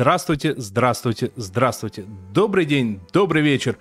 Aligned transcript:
Здравствуйте, 0.00 0.54
здравствуйте, 0.56 1.30
здравствуйте. 1.36 2.06
Добрый 2.32 2.64
день, 2.64 3.02
добрый 3.12 3.42
вечер, 3.42 3.76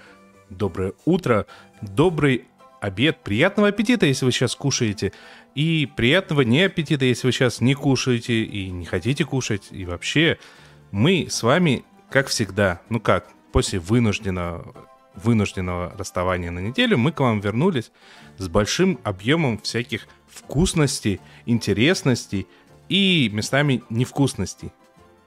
доброе 0.50 0.92
утро, 1.06 1.46
добрый 1.82 2.44
обед. 2.82 3.24
Приятного 3.24 3.70
аппетита, 3.70 4.06
если 4.06 4.26
вы 4.26 4.34
сейчас 4.34 4.54
кушаете. 4.54 5.14
И 5.56 5.88
приятного 5.96 6.42
не 6.42 6.64
аппетита, 6.64 7.06
если 7.06 7.26
вы 7.26 7.32
сейчас 7.32 7.62
не 7.62 7.74
кушаете 7.74 8.44
и 8.44 8.70
не 8.70 8.84
хотите 8.84 9.24
кушать. 9.24 9.70
И 9.72 9.86
вообще, 9.86 10.40
мы 10.92 11.28
с 11.30 11.42
вами, 11.42 11.86
как 12.10 12.28
всегда, 12.28 12.82
ну 12.90 13.00
как, 13.00 13.30
после 13.54 13.80
вынужденного, 13.80 14.76
вынужденного 15.16 15.94
расставания 15.98 16.52
на 16.52 16.60
неделю, 16.60 16.98
мы 16.98 17.14
к 17.14 17.22
вам 17.22 17.40
вернулись 17.40 17.94
с 18.38 18.50
большим 18.50 19.00
объемом 19.06 19.58
всяких 19.58 20.06
вкусностей, 20.28 21.22
интересностей 21.46 22.46
и 22.90 23.30
местами 23.32 23.84
невкусностей. 23.90 24.74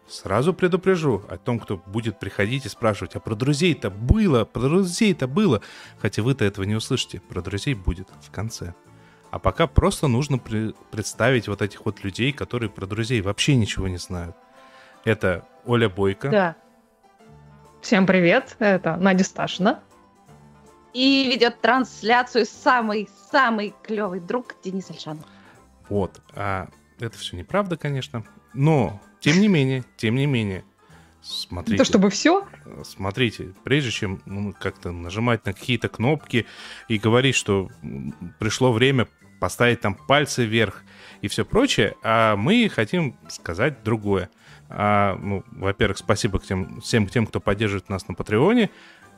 Сразу 0.09 0.52
предупрежу 0.52 1.23
о 1.29 1.38
том, 1.38 1.59
кто 1.59 1.79
будет 1.79 2.19
приходить 2.19 2.66
и 2.66 2.69
спрашивать, 2.69 3.15
а 3.15 3.20
про 3.20 3.34
друзей-то 3.34 3.88
было, 3.91 4.45
про 4.45 4.61
друзей-то 4.62 5.27
было. 5.27 5.62
Хотя 5.98 6.22
вы-то 6.22 6.44
этого 6.44 6.64
не 6.64 6.75
услышите, 6.75 7.20
про 7.20 7.41
друзей 7.41 7.75
будет 7.75 8.09
в 8.20 8.31
конце. 8.31 8.75
А 9.31 9.39
пока 9.39 9.67
просто 9.67 10.09
нужно 10.09 10.39
при- 10.39 10.75
представить 10.91 11.48
вот 11.48 11.62
этих 11.62 11.86
вот 11.86 12.05
людей, 12.05 12.33
которые 12.33 12.69
про 12.69 12.84
друзей 12.86 13.22
вообще 13.22 13.55
ничего 13.55 13.89
не 13.89 13.97
знают. 13.97 14.36
Это 15.05 15.47
Оля 15.64 15.89
Бойко. 15.89 16.28
Да. 16.28 16.56
Всем 17.81 18.06
привет, 18.06 18.56
это 18.59 18.97
Надя 18.97 19.25
Сташина. 19.25 19.81
И 20.92 21.31
ведет 21.33 21.61
трансляцию 21.62 22.44
самый-самый 22.44 23.75
клевый 23.83 24.20
друг 24.20 24.56
Денис 24.62 24.91
Альшанов. 24.91 25.25
Вот. 25.89 26.20
А 26.34 26.69
это 27.00 27.16
все 27.16 27.37
неправда, 27.37 27.78
конечно. 27.78 28.25
Но, 28.53 29.00
тем 29.23 29.41
не 29.41 29.48
менее, 29.48 29.84
тем 29.97 30.17
не 30.17 30.27
менее, 30.27 30.65
смотрите. 31.23 31.73
Не 31.73 31.78
то 31.78 31.84
чтобы 31.84 32.11
все. 32.11 32.47
Смотрите, 32.84 33.55
прежде 33.62 33.91
чем 33.91 34.20
ну, 34.27 34.53
как-то 34.53 34.91
нажимать 34.91 35.47
на 35.47 35.53
какие-то 35.53 35.89
кнопки 35.89 36.45
и 36.89 36.98
говорить, 36.98 37.37
что 37.37 37.69
пришло 38.41 38.73
время 38.73 39.06
поставить 39.41 39.81
там 39.81 39.95
пальцы 39.95 40.45
вверх 40.45 40.83
и 41.20 41.28
все 41.28 41.45
прочее, 41.45 41.95
а 42.03 42.37
мы 42.37 42.69
хотим 42.69 43.17
сказать 43.28 43.83
другое. 43.84 44.28
А, 44.69 45.17
ну, 45.23 45.45
во-первых, 45.53 45.98
спасибо 45.98 46.41
к 46.41 46.45
тем, 46.45 46.81
всем 46.81 47.06
тем, 47.06 47.27
кто 47.27 47.41
поддерживает 47.41 47.89
нас 47.89 48.09
на 48.09 48.15
Патреоне. 48.15 48.70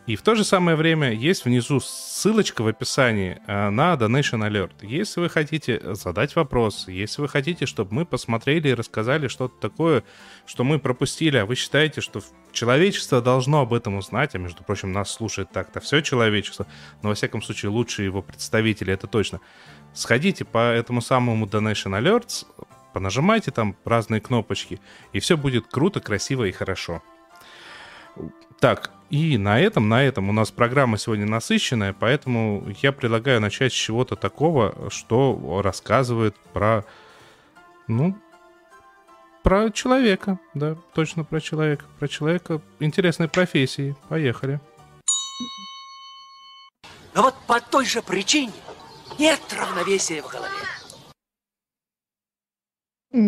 И 0.06 0.16
в 0.16 0.22
то 0.22 0.34
же 0.34 0.44
самое 0.44 0.76
время 0.76 1.12
есть 1.12 1.46
внизу 1.46 1.80
ссылочка 1.80 2.62
в 2.62 2.66
описании 2.66 3.40
э, 3.46 3.70
на 3.70 3.94
Donation 3.94 4.46
Alert. 4.46 4.72
Если 4.82 5.20
вы 5.20 5.30
хотите 5.30 5.80
задать 5.94 6.36
вопрос, 6.36 6.88
если 6.88 7.22
вы 7.22 7.28
хотите, 7.28 7.64
чтобы 7.64 7.94
мы 7.94 8.04
посмотрели 8.04 8.68
и 8.68 8.74
рассказали 8.74 9.28
что-то 9.28 9.58
такое, 9.58 10.04
что 10.44 10.62
мы 10.62 10.78
пропустили, 10.78 11.38
а 11.38 11.46
вы 11.46 11.54
считаете, 11.54 12.02
что 12.02 12.20
человечество 12.52 13.22
должно 13.22 13.62
об 13.62 13.72
этом 13.72 13.96
узнать, 13.96 14.34
а 14.34 14.38
между 14.38 14.62
прочим, 14.62 14.92
нас 14.92 15.10
слушает 15.10 15.50
так-то 15.50 15.80
все 15.80 16.02
человечество, 16.02 16.66
но 17.02 17.08
во 17.08 17.14
всяком 17.14 17.40
случае 17.40 17.70
лучшие 17.70 18.04
его 18.04 18.20
представители, 18.20 18.92
это 18.92 19.06
точно. 19.06 19.40
Сходите 19.94 20.44
по 20.44 20.72
этому 20.72 21.00
самому 21.00 21.46
Donation 21.46 21.98
Alerts, 21.98 22.46
понажимайте 22.92 23.52
там 23.52 23.74
разные 23.86 24.20
кнопочки, 24.20 24.80
и 25.14 25.20
все 25.20 25.38
будет 25.38 25.66
круто, 25.66 26.00
красиво 26.00 26.44
и 26.44 26.52
хорошо. 26.52 27.02
Так, 28.60 28.92
и 29.10 29.38
на 29.38 29.60
этом, 29.60 29.88
на 29.88 30.02
этом 30.02 30.28
у 30.28 30.32
нас 30.32 30.50
программа 30.50 30.98
сегодня 30.98 31.26
насыщенная, 31.26 31.92
поэтому 31.92 32.66
я 32.82 32.92
предлагаю 32.92 33.40
начать 33.40 33.72
с 33.72 33.76
чего-то 33.76 34.16
такого, 34.16 34.90
что 34.90 35.60
рассказывает 35.62 36.36
про, 36.52 36.84
ну, 37.86 38.16
про 39.42 39.70
человека, 39.70 40.38
да, 40.54 40.76
точно 40.94 41.22
про 41.22 41.40
человека, 41.40 41.84
про 41.98 42.08
человека 42.08 42.60
интересной 42.80 43.28
профессии. 43.28 43.94
Поехали. 44.08 44.58
Но 47.14 47.22
вот 47.22 47.34
по 47.46 47.60
той 47.60 47.84
же 47.84 48.02
причине 48.02 48.52
нет 49.18 49.40
равновесия 49.56 50.22
в 50.22 50.28
голове. 50.28 50.53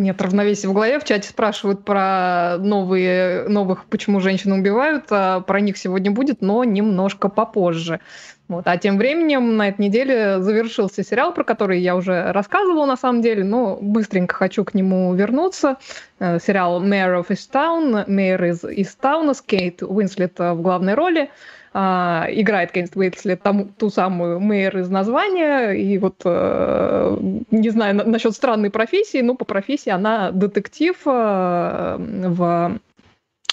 Нет 0.07 0.23
равновесия 0.23 0.69
в 0.69 0.73
голове. 0.73 1.01
В 1.01 1.05
чате 1.05 1.29
спрашивают 1.29 1.85
про 1.85 2.59
новые, 2.59 3.49
новых, 3.49 3.87
почему 3.87 4.21
женщины 4.21 4.55
убивают. 4.55 5.07
А 5.11 5.41
про 5.41 5.61
них 5.61 5.77
сегодня 5.77 6.13
будет, 6.13 6.43
но 6.43 6.63
немножко 6.63 7.29
попозже. 7.29 7.99
Вот. 8.47 8.69
А 8.69 8.77
тем 8.77 8.99
временем 8.99 9.57
на 9.57 9.71
этой 9.71 9.87
неделе 9.87 10.41
завершился 10.41 11.03
сериал, 11.03 11.35
про 11.35 11.43
который 11.43 11.81
я 11.81 11.97
уже 11.97 12.31
рассказывала 12.31 12.87
на 12.87 12.97
самом 12.97 13.21
деле, 13.21 13.43
но 13.43 13.79
быстренько 13.81 14.37
хочу 14.37 14.63
к 14.63 14.75
нему 14.75 15.13
вернуться. 15.13 15.79
Э, 16.21 16.39
Сериал 16.39 16.81
«Mayor 16.81 17.21
of 17.21 17.31
Easttown», 17.31 18.07
«Mayor 18.07 18.51
из 18.51 18.65
Истауна» 18.65 19.35
с 19.35 19.43
Кейт 19.43 19.83
Уинслет 19.83 20.39
в 20.39 20.63
главной 20.63 20.95
роли. 20.95 21.31
А, 21.79 22.27
играет 22.31 22.73
Кейт 22.73 22.97
Уинслет 22.97 23.43
там, 23.43 23.69
ту 23.69 23.91
самую 23.91 24.41
мэр 24.41 24.79
из 24.79 24.89
названия, 24.89 25.73
и 25.73 25.99
вот, 25.99 26.23
э, 26.25 27.17
не 27.51 27.69
знаю 27.69 27.95
на- 27.97 28.05
насчет 28.05 28.33
странной 28.35 28.71
профессии, 28.71 29.21
но 29.21 29.35
по 29.35 29.45
профессии 29.45 29.91
она 29.91 30.31
детектив 30.31 30.97
э, 31.05 31.97
в... 31.99 32.79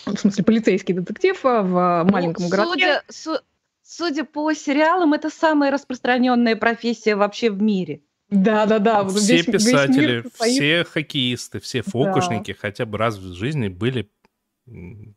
В 0.06 0.18
смысле, 0.18 0.44
полицейский 0.46 0.94
детектив 0.94 1.38
э, 1.46 1.62
в 1.64 2.06
маленьком 2.10 2.46
Ну, 2.46 2.50
городке. 2.50 2.72
Судя, 2.72 3.04
су- 3.10 3.44
судя 3.84 4.24
по 4.24 4.54
сериалам, 4.54 5.12
это 5.14 5.30
самая 5.30 5.70
распространенная 5.72 6.56
профессия 6.56 7.18
вообще 7.18 7.50
в 7.52 7.62
мире. 7.62 8.04
Да-да-да. 8.30 9.04
вот 9.04 9.18
все 9.18 9.38
весь- 9.38 9.48
весь 9.48 9.56
писатели, 9.66 10.12
мир 10.14 10.24
состоит- 10.24 10.54
все 10.54 10.84
хоккеисты, 10.86 11.60
все 11.60 11.82
фокушники 11.82 12.54
хотя 12.54 12.86
бы 12.86 12.98
раз 12.98 13.18
в 13.18 13.34
жизни 13.34 13.68
были 13.68 14.10
м, 14.66 15.16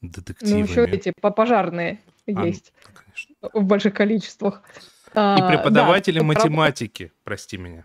следователями, 0.00 0.02
Ну, 0.02 0.08
детективами. 0.10 0.62
еще 0.62 0.84
эти 0.84 1.12
по- 1.20 1.30
пожарные 1.30 2.00
А, 2.26 2.32
ну, 2.32 2.44
есть 2.46 2.72
конечно. 2.94 3.34
в 3.52 3.64
больших 3.64 3.94
количествах. 3.94 4.62
И 5.08 5.10
А, 5.14 5.48
преподаватели 5.48 6.18
да, 6.20 6.24
математики, 6.24 7.12
прости 7.24 7.56
меня. 7.56 7.84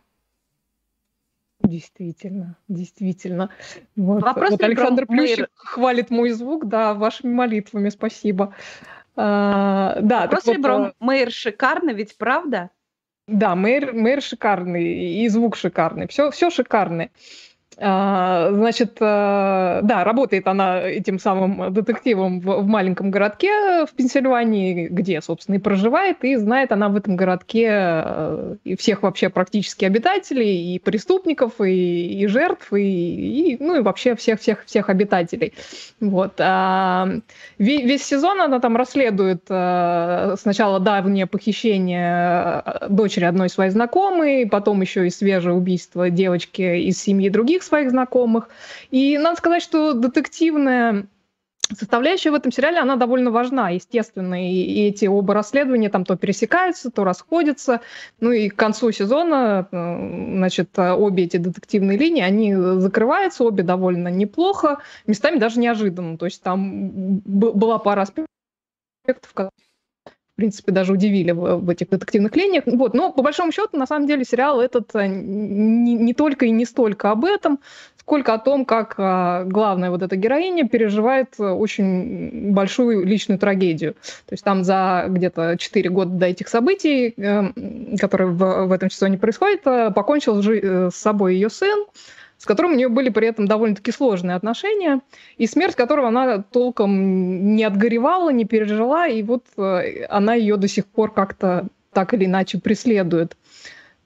Действительно, 1.62 2.58
действительно. 2.68 3.50
Вот, 3.96 4.22
Вопрос 4.22 4.52
вот 4.52 4.62
ли 4.62 4.66
про 4.66 4.66
Александр 4.68 5.08
Плющик 5.08 5.50
хвалит 5.56 6.12
мой 6.12 6.30
звук, 6.32 6.68
да, 6.68 6.94
вашими 6.94 7.34
молитвами, 7.34 7.90
спасибо. 7.90 8.54
А, 9.16 9.98
да, 10.02 10.22
так 10.22 10.32
Просто 10.32 10.52
вот, 10.52 10.58
ребром 10.58 10.84
э, 10.88 10.94
мэр 11.00 11.32
шикарно, 11.32 11.92
ведь 11.92 12.18
правда? 12.18 12.70
да, 13.28 13.56
мэр, 13.56 13.94
мэр 13.94 14.22
шикарный, 14.22 15.16
и 15.24 15.28
звук 15.30 15.56
шикарный, 15.56 16.08
все, 16.08 16.30
все 16.30 16.52
шикарное. 16.52 17.10
А, 17.78 18.52
Значит, 18.54 18.98
э, 19.00 19.80
да, 19.84 20.04
работает 20.04 20.48
она 20.48 20.82
этим 20.82 21.20
самым 21.20 21.74
детективом 21.74 22.40
в, 22.40 22.66
маленьком 22.66 23.12
городке 23.12 23.86
в 23.86 23.90
Пенсильвании, 23.96 24.88
где, 24.88 25.22
собственно, 25.22 25.56
и 25.56 25.60
проживает, 25.60 26.24
и 26.24 26.36
знает 26.38 26.72
она 26.72 26.90
в 26.90 26.96
этом 26.96 27.16
городке 27.18 27.68
э, 27.70 28.56
и 28.64 28.76
всех 28.78 29.04
вообще 29.04 29.30
практически 29.30 29.84
обитателей, 29.84 30.76
и 30.76 30.80
преступников, 30.80 31.60
и, 31.60 32.22
и 32.22 32.28
жертв, 32.28 32.72
и, 32.74 33.56
и, 33.56 33.58
ну 33.62 33.76
и 33.76 33.82
вообще 33.82 34.16
всех-всех-всех 34.16 34.90
обитателей. 34.90 35.54
Вот. 36.00 36.36
а, 36.40 37.08
ве- 37.60 37.84
Весь 37.84 38.06
сезон 38.06 38.40
она 38.42 38.60
там 38.60 38.78
расследует 38.78 39.44
э, 39.50 40.36
сначала 40.40 40.80
давнее 40.80 41.26
похищение 41.26 42.64
э, 42.66 42.88
дочери 42.90 43.26
одной 43.26 43.50
своей 43.50 43.72
знакомой, 43.72 44.48
потом 44.48 44.82
еще 44.82 45.08
и 45.08 45.10
свежее 45.10 45.56
убийство 45.56 46.10
девочки 46.10 46.62
из 46.88 47.02
семьи 47.02 47.30
других 47.30 47.64
своих 47.66 47.90
знакомых. 47.90 48.50
И 48.92 49.18
надо 49.18 49.38
сказать, 49.38 49.62
что 49.62 49.94
детективная 49.94 51.08
составляющая 51.74 52.32
в 52.32 52.36
этом 52.36 52.52
сериале, 52.52 52.80
она 52.80 52.96
довольно 52.96 53.32
важна, 53.32 53.70
естественно, 53.70 54.48
и, 54.48 54.54
и 54.54 54.88
эти 54.88 55.06
оба 55.06 55.34
расследования 55.34 55.90
там 55.90 56.06
то 56.06 56.16
пересекаются, 56.16 56.92
то 56.92 57.04
расходятся, 57.04 57.82
ну 58.20 58.32
и 58.32 58.50
к 58.50 58.56
концу 58.56 58.92
сезона, 58.92 59.68
э, 59.72 60.36
значит, 60.38 60.78
обе 60.78 61.24
эти 61.24 61.38
детективные 61.38 61.98
линии, 61.98 62.22
они 62.22 62.54
закрываются, 62.56 63.44
обе 63.44 63.64
довольно 63.64 64.10
неплохо, 64.10 64.80
местами 65.08 65.40
даже 65.40 65.60
неожиданно, 65.60 66.18
то 66.18 66.26
есть 66.26 66.42
там 66.44 67.20
была 67.26 67.80
пара 67.80 68.02
аспектов, 68.02 69.34
в 70.36 70.38
принципе, 70.38 70.74
даже 70.74 70.92
удивили 70.92 71.32
в, 71.32 71.56
в 71.60 71.70
этих 71.70 71.90
детективных 71.90 72.36
линиях. 72.36 72.66
Вот. 72.66 72.94
Но, 72.94 73.14
по 73.14 73.22
большому 73.22 73.54
счету, 73.54 73.78
на 73.78 73.88
самом 73.88 74.06
деле, 74.06 74.26
сериал 74.26 74.60
этот 74.60 74.94
э, 74.94 75.08
не, 75.08 75.94
не 75.94 76.14
только 76.14 76.46
и 76.46 76.52
не 76.52 76.66
столько 76.66 77.10
об 77.12 77.24
этом, 77.24 77.60
сколько 77.98 78.34
о 78.34 78.38
том, 78.38 78.66
как 78.66 78.96
а, 78.98 79.46
главная 79.46 79.92
вот 79.92 80.02
эта 80.02 80.18
героиня 80.18 80.68
переживает 80.68 81.36
э, 81.40 81.44
очень 81.44 82.52
большую 82.52 83.06
личную 83.06 83.40
трагедию. 83.40 83.94
То 83.94 84.34
есть 84.34 84.44
там 84.44 84.66
за 84.66 85.06
где-то 85.08 85.56
4 85.58 85.90
года 85.90 86.12
до 86.12 86.26
этих 86.26 86.50
событий, 86.50 87.14
э, 87.16 87.98
которые 87.98 88.30
в, 88.32 88.66
в 88.66 88.72
этом 88.74 88.90
сезоне 88.90 89.18
происходят, 89.18 89.64
покончил 89.64 90.44
с 90.44 90.96
собой 90.96 91.36
ее 91.36 91.50
сын, 91.50 91.86
с 92.38 92.46
которым 92.46 92.74
у 92.74 92.76
нее 92.76 92.90
были 92.90 93.10
при 93.10 93.28
этом 93.28 93.48
довольно-таки 93.48 93.92
сложные 93.92 94.36
отношения, 94.36 95.02
и 95.38 95.48
смерть 95.48 95.76
которого 95.76 96.10
она 96.10 96.42
толком 96.42 97.56
не 97.56 97.64
отгоревала, 97.64 98.30
не 98.30 98.46
пережила, 98.46 99.08
и 99.08 99.24
вот 99.24 99.46
э, 99.58 100.06
она 100.10 100.36
ее 100.36 100.58
до 100.58 100.68
сих 100.68 100.86
пор 100.86 101.14
как-то 101.14 101.68
так 101.94 102.14
или 102.14 102.26
иначе 102.26 102.60
преследует. 102.60 103.38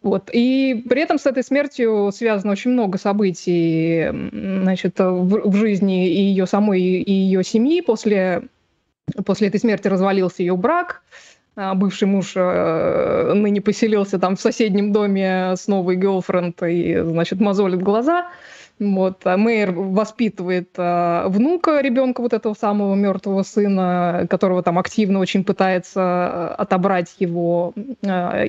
Вот. 0.02 0.30
И 0.32 0.86
при 0.88 1.02
этом 1.02 1.20
с 1.20 1.26
этой 1.26 1.44
смертью 1.44 2.12
связано 2.14 2.54
очень 2.54 2.72
много 2.72 2.98
событий 2.98 4.08
значит, 4.32 4.98
в, 5.00 5.50
в 5.50 5.56
жизни 5.56 6.10
и 6.10 6.22
ее 6.22 6.46
самой, 6.46 6.82
и 6.82 7.12
ее 7.12 7.44
семьи. 7.44 7.82
После, 7.82 8.44
после 9.26 9.50
этой 9.50 9.60
смерти 9.60 9.88
развалился 9.88 10.42
ее 10.42 10.56
брак. 10.56 11.02
А, 11.02 11.29
бывший 11.76 12.08
муж 12.08 12.34
э, 12.36 13.34
ныне 13.34 13.62
поселился 13.62 14.20
там 14.20 14.36
в 14.36 14.42
соседнем 14.42 14.92
доме 14.92 15.56
с 15.56 15.68
новой 15.68 15.96
гелфренд 15.96 16.62
и, 16.64 17.00
значит, 17.04 17.40
мозолит 17.40 17.82
глаза. 17.82 18.30
Вот. 18.80 19.22
А 19.26 19.36
Мэйр 19.36 19.72
воспитывает 19.72 20.70
а, 20.78 21.28
внука 21.28 21.82
ребенка 21.82 22.22
вот 22.22 22.34
этого 22.34 22.54
самого 22.54 22.96
мертвого 22.96 23.44
сына, 23.44 24.26
которого 24.30 24.64
там 24.64 24.80
активно 24.80 25.20
очень 25.20 25.44
пытается 25.44 26.02
а, 26.02 26.56
отобрать 26.58 27.16
его 27.20 27.74
а, 28.06 28.46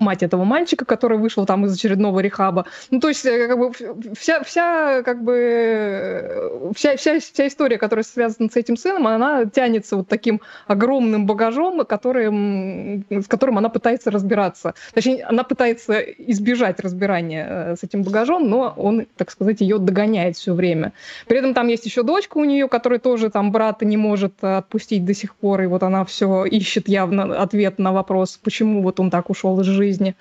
мать 0.00 0.22
этого 0.22 0.44
мальчика, 0.44 0.86
который 0.86 1.18
вышел 1.18 1.44
там 1.44 1.66
из 1.66 1.74
очередного 1.74 2.20
рехаба. 2.20 2.64
Ну, 2.90 3.00
то 3.00 3.08
есть, 3.08 3.26
э, 3.26 3.48
как 3.48 3.58
бы, 3.58 3.72
вся, 4.18 4.42
вся, 4.42 5.02
как 5.02 5.22
бы, 5.22 6.72
вся, 6.74 6.96
вся, 6.96 7.20
вся 7.20 7.46
история, 7.46 7.76
которая 7.76 8.04
связана 8.04 8.48
с 8.50 8.56
этим 8.56 8.78
сыном, 8.78 9.06
она 9.06 9.44
тянется 9.44 9.96
вот 9.96 10.08
таким 10.08 10.40
огромным 10.66 11.26
багажом, 11.26 11.84
который, 11.84 13.04
с 13.10 13.26
которым 13.26 13.58
она 13.58 13.68
пытается 13.68 14.10
разбираться. 14.10 14.74
Точнее, 14.94 15.24
она 15.24 15.44
пытается 15.44 15.98
избежать 16.00 16.80
разбирания 16.80 17.46
э, 17.48 17.76
с 17.76 17.82
этим 17.82 18.02
багажом, 18.02 18.48
но 18.48 18.72
он, 18.76 19.06
так 19.16 19.30
сказать, 19.30 19.60
ее 19.66 19.78
догоняет 19.78 20.36
все 20.36 20.54
время. 20.54 20.92
При 21.26 21.38
этом 21.38 21.54
там 21.54 21.68
есть 21.68 21.84
еще 21.86 22.02
дочка 22.02 22.38
у 22.38 22.44
нее, 22.44 22.68
которая 22.68 22.98
тоже 22.98 23.30
там 23.30 23.52
брата 23.52 23.84
не 23.84 23.96
может 23.96 24.32
э, 24.42 24.56
отпустить 24.58 25.04
до 25.04 25.14
сих 25.14 25.34
пор, 25.34 25.62
и 25.62 25.66
вот 25.66 25.82
она 25.82 26.04
все 26.04 26.44
ищет 26.44 26.88
явно 26.88 27.36
ответ 27.42 27.78
на 27.78 27.92
вопрос, 27.92 28.38
почему 28.42 28.82
вот 28.82 29.00
он 29.00 29.10
так 29.10 29.30
ушел 29.30 29.60
из 29.60 29.66
жизни. 29.66 30.14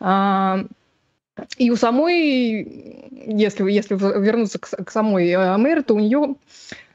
А, 0.00 0.64
и 1.56 1.70
у 1.70 1.76
самой, 1.76 3.08
если, 3.26 3.70
если 3.70 3.94
вернуться 3.94 4.58
к, 4.58 4.68
к 4.68 4.90
самой 4.90 5.28
э, 5.30 5.56
Мэри, 5.56 5.82
то 5.82 5.94
у 5.94 6.00
нее 6.00 6.34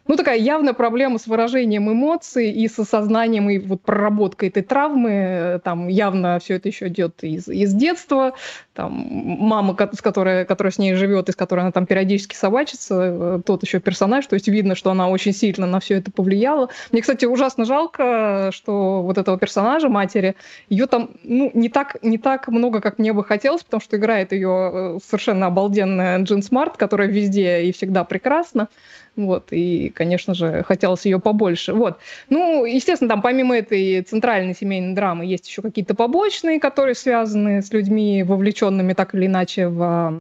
ну, 0.07 0.17
такая 0.17 0.37
явная 0.37 0.73
проблема 0.73 1.17
с 1.17 1.25
выражением 1.25 1.91
эмоций 1.91 2.51
и 2.51 2.67
с 2.67 2.77
осознанием 2.77 3.49
и 3.49 3.57
вот 3.57 3.81
проработкой 3.81 4.49
этой 4.49 4.61
травмы. 4.61 5.59
Там 5.63 5.87
явно 5.87 6.39
все 6.39 6.55
это 6.55 6.69
еще 6.69 6.87
идет 6.87 7.23
из, 7.23 7.47
из 7.47 7.73
детства. 7.73 8.33
Там 8.73 8.91
мама, 8.93 9.75
с 9.93 10.01
которой, 10.01 10.45
которая 10.45 10.71
с 10.71 10.77
ней 10.77 10.93
живет, 10.93 11.29
и 11.29 11.31
с 11.31 11.35
которой 11.35 11.61
она 11.61 11.71
там 11.71 11.87
периодически 11.87 12.35
собачится, 12.35 12.95
э, 13.01 13.41
тот 13.43 13.63
еще 13.63 13.79
персонаж. 13.79 14.27
То 14.27 14.35
есть 14.35 14.47
видно, 14.47 14.75
что 14.75 14.91
она 14.91 15.09
очень 15.09 15.33
сильно 15.33 15.65
на 15.65 15.79
все 15.79 15.95
это 15.95 16.11
повлияла. 16.11 16.69
Мне, 16.91 17.01
кстати, 17.01 17.25
ужасно 17.25 17.65
жалко, 17.65 18.51
что 18.53 19.01
вот 19.01 19.17
этого 19.17 19.39
персонажа, 19.39 19.89
матери, 19.89 20.35
ее 20.69 20.85
там 20.85 21.11
ну, 21.23 21.49
не, 21.55 21.69
так, 21.69 21.97
не 22.03 22.19
так 22.19 22.47
много, 22.47 22.79
как 22.79 22.99
мне 22.99 23.11
бы 23.11 23.23
хотелось, 23.23 23.63
потому 23.63 23.81
что 23.81 23.97
играет 23.97 24.33
ее 24.33 24.71
э, 24.71 24.99
совершенно 25.03 25.47
обалденная 25.47 26.19
Джин 26.19 26.43
Смарт, 26.43 26.77
которая 26.77 27.07
везде 27.07 27.63
и 27.63 27.71
всегда 27.71 28.03
прекрасна. 28.03 28.67
Вот, 29.15 29.47
и, 29.51 29.89
конечно 29.89 30.33
же, 30.33 30.63
хотелось 30.63 31.05
ее 31.05 31.19
побольше. 31.19 31.73
Вот. 31.73 31.99
Ну, 32.29 32.65
естественно, 32.65 33.09
там 33.09 33.21
помимо 33.21 33.57
этой 33.57 34.01
центральной 34.01 34.53
семейной 34.53 34.93
драмы 34.93 35.25
есть 35.25 35.47
еще 35.47 35.61
какие-то 35.61 35.95
побочные, 35.95 36.59
которые 36.59 36.95
связаны 36.95 37.61
с 37.61 37.71
людьми, 37.71 38.23
вовлеченными 38.23 38.93
так 38.93 39.15
или 39.15 39.27
иначе 39.27 39.69
в, 39.69 40.19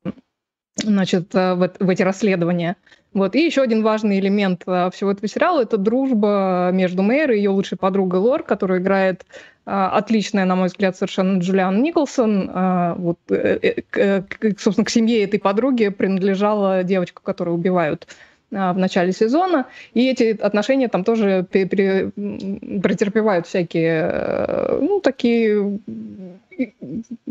значит, 0.76 1.34
в, 1.34 1.72
в 1.78 1.88
эти 1.88 2.02
расследования. 2.02 2.76
Вот. 3.14 3.34
И 3.36 3.44
еще 3.44 3.62
один 3.62 3.82
важный 3.82 4.18
элемент 4.18 4.62
а, 4.66 4.90
всего 4.90 5.12
этого 5.12 5.28
сериала– 5.28 5.62
это 5.62 5.76
дружба 5.76 6.70
между 6.72 7.02
Мэйр 7.02 7.32
и 7.32 7.36
ее 7.36 7.50
лучшей 7.50 7.78
подругой 7.78 8.20
Лор, 8.20 8.42
которую 8.42 8.80
играет 8.80 9.24
а, 9.66 9.90
отличная, 9.90 10.44
на 10.44 10.56
мой 10.56 10.66
взгляд, 10.66 10.96
совершенно 10.96 11.38
Джулиан 11.38 11.80
Николсон. 11.80 12.50
Вот, 12.96 13.18
э, 13.30 13.82
э, 13.96 14.22
собственно, 14.58 14.84
к 14.84 14.90
семье 14.90 15.24
этой 15.24 15.38
подруги 15.38 15.88
принадлежала 15.88 16.82
девочка, 16.82 17.22
которую 17.22 17.56
убивают 17.56 18.08
в 18.54 18.78
начале 18.78 19.12
сезона, 19.12 19.66
и 19.94 20.08
эти 20.08 20.36
отношения 20.40 20.88
там 20.88 21.04
тоже 21.04 21.46
претерпевают 21.50 23.46
всякие, 23.46 24.10
э, 24.12 24.78
ну, 24.80 25.00
такие 25.00 25.78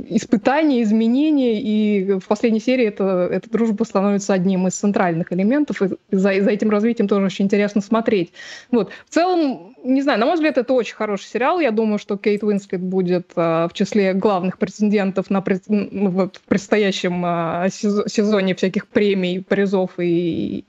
испытания, 0.09 0.83
изменения, 0.83 1.61
и 1.61 2.19
в 2.19 2.27
последней 2.27 2.59
серии 2.59 2.85
это, 2.87 3.27
эта 3.31 3.49
дружба 3.49 3.83
становится 3.83 4.33
одним 4.33 4.67
из 4.67 4.73
центральных 4.73 5.31
элементов, 5.31 5.81
и 5.81 5.87
за, 6.11 6.41
за 6.41 6.49
этим 6.49 6.69
развитием 6.69 7.07
тоже 7.07 7.25
очень 7.25 7.45
интересно 7.45 7.81
смотреть. 7.81 8.33
Вот. 8.71 8.91
В 9.07 9.13
целом, 9.13 9.75
не 9.83 10.01
знаю, 10.01 10.19
на 10.19 10.25
мой 10.25 10.35
взгляд, 10.35 10.57
это 10.57 10.73
очень 10.73 10.95
хороший 10.95 11.25
сериал. 11.25 11.59
Я 11.59 11.71
думаю, 11.71 11.99
что 11.99 12.17
Кейт 12.17 12.43
Уинслет 12.43 12.81
будет 12.81 13.31
а, 13.35 13.67
в 13.67 13.73
числе 13.73 14.13
главных 14.13 14.57
претендентов 14.57 15.29
на 15.29 15.41
пред, 15.41 15.63
вот, 15.67 16.37
в 16.37 16.41
предстоящем 16.41 17.23
а, 17.25 17.67
сезоне 17.69 18.55
всяких 18.55 18.87
премий, 18.87 19.41
призов 19.41 19.91
и 19.97 20.65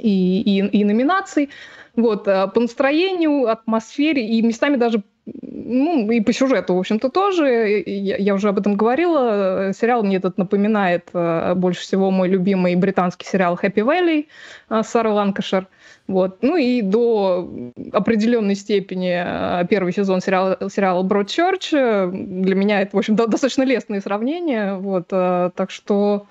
и, 0.00 0.40
и, 0.40 0.80
и 0.80 0.84
номинаций. 0.84 1.50
Вот, 1.98 2.28
э, 2.28 2.46
по 2.54 2.60
настроению, 2.60 3.48
атмосфере 3.48 4.24
и 4.24 4.40
местами 4.42 4.76
даже 4.76 5.02
ну, 5.42 6.10
и 6.10 6.20
по 6.20 6.32
сюжету, 6.32 6.74
в 6.74 6.78
общем-то, 6.78 7.10
тоже. 7.10 7.82
Я, 7.84 8.16
я 8.16 8.34
уже 8.34 8.48
об 8.48 8.58
этом 8.58 8.76
говорила. 8.76 9.72
Сериал 9.78 10.02
мне 10.02 10.16
этот 10.16 10.38
напоминает 10.38 11.10
э, 11.12 11.54
больше 11.54 11.82
всего 11.82 12.10
мой 12.10 12.28
любимый 12.28 12.76
британский 12.76 13.26
сериал 13.26 13.58
«Happy 13.60 13.84
Valley» 13.84 14.26
с 14.70 14.88
Сарой 14.88 15.12
Ланкашер. 15.12 15.66
Вот. 16.06 16.38
Ну 16.40 16.56
и 16.56 16.80
до 16.80 17.50
определенной 17.92 18.54
степени 18.54 19.66
первый 19.66 19.92
сезон 19.92 20.22
сериала, 20.22 20.56
сериала 20.70 21.02
«Broadchurch» 21.02 22.10
для 22.10 22.54
меня 22.54 22.80
это, 22.80 22.96
в 22.96 22.98
общем, 22.98 23.14
достаточно 23.14 23.64
лестные 23.64 24.00
сравнения. 24.00 24.76
Вот. 24.76 25.08
Так 25.08 25.70
что 25.70 26.26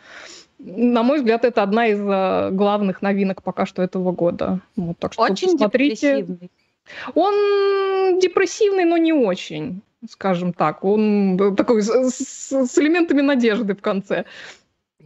на 0.60 1.04
мой 1.04 1.20
взгляд, 1.20 1.46
это 1.46 1.64
одна 1.64 1.88
из 1.88 2.00
э, 2.00 2.50
главных 2.52 3.02
новинок 3.02 3.44
пока 3.44 3.66
что 3.66 3.84
этого 3.84 4.12
года. 4.12 4.62
Вот, 4.76 4.98
так 4.98 5.14
что 5.14 5.24
очень 5.24 5.52
посмотрите. 5.54 6.18
депрессивный. 6.18 6.52
Он 7.16 8.20
депрессивный, 8.20 8.86
но 8.86 8.98
не 8.98 9.14
очень, 9.14 9.82
скажем 10.10 10.54
так. 10.54 10.84
Он 10.84 11.56
такой 11.56 11.82
с, 11.82 11.90
с, 11.90 12.52
с 12.52 12.78
элементами 12.78 13.22
надежды 13.22 13.76
в 13.76 13.82
конце. 13.82 14.26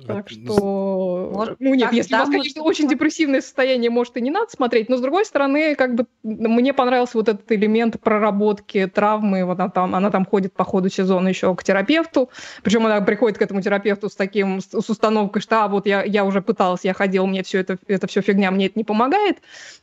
Так 0.08 0.30
что, 0.30 1.30
может, 1.34 1.58
ну 1.60 1.74
нет, 1.74 1.92
если 1.92 2.12
да, 2.12 2.20
у 2.20 2.20
вас, 2.22 2.30
конечно, 2.30 2.64
очень 2.64 2.88
депрессивное 2.88 3.42
состояние, 3.42 3.90
может, 3.90 4.16
и 4.16 4.22
не 4.22 4.32
надо 4.32 4.50
смотреть, 4.50 4.88
но, 4.88 4.96
с 4.96 5.02
другой 5.02 5.26
стороны, 5.26 5.76
как 5.76 5.96
бы 5.96 6.08
мне 6.24 6.74
понравился 6.74 7.18
вот 7.18 7.28
этот 7.28 7.52
элемент 7.52 8.00
проработки 8.00 8.88
травмы, 8.88 9.44
вот 9.44 9.60
она 9.60 9.70
там, 9.70 9.94
она 9.94 10.10
там 10.10 10.26
ходит 10.26 10.54
по 10.54 10.64
ходу 10.64 10.90
сезона 10.90 11.28
еще 11.28 11.54
к 11.56 11.64
терапевту, 11.64 12.30
причем 12.64 12.86
она 12.86 13.02
приходит 13.02 13.38
к 13.38 13.42
этому 13.42 13.62
терапевту 13.62 14.10
с 14.10 14.16
таким, 14.16 14.62
с 14.62 14.90
установкой, 14.90 15.42
что, 15.42 15.66
а, 15.66 15.68
вот 15.68 15.86
я, 15.86 16.04
я 16.04 16.24
уже 16.24 16.42
пыталась, 16.42 16.82
я 16.84 16.94
ходила, 16.94 17.26
мне 17.26 17.44
все 17.44 17.60
это, 17.60 17.78
это 17.88 18.08
все 18.08 18.22
фигня, 18.22 18.50
мне 18.52 18.68
это 18.68 18.80
не 18.80 18.86
помогает, 18.86 19.40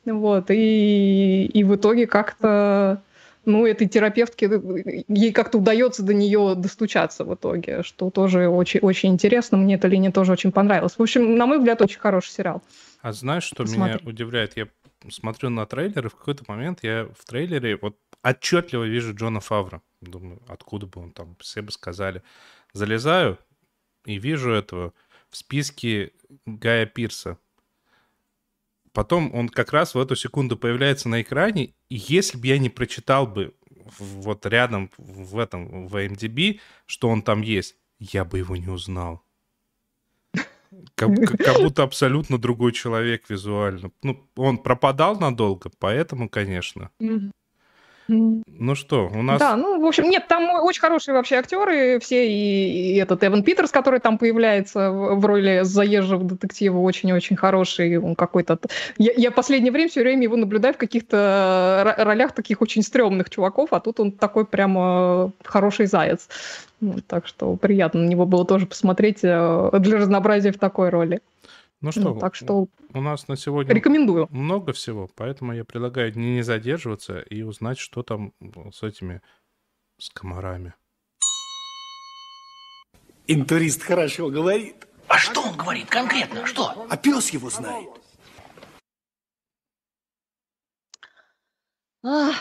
вот, 0.07 0.47
и, 0.49 1.51
и 1.53 1.65
в 1.65 1.77
итоге 1.77 2.07
как-то 2.07 3.03
ну, 3.49 3.67
этой 3.67 3.89
терапевтке, 3.89 4.49
ей 5.09 5.33
как-то 5.33 5.59
удается 5.59 6.03
до 6.03 6.15
нее 6.15 6.55
достучаться 6.57 7.25
в 7.25 7.35
итоге, 7.35 7.83
что 7.83 8.11
тоже 8.11 8.49
очень, 8.49 8.81
очень 8.81 9.09
интересно. 9.09 9.59
Мне 9.59 9.75
эта 9.75 9.89
линия 9.89 10.13
тоже 10.13 10.33
очень 10.33 10.53
понравилась. 10.53 10.99
В 10.99 11.03
общем, 11.03 11.37
на 11.37 11.47
мой 11.47 11.59
взгляд, 11.59 11.83
очень 11.83 11.99
хороший 11.99 12.31
сериал. 12.31 12.63
А 13.01 13.13
знаешь, 13.13 13.45
что 13.45 13.65
Посмотри. 13.65 13.95
меня 13.95 14.01
удивляет? 14.05 14.57
Я 14.57 14.69
смотрю 15.11 15.51
на 15.51 15.67
трейлер, 15.67 16.07
и 16.07 16.09
в 16.09 16.15
какой-то 16.17 16.45
момент 16.47 16.81
я 16.83 17.09
в 17.19 17.25
трейлере 17.25 17.79
вот 17.81 17.97
отчетливо 18.23 18.85
вижу 18.85 19.15
Джона 19.15 19.41
Фавра. 19.41 19.83
Думаю, 20.01 20.43
откуда 20.47 20.87
бы 20.87 21.01
он 21.01 21.13
там, 21.13 21.37
все 21.41 21.63
бы 21.63 21.73
сказали. 21.73 22.23
Залезаю 22.73 23.39
и 24.05 24.19
вижу 24.19 24.51
этого 24.51 24.93
в 25.31 25.37
списке 25.37 26.13
Гая 26.47 26.87
Пирса. 26.87 27.39
Потом 28.99 29.33
он 29.33 29.49
как 29.49 29.73
раз 29.73 29.95
в 29.95 30.01
эту 30.01 30.17
секунду 30.17 30.57
появляется 30.57 31.09
на 31.09 31.23
экране, 31.23 31.67
и 31.89 31.95
если 32.09 32.37
бы 32.37 32.49
я 32.49 32.59
не 32.59 32.69
прочитал 32.69 33.29
бы 33.29 33.55
вот 34.01 34.45
рядом 34.45 34.91
в 34.99 35.39
этом, 35.39 35.87
в 35.87 35.95
IMDb, 35.95 36.59
что 36.85 37.09
он 37.09 37.23
там 37.23 37.43
есть, 37.43 37.77
я 38.01 38.25
бы 38.25 38.39
его 38.39 38.57
не 38.57 38.67
узнал. 38.67 39.23
Как, 40.97 41.11
как 41.39 41.63
будто 41.63 41.85
абсолютно 41.85 42.39
другой 42.39 42.73
человек 42.73 43.31
визуально. 43.31 43.93
Ну, 44.03 44.29
он 44.35 44.59
пропадал 44.59 45.17
надолго, 45.17 45.71
поэтому, 45.79 46.29
конечно. 46.29 46.91
Ну 48.09 48.75
что, 48.75 49.11
у 49.15 49.23
нас... 49.23 49.39
Да, 49.39 49.55
ну, 49.57 49.81
в 49.81 49.87
общем, 49.87 50.05
нет, 50.05 50.27
там 50.29 50.49
очень 50.63 50.81
хорошие 50.81 51.15
вообще 51.15 51.37
актеры 51.37 51.99
все, 52.01 52.27
и, 52.27 52.95
и 52.95 52.97
этот 52.97 53.23
Эван 53.23 53.43
Питерс, 53.43 53.71
который 53.71 54.01
там 54.01 54.17
появляется 54.17 54.91
в, 54.91 55.17
в 55.17 55.27
роли 55.27 55.61
заезжего 55.63 56.25
детектива, 56.25 56.79
очень-очень 56.79 57.37
хороший, 57.37 57.99
он 57.99 58.15
какой-то... 58.15 58.59
Я, 58.97 59.13
я 59.15 59.31
последнее 59.31 59.73
время 59.73 59.91
все 59.91 60.01
время 60.01 60.23
его 60.23 60.37
наблюдаю 60.37 60.73
в 60.73 60.79
каких-то 60.79 61.95
ролях 61.99 62.33
таких 62.33 62.63
очень 62.63 62.83
стрёмных 62.83 63.29
чуваков, 63.29 63.73
а 63.73 63.81
тут 63.81 64.01
он 64.01 64.13
такой 64.13 64.47
прямо 64.47 65.31
хороший 65.45 65.87
заяц. 65.87 66.29
Ну, 66.81 66.95
так 67.07 67.27
что 67.27 67.57
приятно 67.57 68.01
на 68.01 68.09
него 68.09 68.25
было 68.25 68.47
тоже 68.47 68.67
посмотреть 68.67 69.19
э, 69.23 69.71
для 69.81 69.99
разнообразия 69.99 70.53
в 70.53 70.59
такой 70.59 70.91
роли. 70.91 71.21
Ну 71.81 71.93
что, 71.93 72.15
ну, 72.15 72.19
так 72.19 72.35
что 72.35 72.67
у 72.93 73.01
нас 73.01 73.29
на 73.29 73.37
сегодня 73.37 73.73
рекомендую. 73.73 74.27
много 74.31 74.73
всего, 74.73 75.09
поэтому 75.15 75.53
я 75.53 75.65
предлагаю 75.65 76.13
не, 76.19 76.35
не 76.35 76.43
задерживаться 76.43 77.21
и 77.21 77.43
узнать, 77.43 77.79
что 77.79 78.03
там 78.03 78.33
с 78.73 78.83
этими 78.83 79.23
с 79.97 80.11
комарами. 80.11 80.75
Интурист 83.29 83.83
хорошо 83.83 84.29
говорит. 84.29 84.89
А 85.07 85.19
что 85.19 85.43
он 85.43 85.57
говорит 85.57 85.89
конкретно? 85.89 86.47
Что? 86.47 86.87
А 86.91 86.97
пес 86.97 87.31
его 87.31 87.49
знает. 87.49 87.89
А, 92.03 92.33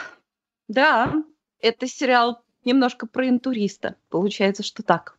да, 0.67 1.13
это 1.60 1.88
сериал 1.88 2.44
немножко 2.63 3.06
про 3.06 3.29
интуриста. 3.29 3.98
Получается, 4.10 4.63
что 4.63 4.82
так. 4.82 5.17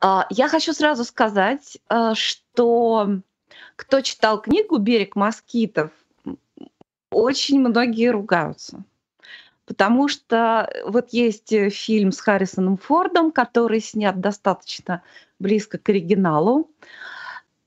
А, 0.00 0.26
я 0.30 0.48
хочу 0.48 0.72
сразу 0.72 1.04
сказать, 1.04 1.78
а, 1.88 2.14
что 2.14 3.20
кто 3.76 4.00
читал 4.00 4.40
книгу 4.40 4.78
«Берег 4.78 5.16
москитов», 5.16 5.90
очень 7.10 7.60
многие 7.60 8.10
ругаются. 8.10 8.84
Потому 9.66 10.08
что 10.08 10.70
вот 10.86 11.10
есть 11.10 11.52
э, 11.52 11.68
фильм 11.68 12.10
с 12.12 12.20
Харрисоном 12.20 12.78
Фордом, 12.78 13.30
который 13.30 13.80
снят 13.80 14.18
достаточно 14.18 15.02
близко 15.38 15.78
к 15.78 15.88
оригиналу. 15.90 16.70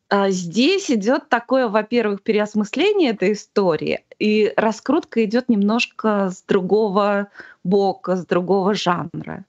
А 0.09 0.29
здесь 0.29 0.89
идет 0.89 1.29
такое, 1.29 1.67
во-первых, 1.67 2.23
переосмысление 2.23 3.11
этой 3.11 3.33
истории, 3.33 4.03
и 4.19 4.51
раскрутка 4.57 5.23
идет 5.23 5.47
немножко 5.47 6.31
с 6.31 6.41
другого 6.41 7.29
бока, 7.63 8.17
с 8.17 8.25
другого 8.25 8.73
жанра. 8.73 9.45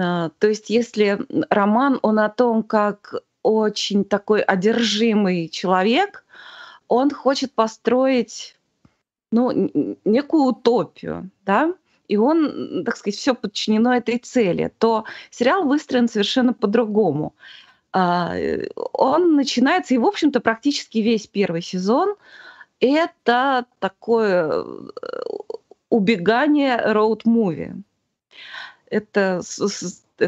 А, 0.00 0.30
то 0.38 0.48
есть 0.48 0.70
если 0.70 1.18
роман, 1.50 1.98
он 2.02 2.18
о 2.18 2.28
том, 2.28 2.62
как 2.62 3.14
очень 3.42 4.04
такой 4.04 4.42
одержимый 4.42 5.48
человек, 5.48 6.24
он 6.88 7.10
хочет 7.10 7.52
построить 7.52 8.56
ну, 9.32 9.70
некую 10.04 10.44
утопию, 10.44 11.30
да, 11.44 11.72
и 12.08 12.16
он, 12.16 12.82
так 12.84 12.96
сказать, 12.96 13.16
все 13.16 13.34
подчинено 13.34 13.96
этой 13.96 14.18
цели, 14.18 14.72
то 14.78 15.04
сериал 15.30 15.64
выстроен 15.64 16.08
совершенно 16.08 16.52
по-другому. 16.52 17.34
А, 17.92 18.34
он 18.92 19.36
начинается, 19.36 19.94
и, 19.94 19.98
в 19.98 20.06
общем-то, 20.06 20.40
практически 20.40 20.98
весь 20.98 21.26
первый 21.26 21.62
сезон 21.62 22.16
это 22.80 23.66
такое 23.78 24.50
э, 24.50 24.64
убегание 25.90 26.80
роуд-муви 26.92 27.74
это, 28.90 29.40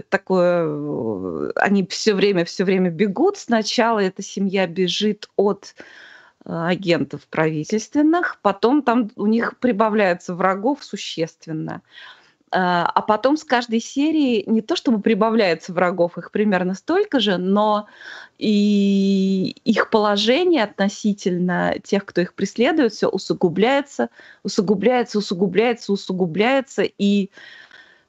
такое, 0.09 1.53
они 1.57 1.87
все 1.87 2.15
время, 2.15 2.45
все 2.45 2.65
время 2.65 2.91
бегут. 2.91 3.37
Сначала 3.37 3.99
эта 3.99 4.23
семья 4.23 4.67
бежит 4.67 5.29
от 5.37 5.75
э, 6.45 6.51
агентов 6.51 7.27
правительственных, 7.29 8.39
потом 8.43 8.83
там 8.83 9.11
у 9.17 9.27
них 9.27 9.59
прибавляется 9.59 10.35
врагов 10.35 10.83
существенно. 10.83 11.83
Э, 12.51 12.87
а 12.87 13.03
потом 13.03 13.37
с 13.37 13.45
каждой 13.45 13.81
серии 13.81 14.45
не 14.47 14.63
то 14.63 14.77
чтобы 14.77 15.03
прибавляется 15.03 15.75
врагов, 15.75 16.17
их 16.17 16.31
примерно 16.31 16.75
столько 16.75 17.21
же, 17.21 17.37
но 17.37 17.87
и 18.39 19.55
их 19.65 19.91
положение 19.91 20.65
относительно 20.65 21.75
тех, 21.83 22.07
кто 22.07 22.23
их 22.23 22.35
преследует, 22.35 22.95
все 22.95 23.09
усугубляется, 23.09 24.09
усугубляется, 24.43 25.19
усугубляется, 25.19 25.93
усугубляется, 25.93 26.83
и 26.83 27.27
Э, 27.27 27.29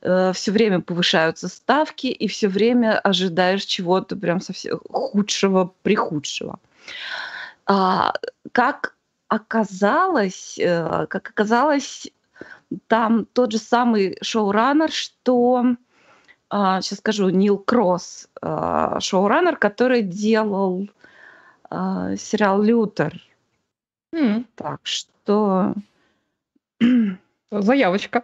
все 0.03 0.51
время 0.51 0.81
повышаются 0.81 1.48
ставки, 1.48 2.07
и 2.07 2.27
все 2.27 2.50
время 2.50 3.00
ожидаешь 3.00 3.63
чего-то 3.63 4.15
прям 4.15 4.41
совсем 4.41 4.79
худшего, 4.89 5.74
прихудшего. 5.81 6.60
А, 7.65 8.13
как 8.51 8.95
оказалось, 9.27 10.57
э, 10.60 11.07
как 11.10 11.29
оказалось, 11.29 12.07
там 12.88 13.25
тот 13.25 13.51
же 13.51 13.57
самый 13.57 14.17
шоураннер, 14.22 14.91
что 14.91 15.75
сейчас 16.50 16.93
а, 16.93 16.95
скажу, 16.95 17.29
Нил 17.29 17.57
Кросс, 17.57 18.27
а, 18.41 19.00
шоураннер, 19.00 19.57
который 19.57 20.01
делал 20.01 20.88
сериал 21.72 22.62
Лютер. 22.62 23.19
Mm. 24.13 24.45
Так 24.53 24.81
что 24.83 25.74
заявочка. 27.51 28.24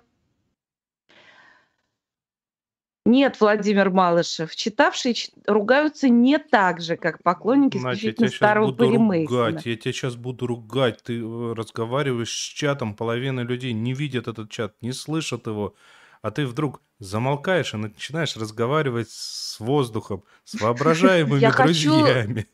Нет, 3.09 3.37
Владимир 3.39 3.89
Малышев, 3.89 4.55
читавшие 4.55 5.15
ругаются 5.47 6.09
не 6.09 6.37
так 6.37 6.79
же, 6.79 6.95
как 6.95 7.23
поклонники 7.23 7.77
исключительно 7.77 8.25
я 8.27 8.31
старого 8.31 8.67
буду 8.67 8.85
Перемейсона. 8.85 9.47
ругать, 9.47 9.65
я 9.65 9.75
тебя 9.75 9.93
сейчас 9.93 10.15
буду 10.15 10.45
ругать. 10.45 11.01
Ты 11.01 11.19
э, 11.19 11.53
разговариваешь 11.53 12.29
с 12.29 12.53
чатом, 12.53 12.93
половина 12.93 13.39
людей 13.39 13.73
не 13.73 13.95
видят 13.95 14.27
этот 14.27 14.51
чат, 14.51 14.75
не 14.81 14.91
слышат 14.91 15.47
его, 15.47 15.73
а 16.21 16.29
ты 16.29 16.45
вдруг 16.45 16.83
замолкаешь 16.99 17.73
и 17.73 17.77
начинаешь 17.77 18.37
разговаривать 18.37 19.09
с 19.09 19.59
воздухом, 19.59 20.23
с 20.43 20.53
воображаемыми 20.61 21.51
друзьями. 21.51 22.47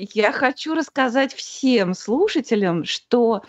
Я 0.00 0.32
хочу 0.32 0.74
рассказать 0.74 1.34
всем 1.34 1.94
слушателям, 1.94 2.84
что 2.84 3.42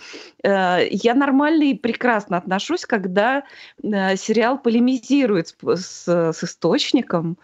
э, 0.43 0.87
я 0.89 1.13
нормально 1.13 1.63
и 1.63 1.73
прекрасно 1.75 2.37
отношусь, 2.37 2.85
когда 2.85 3.43
э, 3.81 4.17
сериал 4.17 4.57
полемизирует 4.59 5.55
с, 5.63 6.07
с 6.07 6.43
источником 6.43 7.37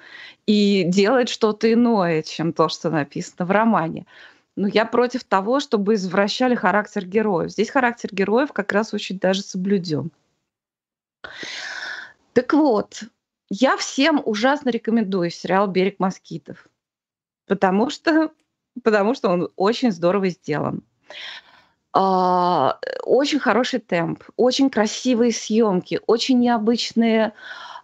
и 0.45 0.83
делает 0.83 1.29
что-то 1.29 1.71
иное, 1.71 2.21
чем 2.21 2.51
то, 2.51 2.67
что 2.67 2.89
написано 2.89 3.45
в 3.45 3.51
романе. 3.51 4.05
Но 4.57 4.67
я 4.67 4.85
против 4.85 5.23
того, 5.23 5.61
чтобы 5.61 5.93
извращали 5.93 6.55
характер 6.55 7.05
героев. 7.05 7.51
Здесь 7.51 7.69
характер 7.69 8.09
героев 8.11 8.51
как 8.51 8.73
раз 8.73 8.93
очень 8.93 9.19
даже 9.19 9.41
соблюден. 9.41 10.11
Так 12.33 12.53
вот, 12.53 13.03
я 13.49 13.77
всем 13.77 14.21
ужасно 14.25 14.69
рекомендую 14.69 15.29
сериал 15.29 15.67
«Берег 15.67 15.99
москитов», 15.99 16.67
потому 17.47 17.89
что 17.89 18.31
потому 18.83 19.13
что 19.15 19.29
он 19.29 19.49
очень 19.55 19.91
здорово 19.91 20.29
сделан. 20.29 20.83
А, 21.93 22.77
очень 23.03 23.39
хороший 23.39 23.79
темп, 23.79 24.23
очень 24.35 24.69
красивые 24.69 25.31
съемки, 25.31 25.99
очень 26.05 26.39
необычные 26.39 27.33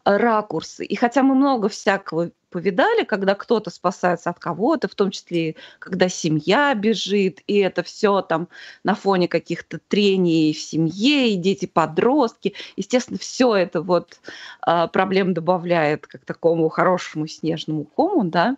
ракурсы. 0.05 0.85
И 0.85 0.95
хотя 0.95 1.23
мы 1.23 1.33
много 1.35 1.69
всякого 1.69 2.31
повидали, 2.49 3.03
когда 3.03 3.33
кто-то 3.33 3.71
спасается 3.71 4.29
от 4.29 4.37
кого-то, 4.37 4.87
в 4.87 4.93
том 4.93 5.09
числе, 5.09 5.55
когда 5.79 6.09
семья 6.09 6.75
бежит, 6.75 7.41
и 7.47 7.57
это 7.57 7.81
все 7.81 8.21
там 8.21 8.49
на 8.83 8.93
фоне 8.93 9.27
каких-то 9.27 9.79
трений 9.79 10.53
в 10.53 10.59
семье, 10.59 11.29
и 11.29 11.35
дети-подростки. 11.35 12.53
Естественно, 12.75 13.17
все 13.17 13.55
это 13.55 13.81
вот 13.81 14.19
а, 14.61 14.87
проблем 14.87 15.33
добавляет 15.33 16.05
к 16.05 16.19
такому 16.19 16.69
хорошему 16.69 17.25
снежному 17.25 17.85
кому, 17.85 18.23
да. 18.25 18.57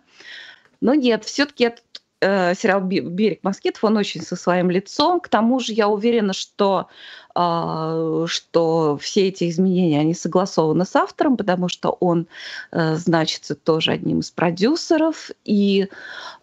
Но 0.82 0.94
нет, 0.94 1.24
все-таки 1.24 1.64
этот 1.64 1.84
э, 2.20 2.54
сериал 2.54 2.80
«Берег 2.80 3.40
москитов», 3.42 3.84
он 3.84 3.96
очень 3.96 4.22
со 4.22 4.36
своим 4.36 4.70
лицом. 4.70 5.20
К 5.20 5.28
тому 5.28 5.60
же 5.60 5.72
я 5.72 5.88
уверена, 5.88 6.32
что, 6.32 6.88
э, 7.34 8.26
что 8.28 8.98
все 9.00 9.28
эти 9.28 9.48
изменения, 9.48 10.00
они 10.00 10.14
согласованы 10.14 10.84
с 10.84 10.96
автором, 10.96 11.36
потому 11.36 11.68
что 11.68 11.90
он 11.90 12.26
э, 12.72 12.94
значится 12.96 13.54
тоже 13.54 13.92
одним 13.92 14.20
из 14.20 14.30
продюсеров, 14.30 15.30
и 15.44 15.88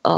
э, 0.04 0.10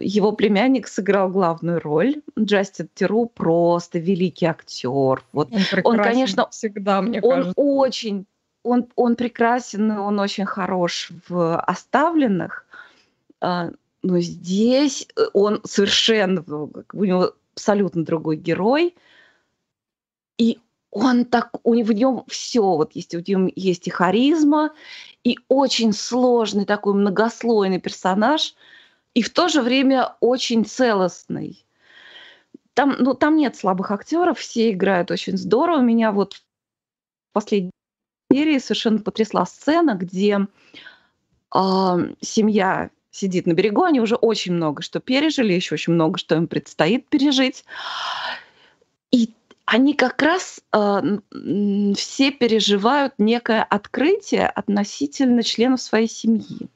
его 0.00 0.32
племянник 0.32 0.88
сыграл 0.88 1.28
главную 1.28 1.80
роль. 1.80 2.16
Джастин 2.38 2.88
Теру 2.94 3.26
просто 3.26 3.98
великий 3.98 4.46
актер. 4.46 5.22
Вот 5.32 5.50
он, 5.52 5.60
он 5.84 5.98
конечно, 5.98 6.48
всегда, 6.50 7.02
мне 7.02 7.20
он 7.20 7.30
кажется. 7.30 7.54
очень 7.56 8.26
он, 8.62 8.86
он 8.94 9.16
прекрасен, 9.16 9.90
он 9.90 10.20
очень 10.20 10.46
хорош 10.46 11.10
в 11.28 11.58
оставленных, 11.58 12.64
а, 13.40 13.70
но 14.02 14.18
здесь 14.20 15.08
э, 15.16 15.22
он 15.32 15.60
совершенно, 15.64 16.44
у 16.46 17.04
него 17.04 17.34
абсолютно 17.54 18.04
другой 18.04 18.36
герой, 18.36 18.96
и 20.38 20.58
он 20.90 21.24
так, 21.24 21.50
у 21.62 21.74
него 21.74 21.88
в 21.88 21.92
нем 21.92 22.24
все, 22.28 22.62
вот 22.62 22.92
есть, 22.92 23.14
у 23.14 23.22
него 23.24 23.50
есть 23.54 23.86
и 23.86 23.90
харизма, 23.90 24.74
и 25.24 25.38
очень 25.48 25.92
сложный 25.92 26.64
такой 26.64 26.94
многослойный 26.94 27.80
персонаж, 27.80 28.54
и 29.14 29.22
в 29.22 29.30
то 29.30 29.48
же 29.48 29.62
время 29.62 30.16
очень 30.20 30.64
целостный. 30.64 31.64
Там, 32.74 32.96
ну, 32.98 33.14
там 33.14 33.36
нет 33.36 33.56
слабых 33.56 33.90
актеров, 33.90 34.38
все 34.38 34.70
играют 34.70 35.10
очень 35.10 35.36
здорово. 35.36 35.80
Меня 35.80 36.10
вот 36.10 36.42
последней 37.32 37.70
серии 38.32 38.58
совершенно 38.58 38.98
потрясла 38.98 39.44
сцена, 39.44 39.94
где 39.94 40.46
э, 41.54 41.58
семья 42.20 42.90
сидит 43.12 43.46
на 43.46 43.52
берегу, 43.52 43.84
они 43.84 44.00
уже 44.00 44.16
очень 44.16 44.54
много 44.54 44.82
что 44.82 44.98
пережили, 44.98 45.52
еще 45.52 45.74
очень 45.74 45.92
много 45.92 46.18
что 46.18 46.34
им 46.34 46.48
предстоит 46.48 47.08
пережить. 47.08 47.64
И 49.12 49.34
они 49.66 49.94
как 49.94 50.20
раз 50.22 50.60
э, 50.72 51.02
все 51.94 52.30
переживают 52.32 53.14
некое 53.18 53.62
открытие 53.62 54.48
относительно 54.48 55.42
членов 55.42 55.80
своей 55.80 56.08
семьи. 56.08 56.68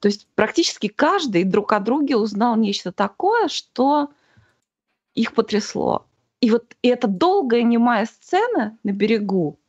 То 0.00 0.08
есть 0.08 0.26
практически 0.34 0.88
каждый 0.88 1.44
друг 1.44 1.72
о 1.72 1.78
друге 1.78 2.16
узнал 2.16 2.56
нечто 2.56 2.90
такое, 2.90 3.48
что 3.48 4.10
их 5.14 5.32
потрясло. 5.34 6.06
И 6.40 6.50
вот 6.50 6.76
эта 6.82 7.06
долгая 7.06 7.62
немая 7.62 8.06
сцена 8.06 8.76
на 8.82 8.90
берегу, 8.90 9.60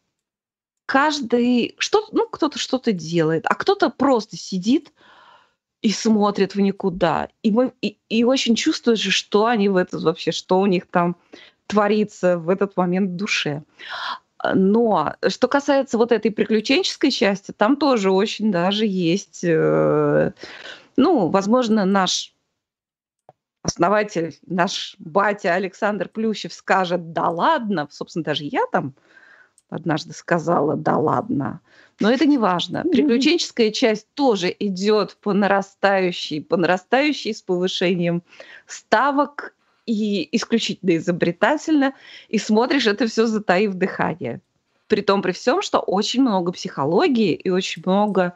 каждый 0.88 1.76
что 1.78 2.08
ну 2.12 2.28
кто-то 2.28 2.58
что-то 2.58 2.92
делает, 2.92 3.46
а 3.48 3.54
кто-то 3.54 3.92
просто 3.92 4.38
сидит 4.38 4.92
и 5.84 5.92
смотрит 5.92 6.56
в 6.56 6.62
никуда. 6.62 7.28
И, 7.44 7.52
мы, 7.52 7.74
и, 7.82 7.98
и 8.10 8.24
очень 8.24 8.56
чувствуешь, 8.56 9.02
что 9.02 9.46
они 9.46 9.68
в 9.70 9.76
этот 9.76 10.02
вообще, 10.02 10.32
что 10.32 10.60
у 10.60 10.66
них 10.66 10.88
там 10.88 11.18
творится 11.68 12.40
в 12.40 12.50
этот 12.50 12.76
момент 12.78 13.12
в 13.12 13.16
душе. 13.16 13.64
Но 14.54 15.16
что 15.28 15.48
касается 15.48 15.98
вот 15.98 16.12
этой 16.12 16.32
приключенческой 16.32 17.12
части, 17.12 17.52
там 17.52 17.76
тоже 17.76 18.12
очень 18.12 18.52
даже 18.52 18.86
есть, 18.86 19.44
э, 19.44 20.32
ну, 20.96 21.30
возможно, 21.30 21.86
наш 21.86 22.34
основатель, 23.62 24.38
наш 24.46 24.96
батя 25.00 25.54
Александр 25.54 26.08
Плющев 26.10 26.54
скажет, 26.54 27.12
да 27.12 27.30
ладно, 27.30 27.88
собственно, 27.92 28.24
даже 28.24 28.46
я 28.46 28.66
там 28.72 28.96
однажды 29.74 30.14
сказала, 30.14 30.76
да 30.76 30.98
ладно. 30.98 31.62
Но 32.00 32.12
это 32.12 32.26
не 32.26 32.38
важно. 32.38 32.84
Приключенческая 32.84 33.72
часть 33.72 34.08
тоже 34.14 34.56
идет 34.60 35.18
по 35.22 35.34
нарастающей, 35.34 36.42
по 36.42 36.58
нарастающей 36.58 37.34
с 37.34 37.42
повышением 37.42 38.24
ставок 38.66 39.54
и 39.86 40.28
исключительно 40.36 40.98
изобретательно, 40.98 41.94
и 42.30 42.38
смотришь 42.38 42.88
это 42.88 43.08
все 43.08 43.28
затаив 43.28 43.74
дыхание. 43.74 44.42
При 44.88 45.02
том, 45.02 45.22
при 45.22 45.32
всем, 45.32 45.62
что 45.62 45.80
очень 45.80 46.22
много 46.22 46.52
психологии 46.52 47.34
и 47.34 47.50
очень 47.50 47.84
много 47.86 48.34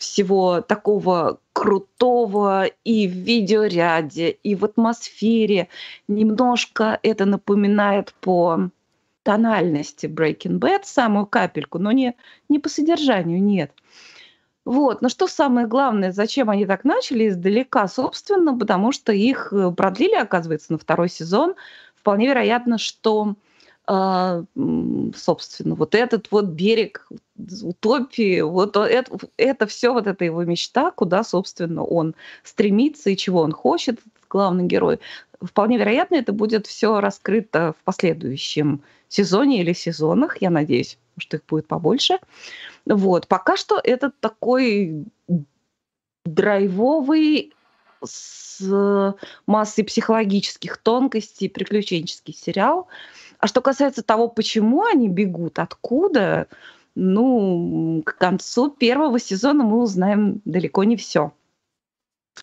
всего 0.00 0.62
такого 0.62 1.40
крутого 1.52 2.64
и 2.84 3.06
в 3.06 3.12
видеоряде, 3.12 4.30
и 4.30 4.54
в 4.54 4.64
атмосфере. 4.64 5.68
Немножко 6.08 6.98
это 7.02 7.26
напоминает 7.26 8.14
по 8.22 8.70
тональности 9.22 10.06
Breaking 10.06 10.58
Bad, 10.58 10.80
самую 10.84 11.26
капельку, 11.26 11.78
но 11.78 11.92
не, 11.92 12.14
не 12.48 12.58
по 12.58 12.68
содержанию, 12.68 13.42
нет. 13.42 13.72
Вот. 14.64 15.02
Но 15.02 15.08
что 15.08 15.26
самое 15.26 15.66
главное, 15.66 16.12
зачем 16.12 16.50
они 16.50 16.66
так 16.66 16.84
начали 16.84 17.28
издалека? 17.28 17.88
Собственно, 17.88 18.56
потому 18.56 18.92
что 18.92 19.12
их 19.12 19.52
э, 19.52 19.70
продлили, 19.72 20.14
оказывается, 20.14 20.72
на 20.72 20.78
второй 20.78 21.08
сезон. 21.08 21.54
Вполне 21.96 22.28
вероятно, 22.28 22.78
что 22.78 23.34
э, 23.88 24.44
собственно, 25.16 25.74
вот 25.74 25.94
этот 25.94 26.30
вот 26.30 26.44
берег 26.46 27.08
утопии, 27.62 28.42
вот 28.42 28.76
это, 28.76 29.18
это 29.36 29.66
все 29.66 29.92
вот 29.92 30.06
эта 30.06 30.24
его 30.24 30.44
мечта, 30.44 30.90
куда, 30.90 31.24
собственно, 31.24 31.82
он 31.82 32.14
стремится 32.44 33.10
и 33.10 33.16
чего 33.16 33.40
он 33.40 33.52
хочет, 33.52 33.98
главный 34.28 34.64
герой. 34.64 35.00
Вполне 35.40 35.78
вероятно, 35.78 36.16
это 36.16 36.32
будет 36.32 36.66
все 36.66 37.00
раскрыто 37.00 37.74
в 37.80 37.84
последующем 37.84 38.82
сезоне 39.10 39.60
или 39.60 39.74
сезонах, 39.74 40.40
я 40.40 40.48
надеюсь, 40.48 40.98
что 41.18 41.36
их 41.36 41.44
будет 41.46 41.66
побольше. 41.66 42.18
Вот. 42.86 43.26
Пока 43.28 43.58
что 43.58 43.78
это 43.82 44.10
такой 44.20 45.04
драйвовый 46.24 47.52
с 48.02 49.14
массой 49.46 49.84
психологических 49.84 50.78
тонкостей 50.78 51.50
приключенческий 51.50 52.32
сериал. 52.32 52.88
А 53.38 53.46
что 53.46 53.60
касается 53.60 54.02
того, 54.02 54.28
почему 54.28 54.84
они 54.84 55.08
бегут, 55.08 55.58
откуда, 55.58 56.46
ну, 56.94 58.02
к 58.04 58.16
концу 58.16 58.70
первого 58.70 59.18
сезона 59.18 59.64
мы 59.64 59.82
узнаем 59.82 60.40
далеко 60.44 60.84
не 60.84 60.96
все. 60.96 61.32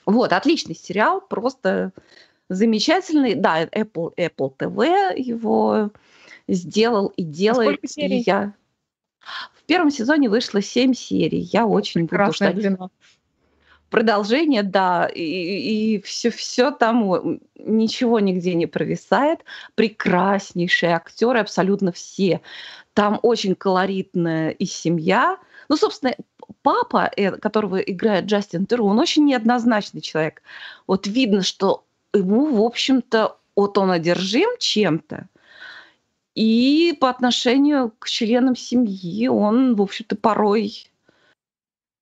Вот, 0.06 0.34
отличный 0.34 0.75
сериал, 0.75 1.21
просто 1.21 1.91
замечательный. 2.49 3.36
Да, 3.36 3.63
Apple, 3.63 4.13
Apple 4.17 4.56
TV 4.58 5.17
его 5.17 5.91
сделал 6.47 7.07
и 7.07 7.23
а 7.23 7.25
делает. 7.25 7.69
А 7.69 7.73
сколько 7.73 7.88
серий? 7.88 8.23
я... 8.25 8.53
В 9.53 9.63
первом 9.63 9.91
сезоне 9.91 10.29
вышло 10.29 10.62
семь 10.62 10.93
серий. 10.93 11.49
Я 11.51 11.65
очень 11.65 12.07
Прекрасная 12.07 12.49
буду 12.49 12.62
ждать. 12.62 12.75
Длина. 12.75 12.89
Продолжение, 13.89 14.63
да, 14.63 15.07
и, 15.07 15.21
и 15.21 16.01
все, 16.01 16.29
все 16.29 16.71
там, 16.71 17.39
ничего 17.55 18.19
нигде 18.19 18.53
не 18.53 18.65
провисает. 18.65 19.39
Прекраснейшие 19.75 20.93
актеры, 20.93 21.39
абсолютно 21.39 21.93
все. 21.93 22.41
Там 22.93 23.19
очень 23.23 23.55
колоритная 23.55 24.49
и 24.49 24.65
семья. 24.65 25.38
Ну, 25.69 25.77
собственно, 25.77 26.15
папа, 26.62 27.10
э, 27.15 27.31
которого 27.31 27.77
играет 27.77 28.25
Джастин 28.25 28.65
Теру, 28.65 28.86
он 28.86 28.99
очень 28.99 29.25
неоднозначный 29.25 30.01
человек. 30.01 30.41
Вот 30.86 31.07
видно, 31.07 31.41
что 31.41 31.86
ему, 32.13 32.53
в 32.55 32.62
общем-то, 32.62 33.38
вот 33.55 33.77
он 33.77 33.91
одержим 33.91 34.49
чем-то, 34.60 35.27
и 36.38 36.93
по 36.93 37.10
отношению 37.10 37.91
к 37.97 38.08
членам 38.08 38.56
семьи 38.56 39.28
он, 39.28 39.76
в 39.76 39.82
общем-то, 39.82 40.15
порой 40.15 40.88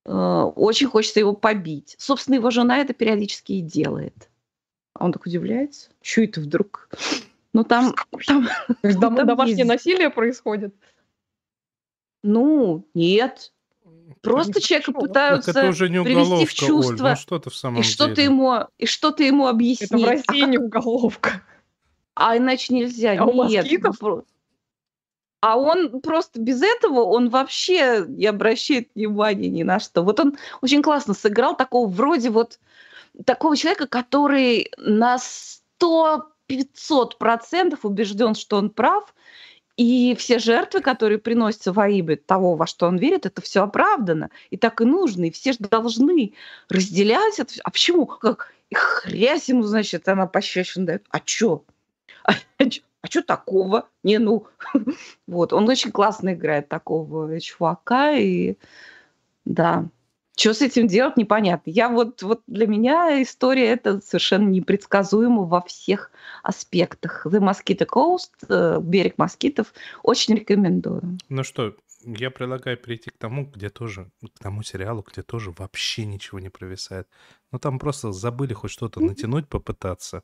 э, 0.04 0.12
очень 0.12 0.88
хочется 0.88 1.22
его 1.22 1.32
побить. 1.32 1.96
Собственно, 1.98 2.36
его 2.36 2.50
жена 2.50 2.80
это 2.80 2.94
периодически 2.94 3.54
и 3.54 3.62
делает. 3.62 4.30
А 4.94 5.06
он 5.06 5.14
так 5.14 5.26
удивляется, 5.26 5.90
что 6.02 6.22
это 6.24 6.42
вдруг? 6.42 6.90
Ну 7.54 7.64
там... 7.64 7.96
там, 8.28 8.50
там 8.82 9.16
домашнее 9.16 9.60
есть. 9.60 9.70
насилие 9.70 10.10
происходит? 10.10 10.76
Ну, 12.22 12.86
нет. 12.94 13.54
Просто 14.20 14.60
человека 14.60 14.92
пытаются 14.92 15.54
так 15.54 15.64
это 15.64 15.72
уже 15.72 15.88
не 15.88 16.04
привести 16.04 16.46
в 16.46 16.54
чувство. 16.54 17.06
Оль, 17.06 17.12
ну 17.12 17.16
что-то 17.16 17.50
в 17.52 17.56
самом 17.56 17.80
и 17.80 17.84
что-то 17.84 18.20
ему 18.20 18.68
и 18.78 18.86
что-то 18.86 19.24
ему 19.24 19.48
объяснить. 19.48 19.92
Это 19.92 19.98
в 19.98 20.04
России 20.04 20.44
а 20.44 20.48
не 20.48 20.58
уголовка. 20.58 21.42
А 22.16 22.38
иначе 22.38 22.74
нельзя. 22.74 23.12
А 23.12 23.26
Нет. 23.50 23.66
У 23.66 23.68
А 25.42 25.58
он 25.58 26.02
просто 26.02 26.40
без 26.40 26.64
этого, 26.64 27.02
он 27.02 27.30
вообще 27.30 28.06
не 28.08 28.26
обращает 28.26 28.90
внимания 28.96 29.50
ни 29.50 29.62
на 29.62 29.80
что. 29.80 30.02
Вот 30.02 30.20
он 30.20 30.38
очень 30.62 30.82
классно 30.82 31.14
сыграл 31.14 31.56
такого 31.56 31.88
вроде 31.88 32.32
вот 32.32 32.60
такого 33.26 33.56
человека, 33.56 33.86
который 33.86 34.72
на 34.78 35.18
100-500 35.80 37.18
процентов 37.20 37.86
убежден, 37.86 38.34
что 38.34 38.58
он 38.58 38.72
прав, 38.72 39.14
и 39.78 40.16
все 40.16 40.40
жертвы, 40.40 40.82
которые 40.82 41.20
приносятся 41.20 41.74
во 41.74 41.90
имя 41.90 42.16
того, 42.16 42.56
во 42.56 42.66
что 42.66 42.88
он 42.88 42.98
верит, 42.98 43.26
это 43.26 43.42
все 43.42 43.62
оправдано. 43.62 44.30
И 44.50 44.58
так 44.58 44.80
и 44.80 44.86
нужно. 44.86 45.26
И 45.26 45.32
все 45.32 45.52
же 45.52 45.60
должны 45.60 46.34
разделять 46.70 47.40
это. 47.40 47.54
А 47.64 47.72
почему? 47.72 48.06
Как? 48.06 48.54
И 48.70 48.76
хрясь 48.76 49.50
ему, 49.50 49.64
значит, 49.64 50.08
она 50.08 50.28
пощечину 50.28 50.86
дает. 50.86 51.06
А 51.10 51.20
чё? 51.20 51.64
А, 52.26 52.34
а 52.60 53.08
что 53.08 53.22
такого? 53.22 53.88
Не, 54.04 54.20
ну, 54.20 54.48
вот, 55.28 55.54
он 55.54 55.70
очень 55.70 55.92
классно 55.92 56.34
играет 56.34 56.68
такого 56.68 57.40
чувака, 57.40 58.14
и 58.14 58.56
да, 59.46 59.88
что 60.38 60.54
с 60.54 60.62
этим 60.62 60.88
делать, 60.88 61.16
непонятно. 61.16 61.70
Я 61.70 61.88
вот, 61.88 62.22
вот 62.22 62.42
для 62.48 62.68
меня 62.68 63.22
история 63.22 63.68
это 63.68 64.02
совершенно 64.02 64.50
непредсказуема 64.50 65.44
во 65.44 65.62
всех 65.62 66.12
аспектах. 66.44 67.26
The 67.26 67.40
Mosquito 67.40 67.88
Coast, 67.88 68.32
э, 68.50 68.80
берег 68.82 69.18
москитов, 69.18 69.74
очень 70.04 70.36
рекомендую. 70.36 71.18
Ну 71.30 71.44
что, 71.44 71.76
я 72.06 72.32
предлагаю 72.32 72.78
перейти 72.78 73.12
к 73.12 73.18
тому, 73.18 73.46
где 73.46 73.70
тоже, 73.70 74.12
к 74.36 74.40
тому 74.40 74.62
сериалу, 74.64 75.06
где 75.10 75.22
тоже 75.22 75.54
вообще 75.58 76.06
ничего 76.06 76.40
не 76.40 76.50
провисает. 76.50 77.08
Ну 77.52 77.60
там 77.60 77.80
просто 77.80 78.12
забыли 78.12 78.54
хоть 78.54 78.72
что-то 78.72 79.00
натянуть, 79.00 79.48
попытаться. 79.48 80.24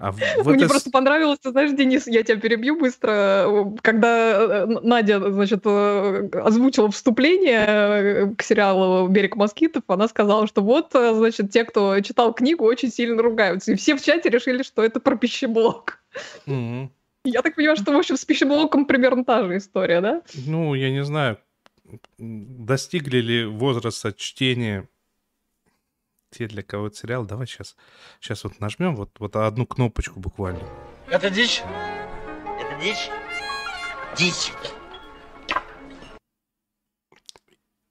А 0.00 0.12
в, 0.12 0.46
Мне 0.46 0.64
это... 0.64 0.68
просто 0.68 0.90
понравилось, 0.90 1.40
ты 1.42 1.50
знаешь, 1.50 1.72
Денис, 1.72 2.06
я 2.06 2.22
тебя 2.22 2.40
перебью 2.40 2.80
быстро, 2.80 3.70
когда 3.82 4.62
э, 4.62 4.66
Надя, 4.66 5.30
значит, 5.30 5.60
э, 5.66 6.30
озвучила 6.42 6.90
вступление 6.90 7.66
э, 7.66 8.34
к 8.34 8.42
сериалу 8.42 9.08
«Берег 9.08 9.36
москитов», 9.36 9.82
она 9.88 10.08
сказала, 10.08 10.46
что 10.46 10.62
вот, 10.62 10.92
значит, 10.92 11.50
те, 11.50 11.64
кто 11.64 12.00
читал 12.00 12.32
книгу, 12.32 12.64
очень 12.64 12.90
сильно 12.90 13.22
ругаются. 13.22 13.72
И 13.72 13.74
все 13.74 13.94
в 13.94 14.02
чате 14.02 14.30
решили, 14.30 14.62
что 14.62 14.82
это 14.82 15.00
про 15.00 15.16
пищеблок. 15.16 16.02
Mm-hmm. 16.46 16.88
Я 17.24 17.42
так 17.42 17.54
понимаю, 17.54 17.76
что, 17.76 17.92
в 17.92 17.98
общем, 17.98 18.16
с 18.16 18.24
пищеблоком 18.24 18.86
примерно 18.86 19.22
та 19.22 19.44
же 19.44 19.58
история, 19.58 20.00
да? 20.00 20.22
Ну, 20.46 20.72
я 20.72 20.90
не 20.90 21.04
знаю, 21.04 21.36
достигли 22.16 23.18
ли 23.18 23.44
возраста 23.44 24.14
чтения 24.14 24.88
те, 26.30 26.46
для 26.46 26.62
кого 26.62 26.86
это 26.86 26.96
сериал, 26.96 27.24
давай 27.24 27.46
сейчас, 27.46 27.76
сейчас 28.20 28.44
вот 28.44 28.60
нажмем 28.60 28.96
вот, 28.96 29.10
вот 29.18 29.36
одну 29.36 29.66
кнопочку 29.66 30.20
буквально. 30.20 30.62
Это 31.08 31.28
дичь? 31.30 31.62
Это 32.60 32.80
дичь? 32.82 33.10
Дичь. 34.16 34.52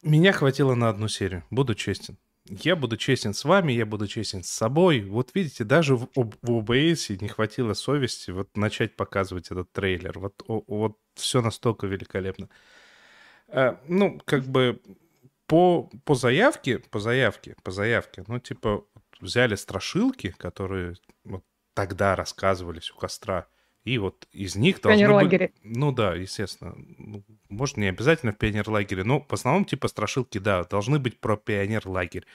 Меня 0.02 0.32
хватило 0.32 0.76
на 0.76 0.90
одну 0.90 1.08
серию, 1.10 1.44
буду 1.50 1.76
честен. 1.76 2.18
Я 2.46 2.76
буду 2.76 2.98
честен 2.98 3.34
с 3.34 3.44
вами, 3.44 3.74
я 3.74 3.86
буду 3.86 4.08
честен 4.08 4.44
с 4.44 4.50
собой. 4.50 5.02
Вот 5.02 5.32
видите, 5.36 5.64
даже 5.64 5.96
в, 5.96 6.08
в 6.16 6.50
OBS 6.50 7.18
не 7.22 7.28
хватило 7.28 7.74
совести 7.74 8.32
вот 8.32 8.56
начать 8.58 8.96
показывать 8.96 9.52
этот 9.52 9.72
трейлер. 9.72 10.18
Вот, 10.18 10.42
вот 10.48 10.98
все 11.14 11.42
настолько 11.42 11.86
великолепно. 11.86 12.50
А, 13.50 13.80
ну, 13.88 14.20
как 14.26 14.46
бы 14.46 14.82
по, 15.50 15.90
по 16.06 16.14
заявке, 16.14 16.78
по 16.78 17.00
заявке, 17.00 17.56
по 17.64 17.72
заявке, 17.72 18.24
ну, 18.28 18.40
типа, 18.40 18.86
взяли 19.20 19.56
страшилки, 19.56 20.30
которые 20.38 20.96
вот 21.24 21.44
тогда 21.74 22.16
рассказывались 22.16 22.92
у 22.92 22.96
костра, 22.96 23.48
и 23.84 23.98
вот 23.98 24.28
из 24.32 24.56
них 24.56 24.80
должны 24.80 25.28
быть... 25.28 25.52
Ну 25.64 25.92
да, 25.92 26.14
естественно. 26.14 26.76
Ну, 26.78 27.24
может, 27.50 27.78
не 27.78 27.88
обязательно 27.88 28.32
в 28.32 28.38
пионерлагере, 28.38 29.04
но 29.04 29.26
в 29.28 29.34
основном 29.34 29.66
типа 29.66 29.88
страшилки, 29.88 30.38
да, 30.38 30.64
должны 30.66 31.00
быть 31.00 31.20
про 31.20 31.36
пионерлагерь. 31.36 32.28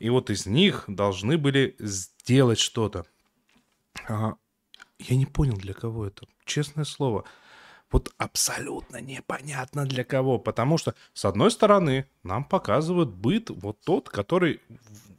И 0.00 0.10
вот 0.10 0.28
из 0.28 0.46
них 0.46 0.84
должны 0.88 1.38
были 1.38 1.76
сделать 1.78 2.58
что-то. 2.58 3.06
А, 4.08 4.34
я 4.98 5.16
не 5.16 5.26
понял, 5.26 5.56
для 5.56 5.74
кого 5.74 6.06
это. 6.06 6.26
Честное 6.44 6.84
слово. 6.84 7.24
Вот 7.90 8.12
абсолютно 8.18 9.00
непонятно 9.00 9.84
для 9.84 10.04
кого. 10.04 10.38
Потому 10.38 10.78
что, 10.78 10.94
с 11.12 11.24
одной 11.24 11.50
стороны, 11.50 12.06
нам 12.22 12.44
показывают 12.44 13.10
быт 13.10 13.50
вот 13.50 13.80
тот, 13.80 14.08
который 14.08 14.60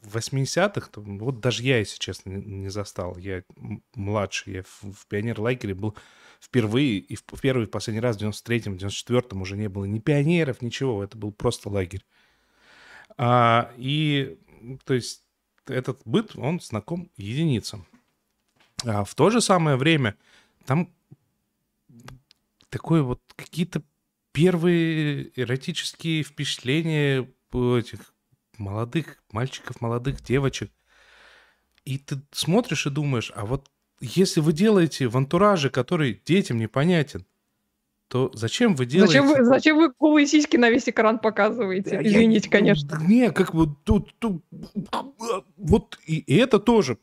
в 0.02 0.18
80-х, 0.18 0.90
вот 0.96 1.40
даже 1.40 1.64
я, 1.64 1.80
если 1.80 2.00
честно, 2.00 2.32
не 2.32 2.70
застал. 2.70 3.18
Я 3.18 3.44
младший, 3.94 4.54
я 4.54 4.64
в, 4.64 5.06
пионер-лагере 5.08 5.76
был 5.76 5.96
впервые, 6.40 6.98
и 6.98 7.16
в 7.16 7.24
первый 7.42 7.66
и 7.66 7.70
последний 7.70 8.02
раз 8.02 8.18
в 8.18 8.22
93-м, 8.22 8.76
94-м 8.76 9.42
уже 9.42 9.58
не 9.58 9.70
было 9.70 9.86
ни 9.86 10.00
пионеров, 10.00 10.62
ничего, 10.62 11.04
это 11.04 11.18
был 11.18 11.32
просто 11.32 11.70
лагерь. 11.70 12.04
А, 13.18 13.72
и, 13.78 14.40
то 14.86 14.96
есть, 14.96 15.24
этот 15.68 16.02
быт, 16.06 16.36
он 16.36 16.60
знаком 16.60 17.12
единицам. 17.16 17.86
А 18.84 19.04
в 19.04 19.14
то 19.14 19.30
же 19.30 19.42
самое 19.42 19.78
время 19.78 20.16
там 20.66 20.92
такое 22.72 23.04
вот 23.04 23.22
какие-то 23.36 23.84
первые 24.32 25.32
эротические 25.40 26.24
впечатления 26.24 27.30
этих 27.54 28.16
молодых 28.58 29.22
мальчиков, 29.32 29.82
молодых 29.82 30.24
девочек. 30.24 30.72
И 31.84 31.98
ты 31.98 32.22
смотришь 32.32 32.88
и 32.88 32.90
думаешь, 32.90 33.32
а 33.36 33.46
вот 33.46 33.70
если 34.00 34.40
вы 34.40 34.54
делаете 34.54 35.08
в 35.08 35.18
антураже, 35.18 35.70
который 35.70 36.22
детям 36.26 36.58
непонятен, 36.58 37.26
то 38.12 38.30
зачем 38.34 38.76
вы 38.76 38.86
делаете... 38.86 39.22
Зачем 39.22 39.28
вы, 39.28 39.46
зачем 39.46 39.78
вы 39.78 39.94
голые 39.98 40.28
сиськи 40.28 40.58
на 40.58 40.70
весь 40.70 40.90
экран 40.90 41.18
показываете? 41.18 41.92
Я, 41.92 42.02
Извините, 42.02 42.50
я, 42.52 42.60
конечно. 42.60 43.02
Не, 43.08 43.32
как 43.32 43.54
вот 43.54 43.70
тут, 43.86 44.14
тут 44.20 44.44
вот 45.56 45.98
и, 46.06 46.18
и 46.18 46.36
это 46.36 46.60
тоже. 46.60 46.98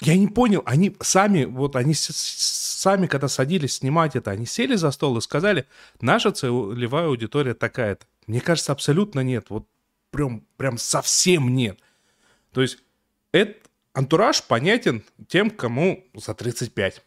Я 0.00 0.16
не 0.16 0.28
понял, 0.28 0.62
они 0.64 0.96
сами, 1.00 1.44
вот 1.44 1.76
они 1.76 1.92
сами, 1.94 3.06
когда 3.06 3.28
садились 3.28 3.74
снимать 3.74 4.16
это, 4.16 4.30
они 4.30 4.46
сели 4.46 4.76
за 4.76 4.90
стол 4.92 5.18
и 5.18 5.20
сказали, 5.20 5.66
наша 6.00 6.32
целевая 6.32 7.08
аудитория 7.08 7.52
такая-то. 7.52 8.06
Мне 8.26 8.40
кажется, 8.40 8.72
абсолютно 8.72 9.20
нет. 9.20 9.50
Вот 9.50 9.66
прям, 10.10 10.46
прям 10.56 10.78
совсем 10.78 11.54
нет. 11.54 11.78
То 12.52 12.62
есть 12.62 12.78
этот 13.32 13.58
антураж 13.92 14.42
понятен 14.42 15.04
тем, 15.28 15.50
кому 15.50 16.02
за 16.14 16.32
35. 16.32 17.02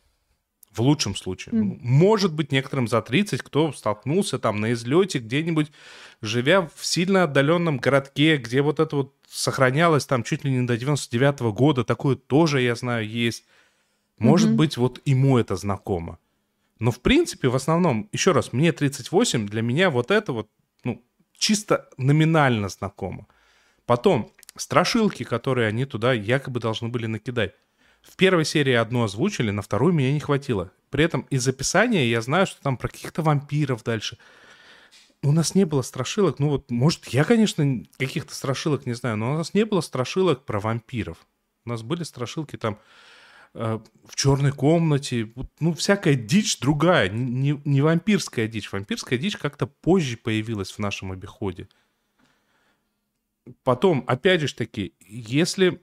В 0.73 0.81
лучшем 0.81 1.15
случае. 1.15 1.53
Mm. 1.53 1.77
Может 1.81 2.33
быть, 2.33 2.51
некоторым 2.51 2.87
за 2.87 3.01
30, 3.01 3.43
кто 3.43 3.71
столкнулся 3.73 4.39
там 4.39 4.59
на 4.59 4.73
излете 4.73 5.19
где-нибудь, 5.19 5.71
живя 6.21 6.69
в 6.75 6.85
сильно 6.85 7.23
отдаленном 7.23 7.77
городке, 7.77 8.37
где 8.37 8.61
вот 8.61 8.79
это 8.79 8.95
вот 8.95 9.13
сохранялось 9.29 10.05
там 10.05 10.23
чуть 10.23 10.43
ли 10.43 10.51
не 10.51 10.65
до 10.65 10.75
99 10.75 11.41
-го 11.41 11.53
года. 11.53 11.83
Такое 11.83 12.15
тоже, 12.15 12.61
я 12.61 12.75
знаю, 12.75 13.07
есть. 13.07 13.45
Может 14.17 14.51
mm-hmm. 14.51 14.55
быть, 14.55 14.77
вот 14.77 15.01
ему 15.05 15.37
это 15.37 15.55
знакомо. 15.55 16.17
Но 16.79 16.91
в 16.91 16.99
принципе, 16.99 17.49
в 17.49 17.55
основном, 17.55 18.09
еще 18.11 18.31
раз, 18.31 18.51
мне 18.51 18.71
38, 18.71 19.47
для 19.47 19.61
меня 19.61 19.89
вот 19.89 20.11
это 20.11 20.33
вот 20.33 20.49
чисто 21.37 21.89
номинально 21.97 22.69
знакомо. 22.69 23.27
Потом, 23.85 24.31
страшилки, 24.55 25.23
которые 25.23 25.67
они 25.67 25.85
туда 25.85 26.13
якобы 26.13 26.59
должны 26.59 26.89
были 26.89 27.05
накидать. 27.05 27.53
В 28.03 28.15
первой 28.15 28.45
серии 28.45 28.73
одну 28.73 29.03
озвучили, 29.03 29.49
на 29.49 29.63
вторую 29.63 29.93
меня 29.93 30.13
не 30.13 30.19
хватило. 30.19 30.71
При 30.91 31.03
этом 31.03 31.21
из 31.31 31.47
описания 31.47 32.07
я 32.07 32.21
знаю, 32.21 32.45
что 32.45 32.61
там 32.61 32.77
про 32.77 32.87
каких-то 32.89 33.23
вампиров 33.23 33.83
дальше. 33.83 34.19
У 35.23 35.31
нас 35.31 35.55
не 35.55 35.65
было 35.65 35.81
страшилок, 35.81 36.37
ну 36.37 36.49
вот, 36.49 36.69
может, 36.69 37.07
я, 37.07 37.23
конечно, 37.23 37.83
каких-то 37.97 38.35
страшилок 38.35 38.85
не 38.85 38.93
знаю, 38.93 39.17
но 39.17 39.33
у 39.33 39.37
нас 39.37 39.55
не 39.55 39.65
было 39.65 39.81
страшилок 39.81 40.45
про 40.45 40.59
вампиров. 40.59 41.17
У 41.65 41.69
нас 41.69 41.81
были 41.81 42.03
страшилки 42.03 42.57
там 42.57 42.77
Э, 43.55 43.79
в 44.05 44.15
черной 44.15 44.51
комнате, 44.51 45.31
ну, 45.59 45.73
всякая 45.73 46.15
дичь 46.15 46.59
другая, 46.59 47.09
не, 47.09 47.61
не 47.65 47.81
вампирская 47.81 48.47
дичь. 48.47 48.71
Вампирская 48.71 49.19
дичь 49.19 49.37
как-то 49.37 49.67
позже 49.67 50.17
появилась 50.17 50.71
в 50.71 50.79
нашем 50.79 51.11
обиходе. 51.11 51.69
Потом, 53.63 54.03
опять 54.07 54.41
же 54.41 54.53
таки, 54.55 54.95
если... 54.99 55.81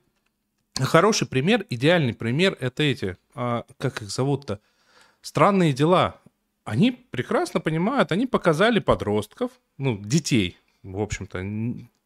Хороший 0.78 1.26
пример, 1.26 1.66
идеальный 1.68 2.14
пример, 2.14 2.56
это 2.61 2.83
эти, 2.83 3.16
а, 3.35 3.64
как 3.78 4.02
их 4.02 4.11
зовут-то, 4.11 4.61
странные 5.20 5.72
дела. 5.72 6.20
Они 6.64 6.92
прекрасно 6.92 7.61
понимают, 7.61 8.12
они 8.12 8.26
показали 8.26 8.78
подростков, 8.78 9.50
ну, 9.78 9.98
детей, 9.98 10.56
в 10.83 11.00
общем-то, 11.00 11.44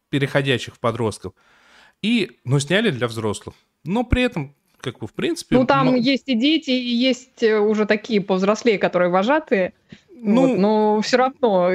переходящих 0.09 0.75
в 0.75 0.79
подростков, 0.79 1.33
и, 2.01 2.39
но 2.43 2.59
сняли 2.59 2.89
для 2.89 3.07
взрослых. 3.07 3.55
Но 3.83 4.03
при 4.03 4.23
этом 4.23 4.55
как 4.85 4.99
бы 4.99 5.07
в 5.07 5.13
принципе... 5.13 5.57
Ну, 5.57 5.65
там 5.65 5.87
но... 5.87 5.95
есть 5.95 6.27
и 6.27 6.35
дети, 6.35 6.69
и 6.69 6.95
есть 6.95 7.41
э, 7.41 7.57
уже 7.57 7.85
такие 7.85 8.21
повзрослее, 8.21 8.77
которые 8.77 9.09
вожатые. 9.09 9.73
Ну, 10.17 10.47
вот, 10.47 10.57
но 10.57 11.01
все 11.01 11.17
равно, 11.17 11.69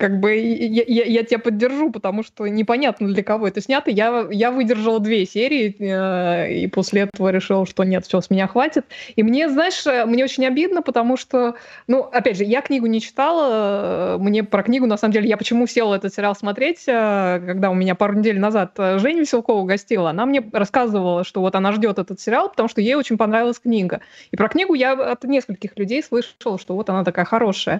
как 0.00 0.18
бы, 0.18 0.34
я, 0.34 0.82
я, 0.86 1.04
я 1.04 1.22
тебя 1.22 1.38
поддержу, 1.38 1.90
потому 1.90 2.24
что 2.24 2.46
непонятно 2.48 3.06
для 3.06 3.22
кого 3.22 3.46
это 3.46 3.60
снято. 3.60 3.90
Я, 3.90 4.26
я 4.30 4.50
выдержала 4.50 4.98
две 4.98 5.24
серии, 5.24 5.76
э, 5.78 6.52
и 6.54 6.66
после 6.66 7.02
этого 7.02 7.28
решила, 7.30 7.66
что 7.66 7.84
нет, 7.84 8.04
все, 8.04 8.20
с 8.20 8.30
меня 8.30 8.48
хватит. 8.48 8.84
И 9.14 9.22
мне, 9.22 9.48
знаешь, 9.48 9.86
э, 9.86 10.04
мне 10.06 10.24
очень 10.24 10.44
обидно, 10.44 10.82
потому 10.82 11.16
что, 11.16 11.54
ну, 11.86 12.00
опять 12.00 12.36
же, 12.36 12.44
я 12.44 12.62
книгу 12.62 12.86
не 12.86 13.00
читала, 13.00 14.16
э, 14.16 14.18
мне 14.18 14.42
про 14.42 14.64
книгу, 14.64 14.86
на 14.86 14.96
самом 14.96 15.12
деле, 15.12 15.28
я 15.28 15.36
почему 15.36 15.66
села 15.68 15.94
этот 15.94 16.12
сериал 16.12 16.34
смотреть, 16.34 16.82
э, 16.88 17.40
когда 17.46 17.70
у 17.70 17.74
меня 17.74 17.94
пару 17.94 18.14
недель 18.14 18.40
назад 18.40 18.72
Женя 18.76 19.20
Веселкова 19.20 19.64
гостила, 19.64 20.10
она 20.10 20.26
мне 20.26 20.42
рассказывала, 20.52 21.22
что 21.22 21.40
вот 21.40 21.54
она 21.54 21.70
ждет 21.72 21.98
этот 22.00 22.20
сериал, 22.20 22.50
потому 22.50 22.68
что 22.68 22.80
ей 22.80 22.96
очень 22.96 23.16
понравилась 23.16 23.60
книга. 23.60 24.00
И 24.32 24.36
про 24.36 24.48
книгу 24.48 24.74
я 24.74 24.92
от 24.92 25.22
нескольких 25.24 25.78
людей 25.78 26.02
слышала, 26.02 26.58
что 26.58 26.74
вот 26.74 26.90
она 26.90 27.04
такая 27.04 27.24
хорошая. 27.24 27.77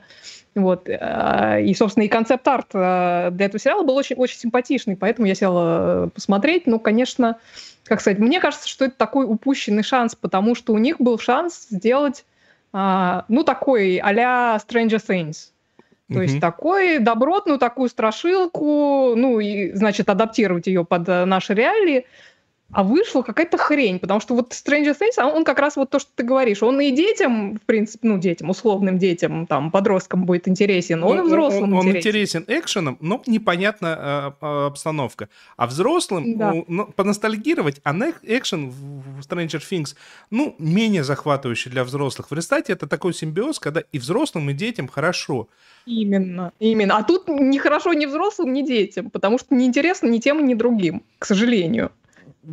Вот. 0.59 0.89
Э, 0.89 1.63
и, 1.63 1.75
собственно, 1.75 2.05
и 2.05 2.09
концепт-арт 2.09 2.71
э, 2.75 3.31
для 3.33 3.47
этого 3.47 3.61
сериала 3.61 3.83
был 3.83 3.97
очень, 3.97 4.17
очень 4.17 4.39
симпатичный, 4.39 4.97
поэтому 4.97 5.27
я 5.27 5.35
села 5.35 6.07
э, 6.07 6.09
посмотреть. 6.09 6.67
Ну, 6.67 6.79
конечно, 6.79 7.39
как 7.85 8.01
сказать, 8.01 8.19
мне 8.19 8.41
кажется, 8.41 8.69
что 8.69 8.85
это 8.85 8.97
такой 8.97 9.25
упущенный 9.27 9.83
шанс, 9.83 10.15
потому 10.15 10.55
что 10.55 10.73
у 10.73 10.79
них 10.79 11.01
был 11.01 11.19
шанс 11.19 11.69
сделать, 11.71 12.25
ну, 12.71 13.45
такой 13.47 13.97
а-ля 13.97 14.59
Stranger 14.59 15.01
Things. 15.03 15.49
То 16.09 16.15
mm-hmm. 16.15 16.23
есть 16.23 16.41
такой 16.41 16.99
добротную 16.99 17.59
такую 17.59 17.89
страшилку, 17.89 19.15
ну 19.17 19.41
и, 19.41 19.73
значит, 19.73 20.11
адаптировать 20.11 20.67
ее 20.67 20.85
под 20.85 21.07
наши 21.07 21.55
реалии, 21.55 22.05
а 22.71 22.83
вышла 22.83 23.23
какая-то 23.23 23.57
хрень, 23.57 23.99
потому 23.99 24.21
что 24.21 24.35
вот 24.35 24.53
Stranger 24.53 24.95
Things, 24.95 25.15
а 25.17 25.27
он 25.27 25.45
как 25.45 25.59
раз 25.59 25.77
вот 25.77 25.89
то, 25.89 25.99
что 25.99 26.11
ты 26.15 26.23
говоришь, 26.23 26.63
он 26.63 26.79
и 26.81 26.91
детям, 26.91 27.57
в 27.57 27.63
принципе, 27.63 28.07
ну, 28.07 28.19
детям, 28.19 28.51
условным 28.51 28.99
детям, 28.99 29.47
там, 29.47 29.71
подросткам 29.71 30.27
будет 30.27 30.49
интересен, 30.49 31.03
он, 31.03 31.19
он 31.19 31.25
и 31.25 31.29
взрослым 31.29 31.73
он, 31.73 31.79
он 31.79 31.89
интересен. 31.89 31.89
Он 31.89 31.99
интересен 31.99 32.45
экшеном, 32.47 32.99
но 33.01 33.23
непонятна 33.27 34.35
э, 34.41 34.67
обстановка. 34.67 35.31
А 35.57 35.67
взрослым 35.67 36.37
да. 36.37 36.53
ну, 36.67 36.87
поностальгировать, 36.87 37.81
а 37.85 37.95
экшен 38.23 38.69
в 38.69 39.21
Stranger 39.21 39.61
Things, 39.61 39.97
ну, 40.31 40.55
менее 40.59 41.05
захватывающий 41.05 41.71
для 41.71 41.85
взрослых. 41.85 42.31
В 42.31 42.35
результате 42.35 42.75
это 42.75 42.87
такой 42.87 43.15
симбиоз, 43.15 43.59
когда 43.59 43.83
и 43.93 43.99
взрослым, 43.99 44.51
и 44.51 44.53
детям 44.53 44.89
хорошо. 44.89 45.49
Именно, 45.87 46.53
именно. 46.59 46.99
А 46.99 47.03
тут 47.03 47.29
ни 47.29 47.57
хорошо 47.57 47.95
ни 47.95 48.05
взрослым, 48.05 48.53
ни 48.53 48.61
детям, 48.61 49.09
потому 49.09 49.39
что 49.39 49.55
неинтересно 49.55 50.09
ни 50.09 50.19
тем, 50.19 50.45
ни 50.47 50.53
другим, 50.53 51.03
к 51.19 51.25
сожалению. 51.25 51.91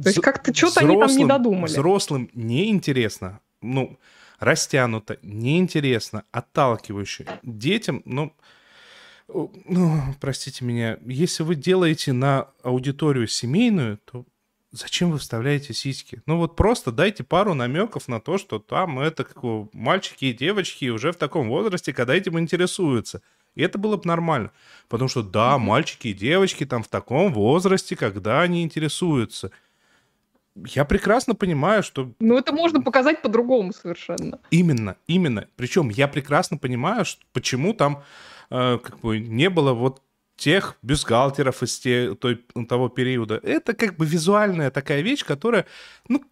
То 0.02 0.10
есть 0.10 0.22
как-то 0.22 0.54
что-то 0.54 0.82
они 0.82 1.00
там 1.00 1.10
не 1.16 1.26
додумали. 1.26 1.72
Взрослым 1.72 2.30
неинтересно, 2.34 3.40
ну, 3.62 3.98
растянуто, 4.40 5.18
неинтересно, 5.22 6.24
отталкивающе. 6.32 7.26
Детям, 7.44 8.02
ну, 8.06 8.34
ну, 9.28 10.02
простите 10.20 10.66
меня, 10.66 10.98
если 11.06 11.44
вы 11.44 11.56
делаете 11.56 12.14
на 12.14 12.50
аудиторию 12.62 13.28
семейную, 13.28 13.98
то 14.06 14.26
зачем 14.72 15.12
вы 15.12 15.18
вставляете 15.18 15.74
сиськи? 15.74 16.22
Ну 16.26 16.38
вот 16.38 16.56
просто 16.56 16.92
дайте 16.92 17.24
пару 17.24 17.54
намеков 17.54 18.08
на 18.08 18.20
то, 18.20 18.38
что 18.38 18.60
там 18.60 19.00
это 19.00 19.24
как 19.24 19.44
мальчики 19.74 20.26
и 20.26 20.34
девочки 20.34 20.90
уже 20.90 21.12
в 21.12 21.16
таком 21.16 21.48
возрасте, 21.48 21.94
когда 21.94 22.14
этим 22.14 22.38
интересуются. 22.38 23.22
И 23.56 23.64
это 23.64 23.78
было 23.78 23.96
бы 23.96 24.04
нормально. 24.06 24.52
Потому 24.90 25.08
что, 25.08 25.24
да, 25.24 25.58
мальчики 25.58 26.10
и 26.10 26.14
девочки 26.14 26.66
там 26.66 26.84
в 26.84 26.90
таком 26.90 27.34
возрасте, 27.34 27.96
когда 27.96 28.42
они 28.42 28.64
интересуются. 28.64 29.52
Я 30.56 30.86
прекрасно 30.86 31.36
понимаю, 31.36 31.84
что... 31.84 32.12
Ну, 32.20 32.38
это 32.38 32.54
можно 32.54 32.82
показать 32.82 33.22
по-другому 33.22 33.74
совершенно. 33.74 34.40
Именно, 34.52 34.96
именно. 35.08 35.48
Причем 35.58 35.90
я 35.90 36.08
прекрасно 36.08 36.58
понимаю, 36.58 37.04
что, 37.04 37.22
почему 37.34 37.74
там 37.74 38.04
э, 38.50 38.80
как 38.82 39.00
бы 39.00 39.20
не 39.20 39.50
было 39.50 39.74
вот 39.74 40.02
тех 40.38 40.78
бюстгальтеров 40.82 41.64
из 41.64 41.80
те, 41.80 42.16
той, 42.16 42.42
того 42.68 42.90
периода. 42.90 43.40
Это 43.44 43.74
как 43.74 43.98
бы 43.98 44.06
визуальная 44.06 44.70
такая 44.72 45.02
вещь, 45.02 45.24
которая, 45.24 45.66
ну, 46.08 46.24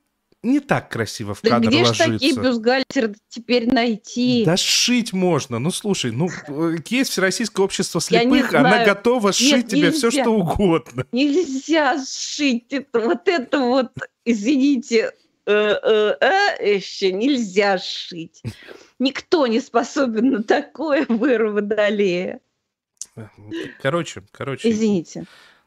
не 0.43 0.59
так 0.59 0.89
красиво 0.89 1.33
в 1.33 1.41
Да 1.41 1.51
кадр 1.51 1.69
где 1.69 1.83
ложится. 1.83 2.12
такие 2.12 2.36
бюстгальтеры 2.36 3.15
теперь 3.29 3.73
найти? 3.73 4.43
Да 4.45 4.57
сшить 4.57 5.13
можно. 5.13 5.57
Ну, 5.57 5.71
слушай, 5.71 6.12
ну, 6.12 6.29
э, 6.47 6.75
есть 6.89 7.12
Всероссийское 7.12 7.63
общество 7.63 8.01
слепых, 8.01 8.53
она 8.53 8.83
готова 8.83 9.31
сшить 9.31 9.67
тебе 9.67 9.91
все, 9.91 10.07
нельзя. 10.07 10.23
что 10.23 10.31
угодно. 10.31 11.05
Нельзя 11.13 12.03
сшить 12.05 12.73
это, 12.73 12.99
вот 12.99 13.27
это 13.27 13.59
вот, 13.59 13.91
извините, 14.25 15.12
э, 15.45 15.51
э, 15.51 16.17
э, 16.19 16.75
еще 16.75 17.12
нельзя 17.12 17.77
сшить. 17.77 18.41
Никто 18.99 19.47
не 19.47 19.59
способен 19.59 20.31
на 20.31 20.43
такое 20.43 21.05
выру 21.07 21.53
водолея. 21.53 22.41
Короче, 23.81 24.23
короче, 24.31 24.71
Извините. 24.71 25.25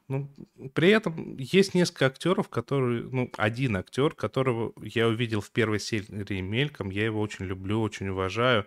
ну, 0.09 0.29
при 0.75 0.91
этом 0.91 1.37
есть 1.37 1.75
несколько 1.75 2.07
актеров, 2.07 2.49
которые, 2.49 3.05
ну, 3.05 3.31
один 3.37 3.77
актер, 3.77 4.15
которого 4.15 4.73
я 4.83 5.07
увидел 5.07 5.41
в 5.41 5.51
первой 5.53 5.79
серии 5.79 6.41
мельком, 6.41 6.91
я 6.91 7.05
его 7.05 7.21
очень 7.21 7.45
люблю, 7.45 7.81
очень 7.81 8.09
уважаю. 8.09 8.67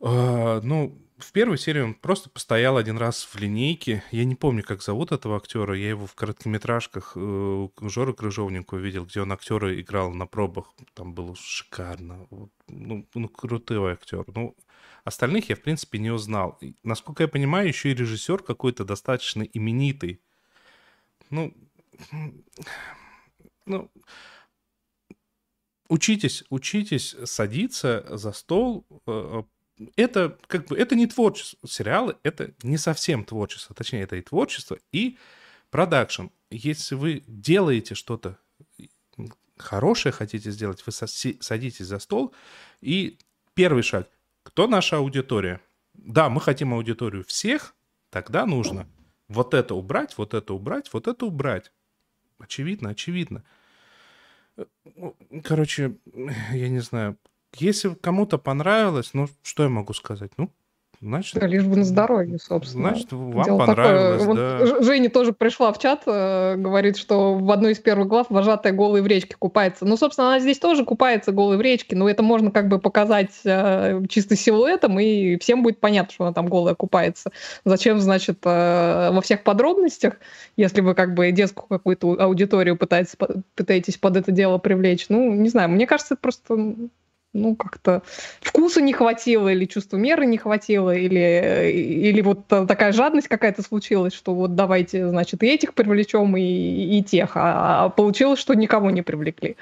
А, 0.00 0.60
ну, 0.62 0.98
в 1.18 1.32
первой 1.32 1.56
серии 1.56 1.80
он 1.80 1.94
просто 1.94 2.28
постоял 2.28 2.76
один 2.76 2.98
раз 2.98 3.24
в 3.24 3.36
линейке. 3.38 4.04
Я 4.10 4.24
не 4.24 4.34
помню, 4.34 4.62
как 4.62 4.82
зовут 4.82 5.12
этого 5.12 5.36
актера. 5.36 5.76
Я 5.76 5.90
его 5.90 6.06
в 6.06 6.14
короткометражках 6.14 7.12
э, 7.16 7.20
у 7.20 7.70
Жоры 7.88 8.12
Крыжовникова 8.12 8.78
видел, 8.78 9.06
где 9.06 9.22
он 9.22 9.32
актера 9.32 9.80
играл 9.80 10.12
на 10.12 10.26
пробах. 10.26 10.74
Там 10.94 11.14
было 11.14 11.34
шикарно. 11.34 12.26
Ну, 12.68 13.08
ну, 13.14 13.28
крутой 13.28 13.92
актер. 13.92 14.24
Ну, 14.34 14.54
остальных 15.04 15.48
я, 15.48 15.56
в 15.56 15.62
принципе, 15.62 15.98
не 15.98 16.10
узнал. 16.10 16.58
И, 16.60 16.74
насколько 16.82 17.22
я 17.22 17.28
понимаю, 17.28 17.68
еще 17.68 17.90
и 17.90 17.94
режиссер 17.94 18.42
какой-то 18.42 18.84
достаточно 18.84 19.42
именитый. 19.42 20.20
Ну, 21.30 21.54
ну, 23.64 23.90
учитесь, 25.88 26.44
учитесь 26.50 27.16
садиться 27.24 28.04
за 28.16 28.32
стол. 28.32 28.86
Это 29.96 30.38
как 30.46 30.66
бы 30.66 30.76
это 30.76 30.94
не 30.94 31.06
творчество. 31.06 31.68
Сериалы 31.68 32.16
это 32.22 32.52
не 32.62 32.78
совсем 32.78 33.24
творчество. 33.24 33.74
Точнее, 33.74 34.02
это 34.02 34.16
и 34.16 34.22
творчество, 34.22 34.78
и 34.92 35.18
продакшн. 35.70 36.26
Если 36.50 36.94
вы 36.94 37.24
делаете 37.26 37.94
что-то 37.94 38.38
хорошее, 39.58 40.12
хотите 40.12 40.50
сделать, 40.50 40.82
вы 40.86 40.92
садитесь 40.92 41.86
за 41.86 41.98
стол, 41.98 42.34
и 42.80 43.18
первый 43.54 43.82
шаг. 43.82 44.08
Кто 44.42 44.66
наша 44.66 44.98
аудитория? 44.98 45.60
Да, 45.94 46.28
мы 46.28 46.40
хотим 46.40 46.74
аудиторию 46.74 47.24
всех, 47.24 47.74
тогда 48.10 48.46
нужно 48.46 48.86
вот 49.28 49.54
это 49.54 49.74
убрать, 49.74 50.16
вот 50.18 50.34
это 50.34 50.54
убрать, 50.54 50.92
вот 50.92 51.08
это 51.08 51.26
убрать. 51.26 51.72
Очевидно, 52.38 52.90
очевидно. 52.90 53.44
Э, 54.56 54.66
ну, 54.94 55.16
Короче, 55.42 55.96
я 56.52 56.68
не 56.68 56.80
знаю. 56.80 57.18
Если 57.58 57.94
кому-то 57.94 58.38
понравилось, 58.38 59.10
ну, 59.12 59.28
что 59.42 59.62
я 59.62 59.68
могу 59.68 59.92
сказать? 59.94 60.30
Ну, 60.36 60.50
значит, 61.00 61.42
Лишь 61.42 61.64
бы 61.64 61.76
на 61.76 61.84
здоровье, 61.84 62.38
собственно. 62.38 62.90
значит 62.90 63.12
вам 63.12 63.42
Дело 63.42 63.58
понравилось, 63.58 64.22
такое. 64.22 64.66
Да. 64.66 64.82
Женя 64.82 65.10
тоже 65.10 65.32
пришла 65.32 65.72
в 65.72 65.78
чат, 65.78 66.02
э, 66.06 66.56
говорит, 66.56 66.96
что 66.96 67.34
в 67.34 67.50
одной 67.50 67.72
из 67.72 67.78
первых 67.78 68.08
глав 68.08 68.26
вожатая 68.30 68.72
голой 68.72 69.02
в 69.02 69.06
речке 69.06 69.36
купается. 69.38 69.84
Ну, 69.84 69.96
собственно, 69.96 70.28
она 70.28 70.40
здесь 70.40 70.58
тоже 70.58 70.84
купается 70.84 71.32
голой 71.32 71.56
в 71.56 71.60
речке, 71.60 71.96
но 71.96 72.08
это 72.08 72.22
можно 72.22 72.50
как 72.50 72.68
бы 72.68 72.78
показать 72.78 73.32
э, 73.44 74.02
чисто 74.08 74.36
силуэтом, 74.36 74.98
и 74.98 75.38
всем 75.38 75.62
будет 75.62 75.80
понятно, 75.80 76.12
что 76.12 76.24
она 76.24 76.32
там 76.32 76.46
голая 76.46 76.74
купается. 76.74 77.30
Зачем, 77.64 78.00
значит, 78.00 78.38
э, 78.44 79.10
во 79.12 79.20
всех 79.22 79.44
подробностях, 79.44 80.14
если 80.56 80.80
вы 80.80 80.94
как 80.94 81.14
бы 81.14 81.30
детскую 81.32 81.68
какую-то 81.68 82.16
аудиторию 82.22 82.76
пытаетесь, 82.76 83.16
пытаетесь 83.54 83.96
под 83.96 84.16
это 84.16 84.32
дело 84.32 84.58
привлечь? 84.58 85.06
Ну, 85.08 85.32
не 85.32 85.48
знаю, 85.48 85.70
мне 85.70 85.86
кажется, 85.86 86.14
это 86.14 86.20
просто 86.20 86.76
ну, 87.32 87.54
как-то 87.54 88.02
вкуса 88.40 88.80
не 88.80 88.92
хватило, 88.92 89.48
или 89.48 89.64
чувства 89.66 89.96
меры 89.96 90.26
не 90.26 90.38
хватило, 90.38 90.94
или, 90.94 91.70
или 91.70 92.20
вот 92.22 92.46
та- 92.46 92.66
такая 92.66 92.92
жадность 92.92 93.28
какая-то 93.28 93.62
случилась, 93.62 94.14
что 94.14 94.34
вот 94.34 94.54
давайте, 94.54 95.08
значит, 95.08 95.42
и 95.42 95.46
этих 95.46 95.74
привлечем, 95.74 96.36
и, 96.36 96.98
и 96.98 97.02
тех, 97.02 97.36
а, 97.36 97.84
а 97.84 97.88
получилось, 97.90 98.40
что 98.40 98.54
никого 98.54 98.90
не 98.90 99.02
привлекли. 99.02 99.56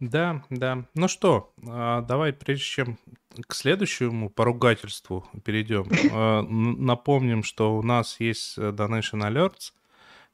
Да, 0.00 0.42
да. 0.48 0.84
Ну 0.94 1.08
что, 1.08 1.52
а, 1.68 2.00
давай, 2.00 2.32
прежде 2.32 2.64
чем 2.64 2.98
к 3.46 3.54
следующему 3.54 4.30
поругательству 4.30 5.26
перейдем, 5.44 5.86
а, 6.10 6.42
напомним, 6.42 7.42
что 7.42 7.76
у 7.76 7.82
нас 7.82 8.18
есть 8.18 8.56
э, 8.56 8.70
Donation 8.70 9.20
Alerts. 9.20 9.72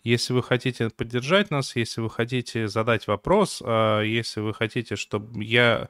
Если 0.06 0.32
вы 0.34 0.42
хотите 0.44 0.88
поддержать 0.88 1.50
нас, 1.50 1.74
если 1.74 2.00
вы 2.00 2.10
хотите 2.10 2.68
задать 2.68 3.08
вопрос, 3.08 3.60
а, 3.64 4.02
если 4.02 4.38
вы 4.38 4.54
хотите, 4.54 4.94
чтобы 4.94 5.42
я 5.42 5.88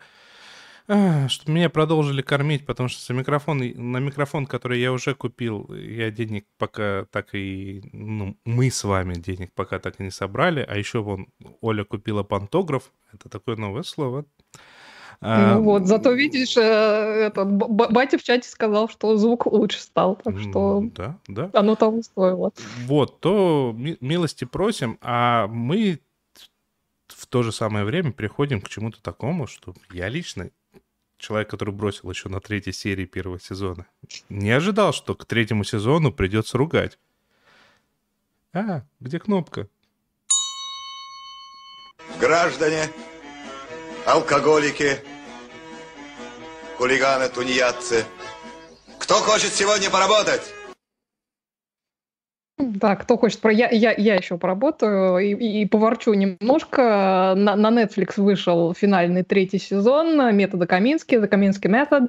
а, 0.89 1.29
чтобы 1.29 1.53
меня 1.53 1.69
продолжили 1.69 2.23
кормить, 2.23 2.65
потому 2.65 2.89
что 2.89 3.05
за 3.05 3.13
микрофон, 3.13 3.59
на 3.59 3.99
микрофон, 3.99 4.47
который 4.47 4.81
я 4.81 4.91
уже 4.93 5.15
купил, 5.15 5.71
я 5.75 6.11
денег 6.11 6.47
пока 6.57 7.05
так 7.11 7.35
и... 7.35 7.83
Ну, 7.93 8.39
мы 8.47 8.71
с 8.71 8.85
вами 8.85 9.15
денег 9.15 9.53
пока 9.53 9.79
так 9.79 10.01
и 10.01 10.05
не 10.05 10.11
собрали. 10.11 10.65
А 10.67 10.79
еще 10.79 11.03
вон 11.03 11.27
Оля 11.61 11.85
купила 11.85 12.23
пантограф. 12.23 12.93
Это 13.13 13.29
такое 13.29 13.57
новое 13.57 13.83
слово. 13.83 14.25
А, 15.21 15.55
ну 15.55 15.63
вот, 15.63 15.87
зато 15.87 16.13
видишь, 16.13 16.57
э, 16.57 16.61
этот 16.63 17.49
батя 17.49 18.19
в 18.19 18.23
чате 18.23 18.49
сказал, 18.49 18.89
что 18.89 19.17
звук 19.17 19.47
лучше 19.47 19.81
стал, 19.81 20.17
так 20.17 20.39
что 20.39 20.83
Да, 20.95 21.19
да. 21.27 21.51
оно 21.55 21.75
того 21.75 22.03
стоило. 22.03 22.53
Вот, 22.85 23.21
то 23.21 23.73
ми- 23.77 23.97
милости 24.01 24.45
просим, 24.45 24.99
а 25.01 25.47
мы 25.49 26.01
в 27.09 27.27
то 27.27 27.43
же 27.43 27.53
самое 27.53 27.85
время 27.85 28.13
приходим 28.13 28.61
к 28.61 28.69
чему-то 28.69 29.01
такому, 29.03 29.47
что 29.47 29.75
я 29.91 30.09
лично, 30.09 30.51
человек, 31.19 31.49
который 31.49 31.73
бросил 31.73 32.11
еще 32.11 32.29
на 32.29 32.41
третьей 32.41 32.73
серии 32.75 33.07
первого 33.07 33.41
сезона, 33.41 33.87
не 34.29 34.51
ожидал, 34.51 34.93
что 34.93 35.15
к 35.15 35.25
третьему 35.25 35.65
сезону 35.65 36.13
придется 36.13 36.59
ругать. 36.59 36.99
А, 38.53 38.83
где 39.01 39.19
кнопка? 39.19 39.69
Граждане, 42.21 42.89
алкоголики, 44.07 45.01
хулиганы, 46.79 47.29
тунеядцы. 47.29 48.07
Кто 48.99 49.17
хочет 49.17 49.53
сегодня 49.53 49.91
поработать? 49.91 50.43
Да, 52.59 52.97
кто 52.97 53.19
хочет, 53.19 53.41
про... 53.41 53.53
я, 53.53 53.69
я, 53.69 53.93
я 53.93 54.15
еще 54.15 54.39
поработаю 54.39 55.19
и, 55.19 55.35
и, 55.35 55.67
поворчу 55.67 56.15
немножко. 56.15 57.35
На, 57.37 57.55
на 57.55 57.69
Netflix 57.69 58.15
вышел 58.17 58.73
финальный 58.73 59.25
третий 59.25 59.59
сезон 59.59 60.35
метода 60.35 60.67
Камински, 60.67 61.17
The 61.17 61.29
Каминский 61.29 61.69
метод. 61.69 62.05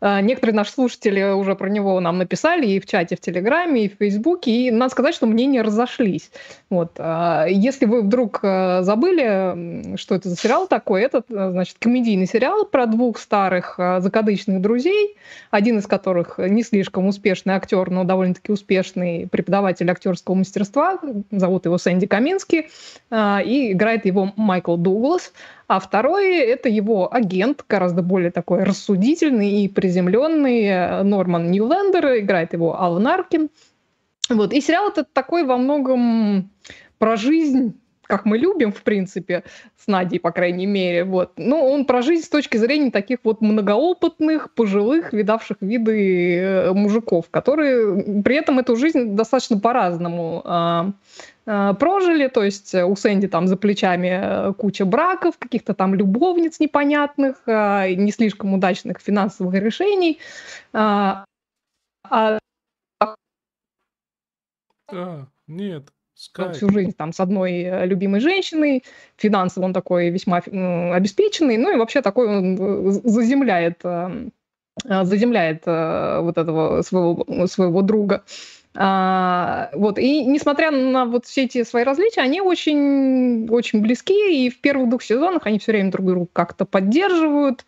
А, 0.00 0.22
Некоторые 0.22 0.56
наши 0.56 0.72
слушатели 0.72 1.22
уже 1.32 1.54
про 1.54 1.68
него 1.68 2.00
нам 2.00 2.16
написали 2.16 2.66
и 2.66 2.80
в 2.80 2.86
чате, 2.86 3.14
в 3.16 3.20
Телеграме, 3.20 3.84
и 3.84 3.88
в 3.90 3.98
Фейсбуке, 3.98 4.50
и 4.50 4.70
надо 4.70 4.90
сказать, 4.90 5.14
что 5.14 5.26
мнения 5.26 5.60
разошлись. 5.60 6.30
Вот. 6.70 6.92
а, 6.96 7.44
Если 7.46 7.84
вы 7.84 8.00
вдруг 8.00 8.40
э, 8.42 8.80
забыли, 8.80 9.96
что 9.98 10.14
это 10.14 10.30
за 10.30 10.36
сериал 10.36 10.66
такой, 10.66 11.02
это, 11.02 11.22
значит, 11.28 11.76
комедийный 11.78 12.26
сериал 12.26 12.64
про 12.64 12.86
двух 12.86 13.18
старых 13.18 13.74
закадычных 13.76 14.62
друзей, 14.62 15.18
один 15.50 15.76
из 15.76 15.86
которых 15.86 16.38
не 16.38 16.62
слишком 16.62 17.06
успешный 17.06 17.52
актер, 17.52 17.90
но 17.90 18.04
довольно-таки 18.04 18.50
успешный 18.50 19.28
преподаватель 19.30 19.89
актерского 19.90 20.34
мастерства, 20.34 20.98
зовут 21.30 21.66
его 21.66 21.78
Сэнди 21.78 22.06
Каминский, 22.06 22.68
а, 23.10 23.40
и 23.44 23.72
играет 23.72 24.06
его 24.06 24.32
Майкл 24.36 24.76
Дуглас. 24.76 25.32
А 25.68 25.78
второй– 25.78 26.36
это 26.38 26.68
его 26.68 27.12
агент, 27.12 27.64
гораздо 27.68 28.02
более 28.02 28.30
такой 28.30 28.64
рассудительный 28.64 29.62
и 29.62 29.68
приземленный 29.68 30.64
э, 30.64 31.02
Норман 31.02 31.50
Ньюлендер, 31.50 32.18
играет 32.18 32.52
его 32.52 32.80
Алан 32.80 33.06
Аркин. 33.06 33.50
Вот. 34.28 34.52
И 34.52 34.60
сериал 34.60 34.88
этот 34.88 35.12
такой 35.12 35.44
во 35.44 35.56
многом 35.56 36.50
про 36.98 37.16
жизнь, 37.16 37.79
как 38.10 38.26
мы 38.26 38.36
любим, 38.36 38.72
в 38.72 38.82
принципе, 38.82 39.44
с 39.78 39.86
Надей, 39.86 40.18
по 40.18 40.32
крайней 40.32 40.66
мере. 40.66 41.04
Вот. 41.04 41.32
Но 41.36 41.70
он 41.70 41.84
про 41.84 42.02
жизнь 42.02 42.24
с 42.24 42.28
точки 42.28 42.56
зрения 42.56 42.90
таких 42.90 43.20
вот 43.24 43.40
многоопытных, 43.40 44.52
пожилых, 44.54 45.12
видавших 45.12 45.58
виды 45.60 46.36
э, 46.36 46.72
мужиков, 46.72 47.30
которые 47.30 48.22
при 48.22 48.36
этом 48.36 48.58
эту 48.58 48.76
жизнь 48.76 49.14
достаточно 49.14 49.58
по-разному 49.58 50.42
а, 50.44 50.90
а, 51.46 51.74
прожили. 51.74 52.26
То 52.26 52.42
есть 52.42 52.74
у 52.74 52.96
Сэнди 52.96 53.28
там 53.28 53.46
за 53.46 53.56
плечами 53.56 54.20
э, 54.22 54.52
куча 54.54 54.84
браков, 54.84 55.38
каких-то 55.38 55.72
там 55.72 55.94
любовниц 55.94 56.60
непонятных, 56.60 57.36
а, 57.46 57.88
не 57.88 58.10
слишком 58.10 58.54
удачных 58.54 59.00
финансовых 59.00 59.54
решений. 59.54 60.18
А 60.72 61.24
А, 64.92 65.26
нет, 65.46 65.92
Скайп. 66.20 66.52
всю 66.52 66.68
жизнь 66.68 66.92
там 66.92 67.14
с 67.14 67.20
одной 67.20 67.62
э, 67.62 67.86
любимой 67.86 68.20
женщиной, 68.20 68.84
финансово 69.16 69.64
он 69.64 69.72
такой 69.72 70.10
весьма 70.10 70.36
обеспеченный, 70.36 71.56
ну 71.56 71.72
и 71.72 71.78
вообще 71.78 72.02
такой 72.02 72.28
он 72.28 72.58
э, 72.60 72.90
заземляет, 73.04 73.80
э, 73.84 74.28
э, 74.84 75.04
заземляет 75.04 75.64
вот 75.64 76.36
этого 76.36 76.82
своего, 76.82 77.46
своего 77.46 77.80
друга. 77.80 78.22
А, 78.76 79.70
вот, 79.72 79.98
и 79.98 80.26
несмотря 80.26 80.70
на 80.70 81.06
вот 81.06 81.24
все 81.24 81.44
эти 81.44 81.64
свои 81.64 81.84
различия, 81.84 82.20
они 82.20 82.42
очень, 82.42 83.48
очень 83.48 83.80
близки, 83.80 84.44
и 84.44 84.50
в 84.50 84.60
первых 84.60 84.90
двух 84.90 85.02
сезонах 85.02 85.46
они 85.46 85.58
все 85.58 85.72
время 85.72 85.90
друг 85.90 86.06
друга 86.06 86.28
как-то 86.34 86.66
поддерживают, 86.66 87.64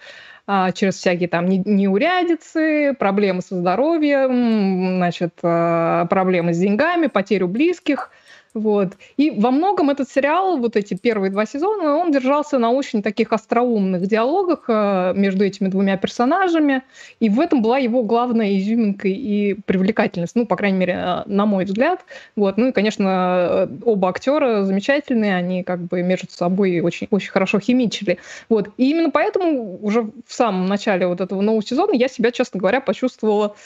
а, 0.47 0.73
через 0.73 0.97
всякие 0.97 1.31
там 1.31 1.49
не- 1.49 1.63
неурядицы, 1.65 2.95
проблемы 2.99 3.41
со 3.41 3.57
здоровьем, 3.57 4.97
значит, 4.99 5.37
проблемы 5.41 6.53
с 6.53 6.59
деньгами, 6.59 7.07
потерю 7.07 7.49
близких. 7.49 8.11
Вот. 8.55 8.99
И 9.17 9.31
во 9.31 9.51
многом 9.51 9.89
этот 9.89 10.11
сериал, 10.11 10.59
вот 10.59 10.77
эти 10.77 10.95
первые 10.95 11.31
два 11.31 11.47
сезона, 11.47 11.97
он 11.97 12.13
держался 12.13 12.59
на 12.59 12.71
очень 12.71 13.03
таких 13.03 13.33
остроумных 13.33 14.07
диалогах 14.07 14.65
э, 14.69 15.15
между 15.17 15.45
этими 15.45 15.69
двумя 15.69 15.97
персонажами, 15.97 16.83
и 17.19 17.31
в 17.31 17.41
этом 17.41 17.63
была 17.63 17.79
его 17.79 18.03
главная 18.03 18.59
изюминка 18.59 19.09
и 19.09 19.55
привлекательность, 19.55 20.37
ну, 20.37 20.47
по 20.47 20.57
крайней 20.57 20.79
мере, 20.79 20.93
э, 20.93 21.23
на 21.27 21.47
мой 21.47 21.65
взгляд. 21.65 22.05
Вот. 22.37 22.59
Ну 22.59 22.69
и, 22.69 22.73
конечно, 22.73 23.69
э, 23.69 23.69
оба 23.85 24.11
актера 24.11 24.65
замечательные, 24.65 25.35
они 25.35 25.63
как 25.63 25.81
бы 25.81 26.03
между 26.03 26.31
собой 26.31 26.81
очень, 26.81 27.09
очень 27.11 27.31
хорошо 27.31 27.59
химичили. 27.59 28.19
Вот. 28.51 28.69
И 28.77 28.91
именно 28.91 29.11
поэтому 29.11 29.79
уже 29.81 30.03
в 30.27 30.33
самом 30.33 30.67
начале 30.67 31.07
вот 31.07 31.23
этого 31.23 31.41
нового 31.41 31.63
сезона 31.63 31.93
я 31.95 32.09
себя, 32.09 32.31
честно 32.31 32.61
говоря, 32.61 32.83
почувствовала 32.83 33.57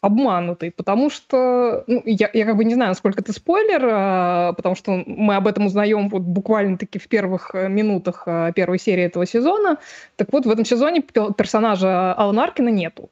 обманутой, 0.00 0.70
потому 0.70 1.10
что 1.10 1.84
ну, 1.86 2.02
я, 2.04 2.30
я 2.32 2.44
как 2.44 2.56
бы 2.56 2.64
не 2.64 2.74
знаю, 2.74 2.90
насколько 2.90 3.20
это 3.20 3.32
спойлер, 3.32 3.82
а, 3.84 4.52
потому 4.52 4.74
что 4.76 5.02
мы 5.06 5.36
об 5.36 5.46
этом 5.46 5.66
узнаем 5.66 6.08
вот 6.08 6.22
буквально-таки 6.22 6.98
в 6.98 7.08
первых 7.08 7.50
э, 7.54 7.68
минутах 7.68 8.22
а, 8.26 8.52
первой 8.52 8.78
серии 8.78 9.04
этого 9.04 9.26
сезона. 9.26 9.78
Так 10.16 10.32
вот, 10.32 10.46
в 10.46 10.50
этом 10.50 10.64
сезоне 10.64 11.02
пе- 11.02 11.32
персонажа 11.36 12.12
Алана 12.14 12.44
Аркина 12.44 12.68
нету. 12.68 13.10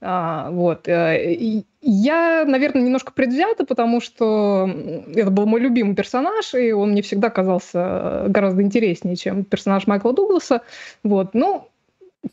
А, 0.00 0.50
вот. 0.50 0.88
э, 0.88 1.32
и 1.32 1.64
Я, 1.80 2.44
наверное, 2.46 2.82
немножко 2.82 3.12
предвзята, 3.12 3.64
потому 3.64 4.00
что 4.00 4.68
это 5.14 5.30
был 5.30 5.46
мой 5.46 5.60
любимый 5.60 5.94
персонаж, 5.94 6.54
и 6.54 6.72
он 6.72 6.90
мне 6.90 7.02
всегда 7.02 7.30
казался 7.30 7.78
э, 7.78 8.28
гораздо 8.28 8.62
интереснее, 8.62 9.16
чем 9.16 9.44
персонаж 9.44 9.86
Майкла 9.86 10.12
Дугласа. 10.12 10.62
Вот. 11.02 11.34
Ну, 11.34 11.68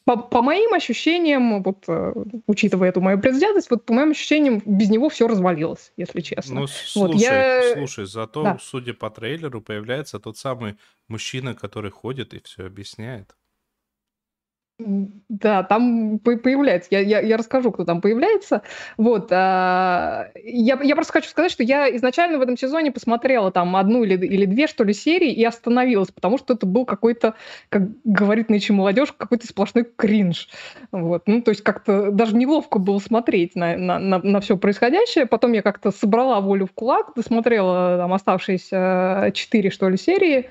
по, 0.06 0.18
по 0.18 0.42
моим 0.42 0.74
ощущениям, 0.74 1.64
вот, 1.64 1.84
э, 1.88 2.14
учитывая 2.48 2.90
эту 2.90 3.02
мою 3.02 3.20
предвзятость, 3.20 3.70
вот 3.70 3.86
по 3.86 3.94
моим 3.94 4.12
ощущениям, 4.12 4.62
без 4.66 4.90
него 4.90 5.10
все 5.10 5.28
развалилось, 5.28 5.92
если 5.98 6.22
честно. 6.22 6.56
Ну, 6.56 6.62
Вот, 6.62 6.70
слушай, 6.70 7.22
я- 7.22 7.74
слушай, 7.74 8.06
зато, 8.06 8.44
Да. 8.44 8.58
судя 8.62 8.94
по 8.94 9.10
трейлеру, 9.10 9.62
появляется 9.62 10.20
тот 10.20 10.38
самый 10.38 10.76
мужчина, 11.08 11.56
который 11.56 11.92
ходит 11.92 12.34
и 12.34 12.42
все 12.44 12.66
объясняет. 12.66 13.36
Да, 15.30 15.64
там 15.64 16.20
по- 16.20 16.38
появляется. 16.38 16.90
Я, 16.92 17.00
я, 17.00 17.20
я 17.22 17.38
расскажу, 17.38 17.72
кто 17.72 17.86
там 17.86 18.02
появляется. 18.02 18.62
Вот. 18.98 19.30
а, 19.32 20.30
Я, 20.44 20.80
я 20.82 20.96
просто 20.96 21.14
хочу 21.14 21.30
сказать, 21.30 21.52
что 21.52 21.64
я 21.64 21.96
изначально 21.96 22.38
в 22.38 22.42
этом 22.42 22.58
сезоне 22.58 22.92
посмотрела 22.92 23.52
там 23.52 23.76
одну 23.76 24.04
или, 24.04 24.26
или 24.26 24.46
две, 24.46 24.68
что 24.68 24.84
ли, 24.84 24.94
серии 24.94 25.32
и 25.32 25.44
остановилась, 25.44 26.12
потому 26.12 26.38
что 26.38 26.54
это 26.54 26.66
был 26.66 26.86
какой-то, 26.86 27.36
как 27.70 27.84
говорит 28.04 28.50
нынче 28.50 28.74
молодежь, 28.74 29.14
какой-то 29.14 29.48
сплошной 29.48 29.86
кринж. 29.96 30.50
Вот. 30.92 31.24
Ну, 31.28 31.42
то 31.42 31.52
есть 31.52 31.64
как-то 31.64 32.12
даже 32.12 32.36
неловко 32.36 32.80
было 32.80 33.00
смотреть 33.00 33.56
на, 33.56 33.78
на, 33.78 34.00
на, 34.00 34.20
на 34.20 34.42
все 34.42 34.58
происходящее. 34.58 35.26
Потом 35.26 35.54
я 35.54 35.62
как-то 35.62 35.92
собрала 35.92 36.42
волю 36.42 36.66
в 36.66 36.72
кулак, 36.74 37.14
досмотрела 37.16 37.98
там 37.98 38.14
оставшиеся 38.14 39.32
четыре, 39.34 39.70
что 39.70 39.90
ли, 39.90 39.98
серии. 39.98 40.50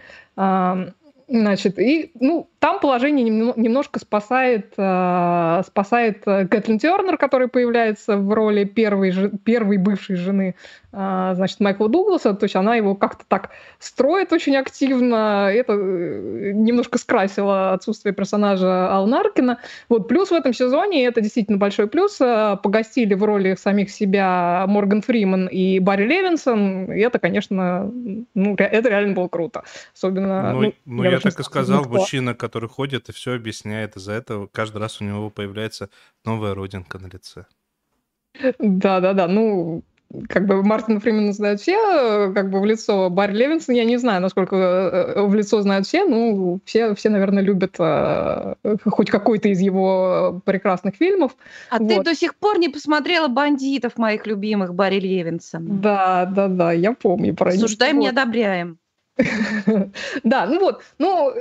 Значит, 1.32 1.78
и, 1.78 2.10
ну, 2.18 2.50
там 2.58 2.80
положение 2.80 3.24
немно- 3.24 3.52
немножко 3.54 4.00
спасает, 4.00 4.74
э, 4.76 5.62
спасает 5.64 6.24
Кэтлин 6.24 6.80
Тернер, 6.80 7.16
которая 7.18 7.46
появляется 7.46 8.16
в 8.16 8.32
роли 8.34 8.64
первой, 8.64 9.12
же- 9.12 9.30
первой 9.44 9.76
бывшей 9.76 10.16
жены, 10.16 10.56
значит, 10.92 11.60
Майкла 11.60 11.88
Дугласа, 11.88 12.34
то 12.34 12.44
есть 12.44 12.56
она 12.56 12.74
его 12.74 12.96
как-то 12.96 13.24
так 13.28 13.50
строит 13.78 14.32
очень 14.32 14.56
активно, 14.56 15.48
это 15.52 15.74
э, 15.74 16.52
немножко 16.52 16.98
скрасило 16.98 17.72
отсутствие 17.72 18.12
персонажа 18.12 18.92
Алана 18.92 19.20
Аркина. 19.20 19.58
Вот, 19.88 20.08
плюс 20.08 20.30
в 20.30 20.34
этом 20.34 20.52
сезоне, 20.52 21.02
и 21.02 21.06
это 21.06 21.20
действительно 21.20 21.58
большой 21.58 21.86
плюс, 21.86 22.20
э, 22.20 22.56
погостили 22.62 23.14
в 23.14 23.22
роли 23.22 23.54
самих 23.54 23.90
себя 23.90 24.64
Морган 24.66 25.02
Фриман 25.02 25.46
и 25.46 25.78
Барри 25.78 26.06
Левинсон, 26.06 26.92
и 26.92 27.00
это, 27.00 27.18
конечно, 27.18 27.90
ну, 28.34 28.54
это 28.56 28.88
реально 28.88 29.14
было 29.14 29.28
круто. 29.28 29.62
Особенно, 29.94 30.52
Ну, 30.52 30.72
ну, 30.84 31.04
я 31.04 31.16
очень 31.16 31.30
так 31.30 31.40
и 31.40 31.42
сказал, 31.44 31.78
Москва. 31.78 31.98
мужчина, 31.98 32.34
который 32.34 32.68
ходит 32.68 33.08
и 33.08 33.12
все 33.12 33.34
объясняет. 33.34 33.96
Из-за 33.96 34.12
этого 34.12 34.48
каждый 34.50 34.78
раз 34.78 35.00
у 35.00 35.04
него 35.04 35.30
появляется 35.30 35.88
новая 36.24 36.54
родинка 36.54 36.98
на 36.98 37.06
лице. 37.06 37.46
Да, 38.58 39.00
да, 39.00 39.12
да. 39.12 39.26
Ну, 39.26 39.82
как 40.28 40.46
бы 40.46 40.62
Мартина 40.62 40.98
Фримена 40.98 41.32
знают 41.32 41.60
все, 41.60 41.76
э, 41.76 42.32
как 42.32 42.50
бы 42.50 42.60
в 42.60 42.64
лицо 42.64 43.10
Барри 43.10 43.32
Левинсон, 43.32 43.74
я 43.74 43.84
не 43.84 43.96
знаю, 43.96 44.20
насколько 44.20 44.56
э, 44.56 45.22
в 45.22 45.34
лицо 45.34 45.60
знают 45.62 45.86
все, 45.86 46.04
ну, 46.04 46.60
все, 46.64 46.94
все, 46.94 47.10
наверное, 47.10 47.42
любят 47.42 47.76
э, 47.78 48.54
хоть 48.86 49.10
какой-то 49.10 49.48
из 49.48 49.60
его 49.60 50.42
прекрасных 50.44 50.96
фильмов. 50.96 51.36
А 51.70 51.78
ты 51.78 51.96
Вот. 51.96 52.04
до 52.04 52.14
сих 52.14 52.34
пор 52.34 52.58
не 52.58 52.68
посмотрела 52.68 53.28
«Бандитов» 53.28 53.96
моих 53.98 54.26
любимых 54.26 54.74
Барри 54.74 54.98
Левинсона. 54.98 55.68
Да, 55.68 56.26
да, 56.26 56.48
да, 56.48 56.72
я 56.72 56.92
помню 56.92 57.34
про 57.34 57.52
них. 57.52 57.62
Осуждаем, 57.62 58.00
не 58.00 58.08
одобряем. 58.08 58.78
Да, 60.24 60.46
ну 60.46 60.60
вот, 60.60 60.82
ну, 60.98 61.32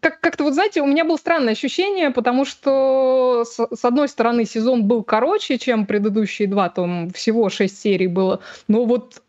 как- 0.00 0.20
как-то 0.20 0.44
вот, 0.44 0.54
знаете, 0.54 0.82
у 0.82 0.86
меня 0.86 1.04
было 1.04 1.16
странное 1.16 1.52
ощущение, 1.52 2.10
потому 2.10 2.44
что, 2.44 3.44
с 3.44 3.84
одной 3.84 4.08
стороны, 4.08 4.44
сезон 4.44 4.84
был 4.86 5.02
короче, 5.02 5.58
чем 5.58 5.86
предыдущие 5.86 6.48
два, 6.48 6.68
там 6.68 7.10
всего 7.10 7.48
шесть 7.48 7.80
серий 7.80 8.06
было, 8.06 8.40
но 8.68 8.84
вот 8.84 9.22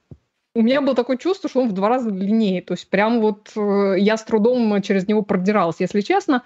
у 0.56 0.62
меня 0.62 0.82
было 0.82 0.96
такое 0.96 1.18
чувство, 1.18 1.50
что 1.50 1.62
он 1.62 1.70
в 1.70 1.74
два 1.74 1.90
раза 1.90 2.10
длиннее, 2.12 2.62
то 2.62 2.74
есть 2.74 2.90
прям 2.90 3.22
вот 3.22 3.52
э, 3.56 3.96
я 4.00 4.18
с 4.18 4.24
трудом 4.24 4.82
через 4.82 5.08
него 5.08 5.22
продиралась, 5.22 5.78
если 5.80 6.02
честно. 6.02 6.44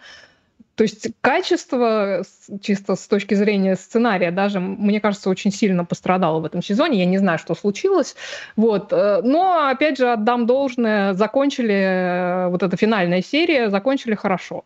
То 0.75 0.83
есть 0.83 1.09
качество, 1.21 2.23
чисто 2.61 2.95
с 2.95 3.07
точки 3.07 3.33
зрения 3.33 3.75
сценария, 3.75 4.31
даже, 4.31 4.59
мне 4.59 4.99
кажется, 4.99 5.29
очень 5.29 5.51
сильно 5.51 5.85
пострадало 5.85 6.39
в 6.39 6.45
этом 6.45 6.63
сезоне. 6.63 6.99
Я 6.99 7.05
не 7.05 7.17
знаю, 7.17 7.39
что 7.39 7.55
случилось. 7.55 8.15
Вот. 8.55 8.91
э, 8.93 9.21
Но, 9.23 9.69
опять 9.69 9.97
же, 9.97 10.11
отдам 10.11 10.45
должное, 10.45 11.13
закончили, 11.13 11.73
э, 11.73 12.47
вот 12.47 12.63
эта 12.63 12.77
финальная 12.77 13.21
серия, 13.21 13.69
закончили 13.69 14.15
хорошо. 14.15 14.63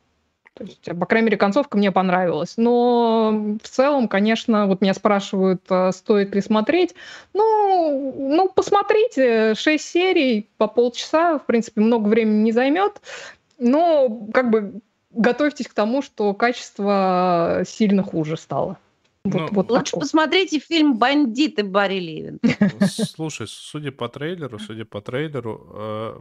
То 0.55 0.63
есть, 0.63 0.85
по 0.97 1.05
крайней 1.05 1.25
мере, 1.25 1.37
концовка 1.37 1.77
мне 1.77 1.91
понравилась. 1.91 2.53
Но 2.55 3.57
в 3.61 3.67
целом, 3.67 4.07
конечно, 4.07 4.67
вот 4.67 4.79
меня 4.79 4.93
спрашивают, 4.93 5.63
э, 5.69 5.91
стоит 5.91 6.33
ли 6.33 6.39
смотреть. 6.39 6.95
Ну, 7.33 8.13
ну 8.17 8.47
посмотрите, 8.47 9.55
6 9.55 9.83
серий 9.83 10.49
по 10.57 10.67
полчаса, 10.67 11.39
в 11.39 11.45
принципе, 11.45 11.81
много 11.81 12.07
времени 12.07 12.43
не 12.43 12.51
займет. 12.53 13.01
Но 13.57 14.29
как 14.33 14.49
бы 14.49 14.81
готовьтесь 15.15 15.67
к 15.67 15.73
тому, 15.73 16.01
что 16.01 16.34
качество 16.34 17.63
сильно 17.65 18.04
хуже 18.04 18.38
стало. 18.38 18.78
Вот, 19.25 19.34
Ну, 19.34 19.47
вот 19.51 19.71
Лучше 19.71 19.97
посмотрите 19.97 20.60
фильм 20.60 20.97
«Бандиты» 20.97 21.63
Барри 21.63 21.99
Левин. 21.99 22.39
Слушай, 22.88 23.47
судя 23.47 23.91
по 23.91 24.08
трейлеру, 24.08 24.60
судя 24.60 24.86
по 24.86 25.01
трейлеру, 25.01 25.67
э, 25.73 26.19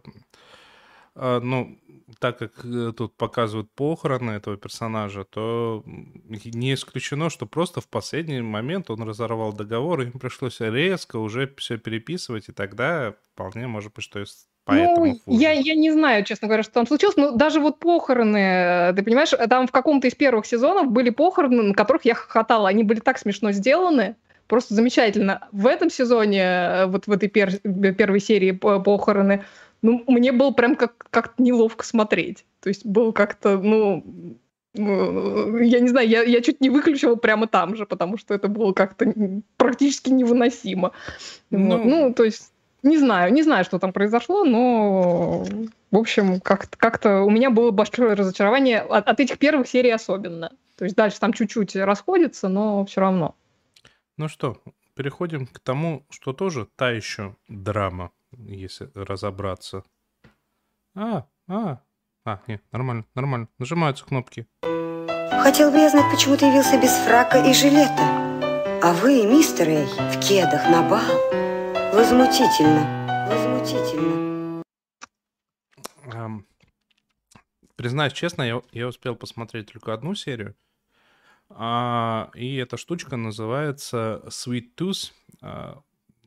э, 1.16 1.40
ну, 1.40 1.78
так 2.18 2.38
как 2.38 2.64
э, 2.64 2.92
тут 2.96 3.14
показывают 3.14 3.70
похороны 3.72 4.30
этого 4.30 4.56
персонажа, 4.56 5.24
то 5.24 5.82
не 5.84 6.72
исключено, 6.72 7.28
что 7.28 7.44
просто 7.44 7.82
в 7.82 7.88
последний 7.88 8.40
момент 8.40 8.88
он 8.88 9.02
разорвал 9.02 9.52
договор, 9.52 10.00
и 10.00 10.06
им 10.06 10.12
пришлось 10.12 10.60
резко 10.60 11.18
уже 11.18 11.52
все 11.58 11.76
переписывать, 11.76 12.48
и 12.48 12.52
тогда 12.52 13.14
вполне 13.32 13.66
может 13.66 13.92
быть, 13.92 14.04
что 14.04 14.24
поэтому 14.64 15.06
ну, 15.06 15.20
хуже. 15.24 15.40
я, 15.42 15.52
я 15.52 15.74
не 15.74 15.90
знаю, 15.90 16.24
честно 16.24 16.48
говоря, 16.48 16.62
что 16.62 16.72
там 16.72 16.86
случилось, 16.86 17.16
но 17.16 17.32
даже 17.32 17.60
вот 17.60 17.78
похороны, 17.78 18.36
э, 18.36 18.92
ты 18.94 19.02
понимаешь, 19.02 19.30
там 19.48 19.66
в 19.66 19.72
каком-то 19.72 20.08
из 20.08 20.14
первых 20.14 20.46
сезонов 20.46 20.90
были 20.90 21.10
похороны, 21.10 21.62
на 21.62 21.74
которых 21.74 22.04
я 22.04 22.14
хохотала, 22.14 22.68
они 22.68 22.82
были 22.82 23.00
так 23.00 23.18
смешно 23.18 23.52
сделаны, 23.52 24.16
просто 24.46 24.74
замечательно. 24.74 25.48
В 25.52 25.66
этом 25.66 25.90
сезоне, 25.90 26.42
э, 26.42 26.86
вот 26.86 27.06
в 27.06 27.12
этой 27.12 27.28
пер- 27.28 27.94
первой 27.94 28.20
серии 28.20 28.52
по- 28.52 28.80
похороны, 28.80 29.44
ну, 29.82 30.02
мне 30.06 30.32
было 30.32 30.50
прям 30.50 30.76
как- 30.76 31.06
как-то 31.10 31.42
неловко 31.42 31.84
смотреть. 31.84 32.44
То 32.60 32.68
есть 32.68 32.86
было 32.86 33.12
как-то, 33.12 33.58
ну, 33.58 34.02
ну, 34.74 35.58
я 35.58 35.78
не 35.80 35.88
знаю, 35.88 36.08
я, 36.08 36.22
я 36.22 36.40
чуть 36.40 36.60
не 36.60 36.70
выключила 36.70 37.14
прямо 37.16 37.46
там 37.46 37.76
же, 37.76 37.86
потому 37.86 38.16
что 38.16 38.34
это 38.34 38.48
было 38.48 38.72
как-то 38.72 39.12
практически 39.56 40.10
невыносимо. 40.10 40.92
Вот. 41.50 41.58
Ну, 41.58 41.84
Ну, 41.84 42.14
то 42.14 42.24
есть, 42.24 42.53
не 42.84 42.98
знаю, 42.98 43.32
не 43.32 43.42
знаю, 43.42 43.64
что 43.64 43.78
там 43.78 43.92
произошло, 43.92 44.44
но, 44.44 45.44
в 45.90 45.96
общем, 45.96 46.40
как-то 46.40 46.76
как 46.76 47.04
у 47.04 47.30
меня 47.30 47.50
было 47.50 47.70
большое 47.70 48.14
разочарование 48.14 48.80
от, 48.80 49.08
от 49.08 49.20
этих 49.20 49.38
первых 49.38 49.66
серий 49.66 49.90
особенно. 49.90 50.52
То 50.76 50.84
есть 50.84 50.94
дальше 50.94 51.18
там 51.18 51.32
чуть-чуть 51.32 51.76
расходится, 51.76 52.48
но 52.48 52.84
все 52.84 53.00
равно. 53.00 53.34
Ну 54.16 54.28
что, 54.28 54.60
переходим 54.94 55.46
к 55.46 55.58
тому, 55.60 56.04
что 56.10 56.32
тоже 56.32 56.68
та 56.76 56.90
еще 56.90 57.36
драма, 57.48 58.12
если 58.36 58.90
разобраться. 58.94 59.82
А, 60.94 61.24
а, 61.48 61.80
а, 62.24 62.40
нет, 62.46 62.62
нормально, 62.70 63.04
нормально. 63.14 63.48
Нажимаются 63.58 64.04
кнопки. 64.04 64.46
Хотел 65.42 65.70
бы 65.70 65.78
я 65.78 65.90
знать, 65.90 66.10
почему 66.10 66.36
ты 66.36 66.46
явился 66.46 66.80
без 66.80 66.92
фрака 66.92 67.38
и 67.38 67.52
жилета. 67.52 68.24
А 68.82 68.92
вы, 68.92 69.26
мистер 69.26 69.68
Эй, 69.68 69.86
в 69.86 70.20
кедах 70.20 70.68
на 70.68 70.88
бал. 70.88 71.43
Возмутительно, 71.94 73.28
возмутительно. 73.30 74.62
Ам, 76.12 76.44
признаюсь 77.76 78.12
честно, 78.12 78.42
я, 78.42 78.62
я 78.72 78.88
успел 78.88 79.14
посмотреть 79.14 79.72
только 79.72 79.94
одну 79.94 80.16
серию. 80.16 80.56
А, 81.50 82.30
и 82.34 82.56
эта 82.56 82.76
штучка 82.78 83.16
называется 83.16 84.24
Sweet 84.26 84.74
Tooth. 84.76 85.12
А, 85.40 85.82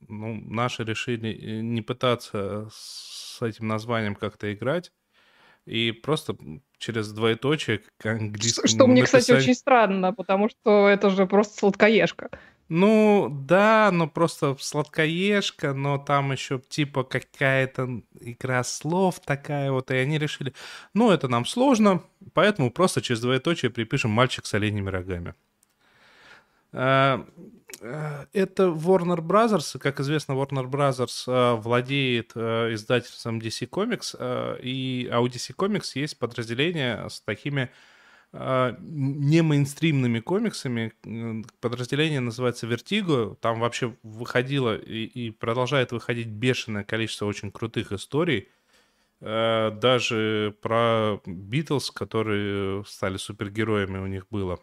ну, 0.08 0.36
наши 0.36 0.86
решили 0.86 1.32
э, 1.32 1.60
не 1.60 1.82
пытаться 1.82 2.70
с 2.72 3.42
этим 3.42 3.68
названием 3.68 4.16
как-то 4.16 4.54
играть. 4.54 4.94
И 5.66 5.92
просто 5.92 6.38
через 6.78 7.12
двоеточие 7.12 7.80
к 7.80 7.84
Что, 8.00 8.10
английскому 8.12 8.68
что 8.70 8.88
мне, 8.88 9.04
кстати, 9.04 9.32
написать- 9.32 9.44
очень 9.44 9.56
странно, 9.56 10.14
потому 10.14 10.48
что 10.48 10.88
это 10.88 11.10
же 11.10 11.26
просто 11.26 11.60
сладкоежка. 11.60 12.30
Ну, 12.70 13.30
да, 13.32 13.92
но 13.94 14.08
просто 14.08 14.58
сладкоежка, 14.60 15.74
но 15.74 15.98
там 15.98 16.34
еще 16.34 16.60
типа 16.60 17.04
какая-то 17.04 18.02
игра 18.20 18.64
слов 18.66 19.22
такая 19.22 19.72
вот, 19.72 19.90
и 19.90 19.96
они 19.96 20.18
решили, 20.18 20.54
ну, 20.94 21.12
это 21.12 21.30
нам 21.30 21.46
сложно, 21.46 22.04
поэтому 22.34 22.70
просто 22.70 23.02
через 23.02 23.22
двоеточие 23.22 23.72
припишем 23.72 24.12
«мальчик 24.12 24.46
с 24.46 24.54
оленями 24.54 24.90
рогами». 24.90 25.34
А, 26.74 27.26
а, 27.82 28.28
Это 28.34 28.64
Warner 28.64 29.22
Brothers, 29.22 29.80
как 29.80 30.02
известно, 30.02 30.34
Warner 30.34 30.70
Brothers 30.70 31.24
а, 31.28 31.56
владеет 31.56 32.36
издательством 32.36 33.40
DC 33.40 33.70
Comics, 33.70 34.60
и 34.62 35.10
а 35.10 35.22
у 35.22 35.28
DC 35.28 35.56
Comics 35.56 35.92
есть 35.96 36.20
подразделение 36.20 37.10
с 37.10 37.22
такими 37.22 37.70
не 38.34 39.42
мейнстримными 39.42 40.20
комиксами. 40.20 40.94
Подразделение 41.60 42.20
называется 42.20 42.68
Vertigo. 42.68 43.36
Там 43.40 43.60
вообще 43.60 43.96
выходило 44.04 44.76
и, 44.76 45.06
и 45.06 45.32
продолжает 45.32 45.92
выходить 45.92 46.28
бешеное 46.28 46.84
количество 46.84 47.26
очень 47.26 47.52
крутых 47.52 47.92
историй. 47.92 48.50
Э, 49.22 49.72
Даже 49.72 50.56
про 50.62 51.22
Битлз, 51.26 51.92
которые 51.92 52.84
стали 52.86 53.18
супергероями, 53.18 53.98
у 53.98 54.08
них 54.08 54.28
было. 54.30 54.60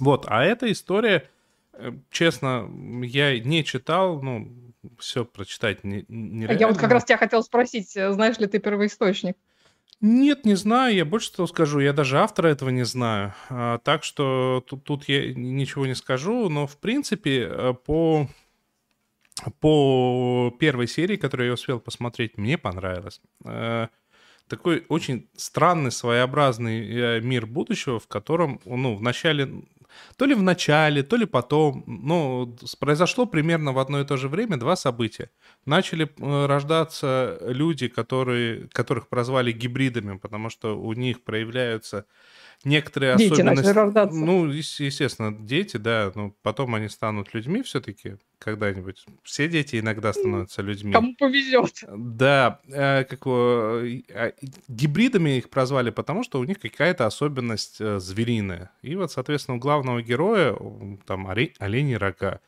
Вот, 0.00 0.24
а 0.28 0.44
эта 0.44 0.70
история, 0.72 1.30
э, 1.74 1.92
честно, 2.10 2.68
я 3.02 3.38
не 3.38 3.62
читал, 3.62 4.20
ну, 4.22 4.52
все 4.98 5.24
прочитать 5.24 5.84
не, 5.84 6.04
нереально. 6.08 6.60
Я 6.60 6.68
вот 6.68 6.78
как 6.78 6.90
раз 6.90 7.04
тебя 7.04 7.18
хотел 7.18 7.42
спросить, 7.42 7.96
э, 7.96 8.10
знаешь 8.12 8.38
ли 8.38 8.46
ты 8.46 8.58
первоисточник? 8.58 9.36
Нет, 10.00 10.44
не 10.44 10.54
знаю. 10.54 10.94
Я 10.94 11.04
больше 11.04 11.32
того 11.32 11.46
скажу. 11.46 11.80
Я 11.80 11.92
даже 11.92 12.18
автора 12.18 12.48
этого 12.48 12.70
не 12.70 12.84
знаю. 12.84 13.34
А, 13.48 13.78
так 13.78 14.04
что 14.04 14.62
тут, 14.68 14.84
тут 14.84 15.08
я 15.08 15.32
ничего 15.34 15.86
не 15.86 15.94
скажу. 15.94 16.48
Но, 16.48 16.66
в 16.66 16.76
принципе, 16.78 17.48
э, 17.50 17.74
по, 17.86 18.28
по 19.60 20.54
первой 20.58 20.88
серии, 20.88 21.16
которую 21.16 21.46
я 21.48 21.54
успел 21.54 21.80
посмотреть, 21.80 22.36
мне 22.36 22.58
понравилось. 22.58 23.20
Э, 23.44 23.88
Такой 24.48 24.84
очень 24.90 25.30
странный, 25.36 25.90
своеобразный 25.90 26.86
э, 26.86 27.20
мир 27.22 27.46
будущего, 27.46 27.98
в 27.98 28.06
котором, 28.06 28.60
ну, 28.66 28.94
в 28.94 29.02
начале... 29.02 29.48
То 30.16 30.26
ли 30.26 30.34
в 30.34 30.42
начале, 30.42 31.02
то 31.02 31.16
ли 31.16 31.26
потом, 31.26 31.84
ну, 31.86 32.56
произошло 32.78 33.26
примерно 33.26 33.72
в 33.72 33.78
одно 33.78 34.00
и 34.00 34.04
то 34.04 34.16
же 34.16 34.28
время 34.28 34.56
два 34.56 34.76
события. 34.76 35.30
Начали 35.66 36.04
э, 36.06 36.46
рождаться 36.46 37.38
люди, 37.42 37.88
которые, 37.88 38.68
которых 38.72 39.08
прозвали 39.08 39.52
гибридами, 39.52 40.18
потому 40.18 40.50
что 40.50 40.78
у 40.78 40.92
них 40.92 41.22
проявляются 41.24 42.06
некоторые 42.64 43.16
Дети 43.16 43.30
начали 43.42 43.50
особенности. 43.60 43.70
рождаться. 43.78 44.16
Ну, 44.18 44.50
ес- 44.50 44.80
естественно, 44.80 45.32
дети, 45.36 45.76
да, 45.76 46.12
но 46.14 46.34
потом 46.42 46.74
они 46.74 46.88
станут 46.88 47.34
людьми 47.34 47.62
все-таки 47.62 48.16
когда-нибудь. 48.38 49.04
Все 49.22 49.48
дети 49.48 49.80
иногда 49.80 50.12
становятся 50.12 50.62
людьми. 50.62 50.92
Кому 50.92 51.14
повезет. 51.16 51.82
Да, 51.88 52.60
э, 52.68 53.04
как 53.04 53.20
а, 53.26 54.32
гибридами 54.68 55.38
их 55.38 55.50
прозвали, 55.50 55.90
потому 55.90 56.22
что 56.24 56.38
у 56.40 56.44
них 56.44 56.60
какая-то 56.60 57.06
особенность 57.06 57.80
э, 57.80 57.98
звериная. 57.98 58.70
И 58.82 58.94
вот, 58.96 59.10
соответственно, 59.12 59.56
у 59.56 59.60
главного 59.60 60.02
героя 60.02 60.56
там 61.06 61.26
оленьи 61.28 61.94
рога. 61.94 62.40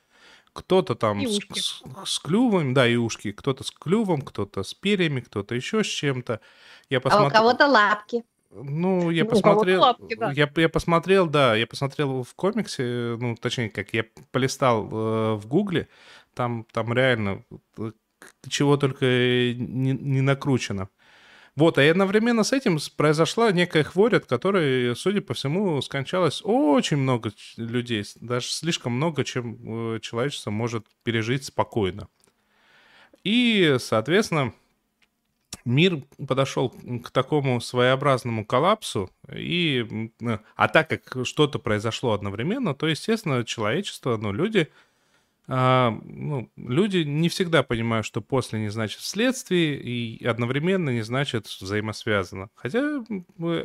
Кто-то 0.52 0.94
там 0.94 1.20
с, 1.26 1.38
с- 1.54 1.82
с 2.06 2.18
клювом, 2.18 2.72
да, 2.72 2.88
и 2.88 2.96
ушки. 2.96 3.30
Кто-то 3.32 3.62
с 3.62 3.70
клювом, 3.70 4.22
кто-то 4.22 4.62
с 4.62 4.72
перьями, 4.72 5.20
кто-то 5.20 5.54
еще 5.54 5.84
с 5.84 5.86
чем-то. 5.86 6.40
Я 6.88 6.98
А 7.04 7.26
у 7.26 7.30
кого-то 7.30 7.66
лапки. 7.66 8.24
Ну, 8.62 9.10
я 9.10 9.24
Ну, 9.24 9.30
посмотрел, 9.30 9.80
лапки, 9.82 10.14
да. 10.14 10.32
я, 10.32 10.50
я 10.56 10.68
посмотрел, 10.68 11.26
да, 11.26 11.54
я 11.54 11.66
посмотрел 11.66 12.22
в 12.22 12.34
комиксе, 12.34 13.16
ну, 13.20 13.36
точнее, 13.36 13.68
как 13.68 13.92
я 13.92 14.04
полистал 14.30 14.86
э, 14.86 15.34
в 15.34 15.46
Гугле, 15.46 15.88
там, 16.34 16.66
там 16.72 16.92
реально 16.92 17.44
э, 17.78 17.92
чего 18.48 18.76
только 18.76 19.04
не, 19.04 19.92
не 19.92 20.20
накручено. 20.20 20.88
Вот, 21.54 21.78
а 21.78 21.90
одновременно 21.90 22.44
с 22.44 22.52
этим 22.52 22.78
произошла 22.96 23.50
некая 23.50 23.82
хворь, 23.82 24.16
от 24.16 24.26
которой, 24.26 24.94
судя 24.94 25.22
по 25.22 25.32
всему, 25.32 25.80
скончалось 25.80 26.42
очень 26.44 26.98
много 26.98 27.32
людей, 27.56 28.04
даже 28.16 28.48
слишком 28.48 28.92
много, 28.92 29.24
чем 29.24 29.94
э, 29.94 30.00
человечество 30.00 30.50
может 30.50 30.86
пережить 31.02 31.44
спокойно. 31.44 32.08
И, 33.24 33.76
соответственно, 33.80 34.52
мир 35.66 36.02
подошел 36.26 36.70
к 37.04 37.10
такому 37.10 37.60
своеобразному 37.60 38.46
коллапсу, 38.46 39.10
и, 39.30 40.10
а 40.54 40.68
так 40.68 40.88
как 40.88 41.26
что-то 41.26 41.58
произошло 41.58 42.12
одновременно, 42.12 42.74
то, 42.74 42.86
естественно, 42.86 43.44
человечество, 43.44 44.16
ну, 44.16 44.32
люди, 44.32 44.68
а, 45.48 45.96
ну, 46.04 46.50
люди 46.56 46.98
не 46.98 47.28
всегда 47.28 47.62
понимают, 47.62 48.06
что 48.06 48.20
после 48.20 48.60
не 48.60 48.68
значит 48.68 49.00
вследствие, 49.00 49.80
и 49.80 50.24
одновременно 50.24 50.90
не 50.90 51.02
значит 51.02 51.46
взаимосвязано. 51.46 52.48
Хотя, 52.54 53.04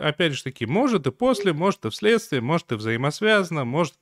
опять 0.01 0.33
же 0.33 0.43
таки, 0.43 0.65
может 0.65 1.07
и 1.07 1.11
после, 1.11 1.53
может 1.53 1.85
и 1.85 1.89
вследствие, 1.89 2.41
может 2.41 2.71
и 2.71 2.75
взаимосвязано, 2.75 3.63
может 3.63 3.95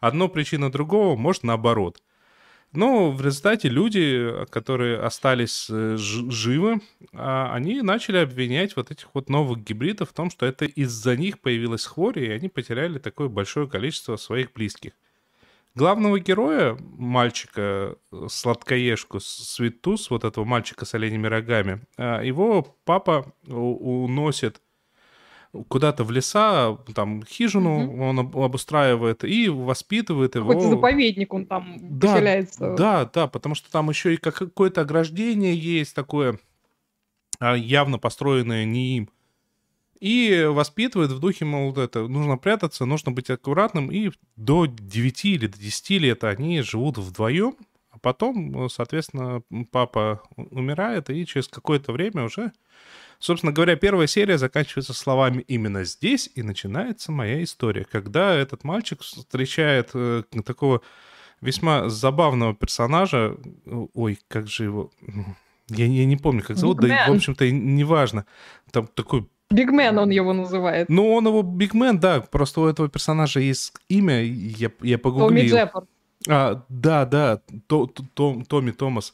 одно 0.00 0.28
причина 0.28 0.70
другого, 0.70 1.16
может 1.16 1.42
наоборот. 1.42 2.00
Но 2.72 3.10
в 3.10 3.22
результате 3.22 3.68
люди, 3.68 4.30
которые 4.50 4.98
остались 4.98 5.68
э, 5.70 5.96
живы, 5.96 6.80
а, 7.14 7.54
они 7.54 7.80
начали 7.80 8.18
обвинять 8.18 8.76
вот 8.76 8.90
этих 8.90 9.08
вот 9.14 9.30
новых 9.30 9.64
гибридов 9.64 10.10
в 10.10 10.12
том, 10.12 10.30
что 10.30 10.44
это 10.44 10.66
из-за 10.66 11.16
них 11.16 11.40
появилась 11.40 11.86
хворь, 11.86 12.18
и 12.18 12.30
они 12.30 12.48
потеряли 12.48 12.98
такое 12.98 13.28
большое 13.28 13.68
количество 13.68 14.16
своих 14.16 14.52
близких. 14.52 14.92
Главного 15.74 16.18
героя, 16.18 16.76
мальчика, 16.80 17.96
э, 18.12 18.26
сладкоежку, 18.28 19.18
Светус, 19.20 20.10
вот 20.10 20.24
этого 20.24 20.44
мальчика 20.44 20.84
с 20.84 20.92
оленями 20.92 21.26
рогами, 21.26 21.80
а, 21.96 22.20
его 22.20 22.76
папа 22.84 23.32
уносит 23.46 24.60
куда-то 25.68 26.04
в 26.04 26.10
леса, 26.10 26.76
там 26.94 27.22
хижину 27.24 28.00
он 28.02 28.18
об- 28.20 28.36
обустраивает 28.38 29.24
и 29.24 29.48
воспитывает 29.48 30.34
его. 30.34 30.48
Какой-то 30.48 30.70
заповедник 30.70 31.32
он 31.32 31.46
там 31.46 31.76
Да, 31.80 32.12
поселяется. 32.14 32.74
Да, 32.76 33.10
да, 33.12 33.26
потому 33.26 33.54
что 33.54 33.70
там 33.70 33.88
еще 33.88 34.14
и 34.14 34.16
как- 34.16 34.34
какое-то 34.36 34.82
ограждение 34.82 35.54
есть 35.56 35.94
такое, 35.94 36.38
а, 37.40 37.54
явно 37.56 37.98
построенное 37.98 38.64
не 38.64 38.96
им. 38.98 39.10
И 40.00 40.44
воспитывает 40.48 41.10
в 41.10 41.18
духе, 41.18 41.44
мол, 41.44 41.70
вот 41.70 41.78
это, 41.78 42.06
нужно 42.06 42.36
прятаться, 42.36 42.84
нужно 42.84 43.10
быть 43.10 43.30
аккуратным. 43.30 43.90
И 43.90 44.10
до 44.36 44.66
9 44.66 45.34
или 45.34 45.46
до 45.48 45.58
10 45.58 45.98
лет 45.98 46.22
они 46.22 46.60
живут 46.62 46.98
вдвоем. 46.98 47.56
А 47.90 47.98
потом, 47.98 48.68
соответственно, 48.68 49.42
папа 49.72 50.22
умирает, 50.36 51.10
и 51.10 51.26
через 51.26 51.48
какое-то 51.48 51.90
время 51.92 52.24
уже... 52.24 52.52
Собственно 53.18 53.52
говоря, 53.52 53.74
первая 53.76 54.06
серия 54.06 54.38
заканчивается 54.38 54.94
словами 54.94 55.44
«именно 55.48 55.84
здесь 55.84 56.30
и 56.34 56.42
начинается 56.42 57.10
моя 57.10 57.42
история», 57.42 57.84
когда 57.84 58.34
этот 58.34 58.62
мальчик 58.62 59.02
встречает 59.02 59.90
э, 59.94 60.22
такого 60.44 60.82
весьма 61.40 61.88
забавного 61.88 62.54
персонажа. 62.54 63.36
Ой, 63.94 64.18
как 64.28 64.46
же 64.46 64.64
его... 64.64 64.90
Я, 65.68 65.86
я 65.86 66.06
не 66.06 66.16
помню, 66.16 66.42
как 66.42 66.56
зовут, 66.56 66.78
да, 66.78 67.06
и, 67.06 67.10
в 67.10 67.14
общем-то, 67.14 67.50
неважно. 67.50 68.24
Там 68.70 68.86
такой... 68.86 69.28
Бигмен 69.50 69.98
он 69.98 70.10
его 70.10 70.32
называет. 70.32 70.88
Ну, 70.88 71.12
он 71.12 71.26
его 71.26 71.42
Бигмен, 71.42 71.98
да, 71.98 72.20
просто 72.20 72.60
у 72.60 72.66
этого 72.66 72.88
персонажа 72.88 73.40
есть 73.40 73.72
имя, 73.88 74.22
я, 74.22 74.70
я 74.80 74.96
Томми 74.96 74.96
погуглил. 74.96 75.56
Джеппард. 75.56 75.88
А, 76.28 76.64
да, 76.68 77.04
да, 77.04 77.40
То- 77.66 77.86
То- 77.86 78.04
Том- 78.14 78.44
Томми 78.44 78.70
Томас. 78.70 79.12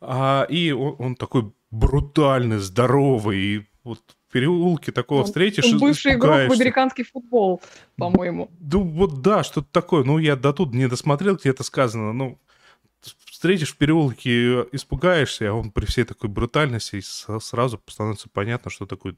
А, 0.00 0.46
и 0.48 0.72
он, 0.72 0.96
он 0.98 1.14
такой 1.14 1.52
брутальный, 1.70 2.58
здоровый, 2.58 3.38
и 3.38 3.66
вот 3.84 4.00
в 4.28 4.32
переулке 4.32 4.92
такого 4.92 5.20
Он- 5.20 5.26
встретишь, 5.26 5.64
Он 5.64 5.78
бывший 5.78 6.14
игрок 6.14 6.48
в 6.48 6.52
американский 6.52 7.04
футбол, 7.04 7.62
по-моему. 7.96 8.50
Ну 8.60 8.82
вот 8.82 9.22
да, 9.22 9.44
что-то 9.44 9.68
такое. 9.70 10.04
Ну 10.04 10.18
я 10.18 10.36
до 10.36 10.52
тут 10.52 10.74
не 10.74 10.88
досмотрел, 10.88 11.36
где 11.36 11.50
это 11.50 11.62
сказано. 11.62 12.12
Ну 12.12 12.38
встретишь 13.24 13.74
в 13.74 13.76
переулке, 13.76 14.62
испугаешься, 14.72 15.50
а 15.50 15.52
он 15.52 15.70
при 15.70 15.84
всей 15.84 16.04
такой 16.04 16.30
брутальности 16.30 17.00
сразу 17.00 17.80
становится 17.86 18.28
понятно, 18.28 18.70
что 18.70 18.86
такой 18.86 19.16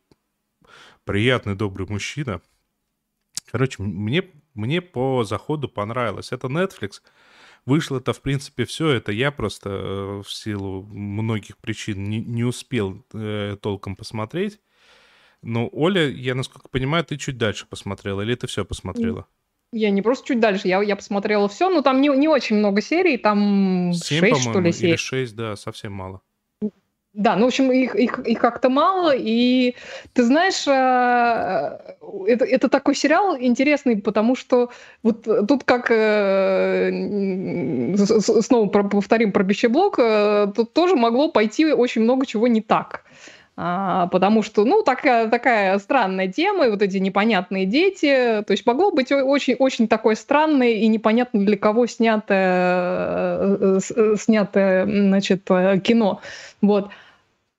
приятный, 1.04 1.54
добрый 1.54 1.86
мужчина. 1.88 2.42
Короче, 3.50 3.82
мне, 3.82 4.24
мне 4.54 4.82
по 4.82 5.24
заходу 5.24 5.68
понравилось. 5.68 6.32
Это 6.32 6.48
Netflix. 6.48 7.00
Вышло 7.68 7.98
это, 7.98 8.14
в 8.14 8.22
принципе, 8.22 8.64
все. 8.64 8.88
Это 8.88 9.12
я 9.12 9.30
просто 9.30 9.68
э, 9.68 10.22
в 10.24 10.32
силу 10.32 10.84
многих 10.84 11.58
причин 11.58 12.02
не, 12.04 12.18
не 12.18 12.42
успел 12.42 13.04
э, 13.12 13.58
толком 13.60 13.94
посмотреть. 13.94 14.58
Но, 15.42 15.68
Оля, 15.70 16.08
я, 16.08 16.34
насколько 16.34 16.70
понимаю, 16.70 17.04
ты 17.04 17.18
чуть 17.18 17.36
дальше 17.36 17.66
посмотрела, 17.68 18.22
или 18.22 18.34
ты 18.36 18.46
все 18.46 18.64
посмотрела? 18.64 19.26
Я 19.70 19.90
не 19.90 20.00
просто 20.00 20.28
чуть 20.28 20.40
дальше, 20.40 20.66
я, 20.66 20.82
я 20.82 20.96
посмотрела 20.96 21.46
все, 21.46 21.68
но 21.68 21.82
там 21.82 22.00
не, 22.00 22.08
не 22.08 22.26
очень 22.26 22.56
много 22.56 22.80
серий, 22.80 23.18
там 23.18 23.92
7, 23.92 24.20
6, 24.20 24.40
что 24.40 24.60
ли, 24.60 24.72
серий. 24.72 24.88
Или 24.92 24.96
6, 24.96 25.36
да, 25.36 25.54
совсем 25.54 25.92
мало. 25.92 26.22
Да, 27.14 27.36
ну, 27.36 27.44
в 27.44 27.48
общем, 27.48 27.72
их, 27.72 27.94
их, 27.96 28.18
их 28.20 28.38
как-то 28.38 28.68
мало, 28.68 29.14
и 29.16 29.74
ты 30.12 30.22
знаешь, 30.22 30.66
э, 30.68 31.94
это, 32.26 32.44
это 32.44 32.68
такой 32.68 32.94
сериал 32.94 33.36
интересный, 33.40 33.96
потому 33.96 34.36
что 34.36 34.70
вот 35.02 35.22
тут 35.48 35.64
как, 35.64 35.90
э, 35.90 36.90
снова 37.96 38.68
повторим 38.68 39.32
про 39.32 39.42
пищеблок, 39.42 39.98
э, 39.98 40.52
тут 40.54 40.74
тоже 40.74 40.96
могло 40.96 41.32
пойти 41.32 41.72
очень 41.72 42.02
много 42.02 42.26
чего 42.26 42.46
не 42.46 42.60
так. 42.60 43.04
А, 43.60 44.06
потому 44.06 44.44
что, 44.44 44.64
ну, 44.64 44.84
такая, 44.84 45.28
такая 45.28 45.76
странная 45.80 46.28
тема, 46.28 46.66
и 46.66 46.70
вот 46.70 46.80
эти 46.80 46.98
непонятные 46.98 47.66
дети, 47.66 48.44
то 48.46 48.52
есть 48.52 48.64
могло 48.64 48.92
быть 48.92 49.10
очень-очень 49.10 49.88
такое 49.88 50.14
странное 50.14 50.74
и 50.74 50.86
непонятно 50.86 51.44
для 51.44 51.56
кого 51.56 51.88
снятое, 51.88 53.80
снятое 53.80 54.86
значит, 54.86 55.42
кино. 55.82 56.20
Вот. 56.62 56.90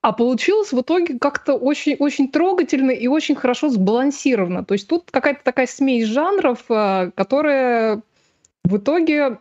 А 0.00 0.12
получилось 0.12 0.72
в 0.72 0.80
итоге 0.80 1.18
как-то 1.18 1.52
очень, 1.52 1.96
очень 1.98 2.30
трогательно 2.30 2.92
и 2.92 3.06
очень 3.06 3.34
хорошо 3.34 3.68
сбалансировано. 3.68 4.64
То 4.64 4.72
есть 4.72 4.88
тут 4.88 5.10
какая-то 5.10 5.40
такая 5.44 5.66
смесь 5.66 6.06
жанров, 6.06 6.64
э, 6.70 7.10
которая 7.14 8.00
в 8.64 8.78
итоге 8.78 9.36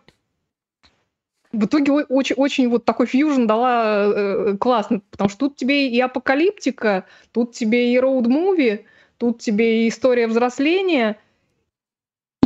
в 1.52 1.66
итоге 1.66 1.92
очень, 1.92 2.36
очень 2.36 2.70
вот 2.70 2.86
такой 2.86 3.08
фьюжн 3.08 3.48
дала 3.48 4.06
э, 4.06 4.58
классно, 4.60 5.02
потому 5.12 5.30
что 5.30 5.40
тут 5.40 5.56
тебе 5.56 5.88
и 5.90 6.00
апокалиптика, 6.00 7.06
тут 7.32 7.54
тебе 7.54 7.94
и 7.94 7.98
роуд-муви, 7.98 8.86
тут 9.18 9.40
тебе 9.40 9.86
и 9.86 9.90
история 9.90 10.28
взросления, 10.28 11.18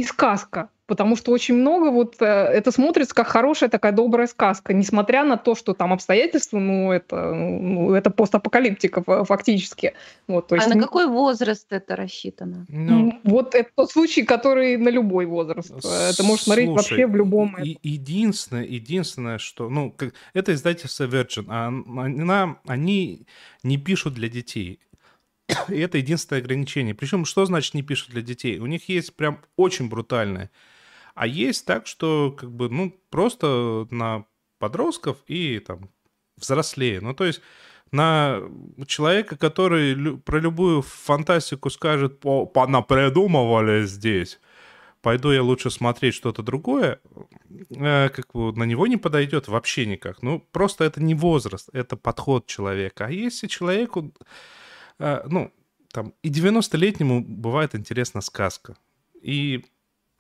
и 0.04 0.08
сказка 0.08 0.70
потому 0.86 1.16
что 1.16 1.32
очень 1.32 1.56
много 1.56 1.92
вот 1.92 2.22
э, 2.22 2.26
это 2.26 2.72
смотрится 2.72 3.16
как 3.16 3.28
хорошая 3.28 3.70
такая 3.70 3.92
добрая 3.92 4.28
сказка, 4.28 4.74
несмотря 4.74 5.24
на 5.24 5.38
то, 5.38 5.56
что 5.56 5.74
там 5.74 5.94
обстоятельства, 5.94 6.60
ну 6.60 6.92
это, 6.92 7.34
ну, 7.34 7.94
это 7.94 8.10
постапокалиптика 8.10 9.24
фактически. 9.24 9.94
Вот, 10.28 10.48
то 10.48 10.56
есть, 10.56 10.68
а 10.68 10.74
на 10.76 10.82
какой 10.82 11.08
возраст 11.08 11.66
это 11.72 11.96
рассчитано? 11.96 12.66
Ну, 12.70 13.20
вот 13.24 13.56
это 13.56 13.70
тот 13.76 13.92
случай, 13.92 14.24
который 14.24 14.78
на 14.78 14.90
любой 14.90 15.26
возраст. 15.26 15.72
Это 15.72 16.24
может 16.24 16.44
смотреть 16.44 16.68
слушай, 16.68 16.90
вообще 16.90 17.08
в 17.08 17.16
любом. 17.16 17.58
И, 17.64 17.78
единственное, 17.82 18.64
единственное, 18.64 19.38
что, 19.38 19.70
ну, 19.70 19.92
как, 19.92 20.14
это 20.34 20.54
издательство 20.54 21.06
Virgin, 21.06 21.46
а, 21.48 21.68
она, 21.68 22.58
они 22.68 23.26
не 23.64 23.78
пишут 23.78 24.14
для 24.14 24.30
детей. 24.30 24.80
И 25.70 25.78
это 25.78 25.98
единственное 25.98 26.42
ограничение. 26.42 26.96
Причем, 26.96 27.26
что 27.26 27.46
значит 27.46 27.74
не 27.74 27.84
пишут 27.84 28.12
для 28.12 28.22
детей? 28.22 28.60
У 28.60 28.66
них 28.66 28.90
есть 28.90 29.16
прям 29.16 29.42
очень 29.56 29.90
брутальное. 29.90 30.52
А 31.16 31.28
есть 31.28 31.66
так, 31.66 31.86
что 31.88 32.32
как 32.32 32.52
бы, 32.52 32.70
ну, 32.70 32.98
просто 33.10 33.88
на 33.92 34.26
подростков 34.60 35.18
и 35.28 35.60
там 35.60 35.90
взрослее. 36.38 37.02
Ну, 37.02 37.14
то 37.14 37.26
есть 37.26 37.42
на 37.92 38.42
человека, 38.88 39.38
который 39.38 40.18
про 40.18 40.40
любую 40.40 40.82
фантастику 40.82 41.70
скажет, 41.70 42.20
по, 42.20 42.48
придумывали 42.48 43.86
здесь, 43.86 44.40
пойду 45.02 45.32
я 45.32 45.44
лучше 45.44 45.70
смотреть 45.70 46.16
что-то 46.16 46.42
другое, 46.42 47.00
э, 47.70 48.10
как 48.10 48.32
бы 48.34 48.52
на 48.54 48.64
него 48.64 48.88
не 48.88 48.98
подойдет 48.98 49.48
вообще 49.48 49.86
никак. 49.86 50.24
Ну, 50.24 50.40
просто 50.52 50.86
это 50.86 51.04
не 51.04 51.14
возраст, 51.14 51.70
это 51.72 51.96
подход 51.96 52.48
человека. 52.48 53.06
А 53.06 53.12
если 53.12 53.48
человеку, 53.48 54.12
ну, 55.00 55.52
там, 55.92 56.14
и 56.24 56.30
90-летнему 56.30 57.22
бывает 57.22 57.76
интересна 57.76 58.22
сказка. 58.22 58.76
И 59.22 59.64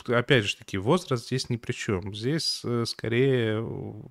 опять 0.07 0.45
же 0.45 0.55
таки, 0.57 0.77
возраст 0.77 1.25
здесь 1.25 1.49
ни 1.49 1.57
при 1.57 1.73
чем. 1.73 2.13
Здесь 2.13 2.61
э, 2.63 2.85
скорее 2.85 3.65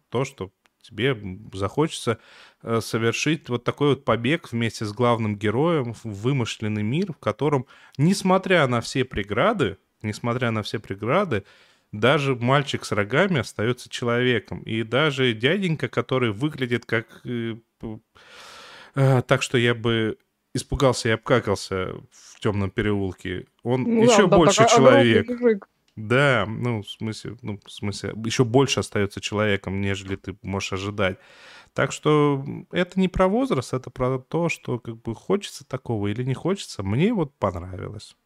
то, 0.09 0.25
что 0.25 0.51
тебе 0.83 1.17
захочется 1.53 2.19
э, 2.63 2.81
совершить 2.81 3.49
вот 3.49 3.65
такой 3.65 3.91
вот 3.91 4.05
побег 4.05 4.51
вместе 4.51 4.85
с 4.85 4.93
главным 4.93 5.37
героем 5.37 5.95
в 5.95 6.05
вымышленный 6.05 6.83
мир, 6.83 7.13
в 7.13 7.19
котором, 7.19 7.67
несмотря 7.97 8.67
на 8.67 8.81
все 8.81 9.05
преграды, 9.05 9.79
несмотря 10.03 10.51
на 10.51 10.63
все 10.63 10.79
преграды, 10.79 11.45
даже 11.93 12.35
мальчик 12.35 12.85
с 12.85 12.93
рогами 12.93 13.39
остается 13.39 13.89
человеком. 13.89 14.63
И 14.63 14.83
даже 14.83 15.33
дяденька, 15.33 15.89
который 15.89 16.33
выглядит 16.33 16.87
как... 16.87 17.21
Э, 17.25 17.57
э, 18.95 19.23
так 19.23 19.43
что 19.43 19.59
я 19.59 19.75
бы 19.75 20.19
испугался 20.55 21.09
и 21.09 21.13
обкакался 21.13 21.95
в 22.11 22.41
темном 22.41 22.71
переулке. 22.71 23.47
Он 23.63 23.83
ну, 23.83 24.05
еще 24.05 24.27
да, 24.27 24.37
больше 24.37 24.67
человек. 24.69 25.29
Да, 25.95 26.47
ну, 26.49 26.83
в 26.83 26.91
смысле, 26.91 27.37
ну, 27.43 27.61
в 27.65 27.71
смысле, 27.71 28.15
еще 28.25 28.45
больше 28.45 28.81
остается 28.81 29.21
человеком, 29.21 29.81
нежели 29.81 30.17
ты 30.17 30.37
можешь 30.43 30.73
ожидать. 30.73 31.19
Так 31.75 31.93
что 31.93 32.45
это 32.71 32.99
не 32.99 33.09
про 33.09 33.29
возраст, 33.29 33.75
это 33.75 33.91
про 33.91 34.19
то, 34.19 34.49
что 34.49 34.79
как 34.79 35.01
бы 35.03 35.15
хочется 35.15 35.67
такого 35.67 36.09
или 36.09 36.23
не 36.23 36.35
хочется. 36.35 36.83
Мне 36.83 37.13
вот 37.13 37.35
понравилось. 37.35 38.17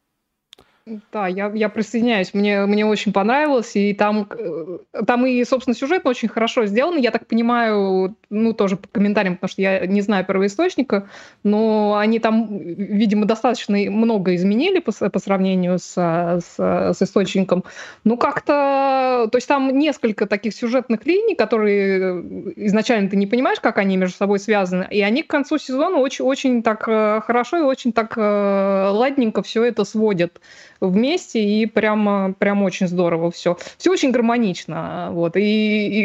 Да, 1.13 1.27
я, 1.27 1.51
я 1.53 1.69
присоединяюсь. 1.69 2.33
Мне, 2.33 2.65
мне 2.65 2.87
очень 2.87 3.13
понравилось. 3.13 3.75
И 3.75 3.93
там, 3.93 4.29
э, 4.31 4.79
там 5.05 5.27
и, 5.27 5.43
собственно, 5.43 5.75
сюжет 5.75 6.07
очень 6.07 6.29
хорошо 6.29 6.67
сделан. 6.67 6.97
Я 6.97 7.11
так 7.11 7.27
понимаю, 7.27 8.17
ну, 8.31 8.53
тоже 8.53 8.77
по 8.77 8.87
комментариям, 8.87 9.35
потому 9.35 9.49
что 9.49 9.63
я 9.63 9.85
не 9.85 10.01
знаю 10.01 10.25
первоисточника, 10.25 11.09
но 11.43 11.97
они 11.97 12.21
там, 12.21 12.57
видимо, 12.59 13.27
достаточно 13.27 13.77
много 13.91 14.37
изменили 14.37 14.79
по, 14.79 14.93
по 14.93 15.19
сравнению 15.19 15.81
с, 15.81 15.93
с, 15.97 16.55
с 16.57 17.03
источником. 17.03 17.65
Ну, 18.05 18.17
как-то... 18.17 19.29
То 19.33 19.39
есть 19.39 19.49
там 19.49 19.77
несколько 19.77 20.27
таких 20.27 20.55
сюжетных 20.55 21.05
линий, 21.05 21.35
которые 21.35 22.55
изначально 22.65 23.11
ты 23.11 23.17
не 23.17 23.27
понимаешь, 23.27 23.59
как 23.59 23.79
они 23.79 23.97
между 23.97 24.17
собой 24.17 24.39
связаны, 24.39 24.87
и 24.89 25.01
они 25.01 25.25
к 25.25 25.27
концу 25.27 25.59
сезона 25.59 25.97
очень, 25.97 26.25
очень 26.25 26.63
так 26.63 26.85
э, 26.87 27.23
хорошо 27.27 27.57
и 27.57 27.63
очень 27.63 27.93
так 27.93 28.17
э, 28.17 28.89
ладненько 28.93 29.43
все 29.43 29.65
это 29.65 29.85
сводят 29.85 30.41
вместе, 30.81 31.43
и 31.43 31.67
прямо, 31.67 32.33
прям 32.33 32.63
очень 32.63 32.89
здорово 32.89 33.31
все. 33.31 33.57
Все 33.79 33.91
очень 33.91 34.11
гармонично. 34.11 35.09
Вот. 35.13 35.37
И, 35.37 35.41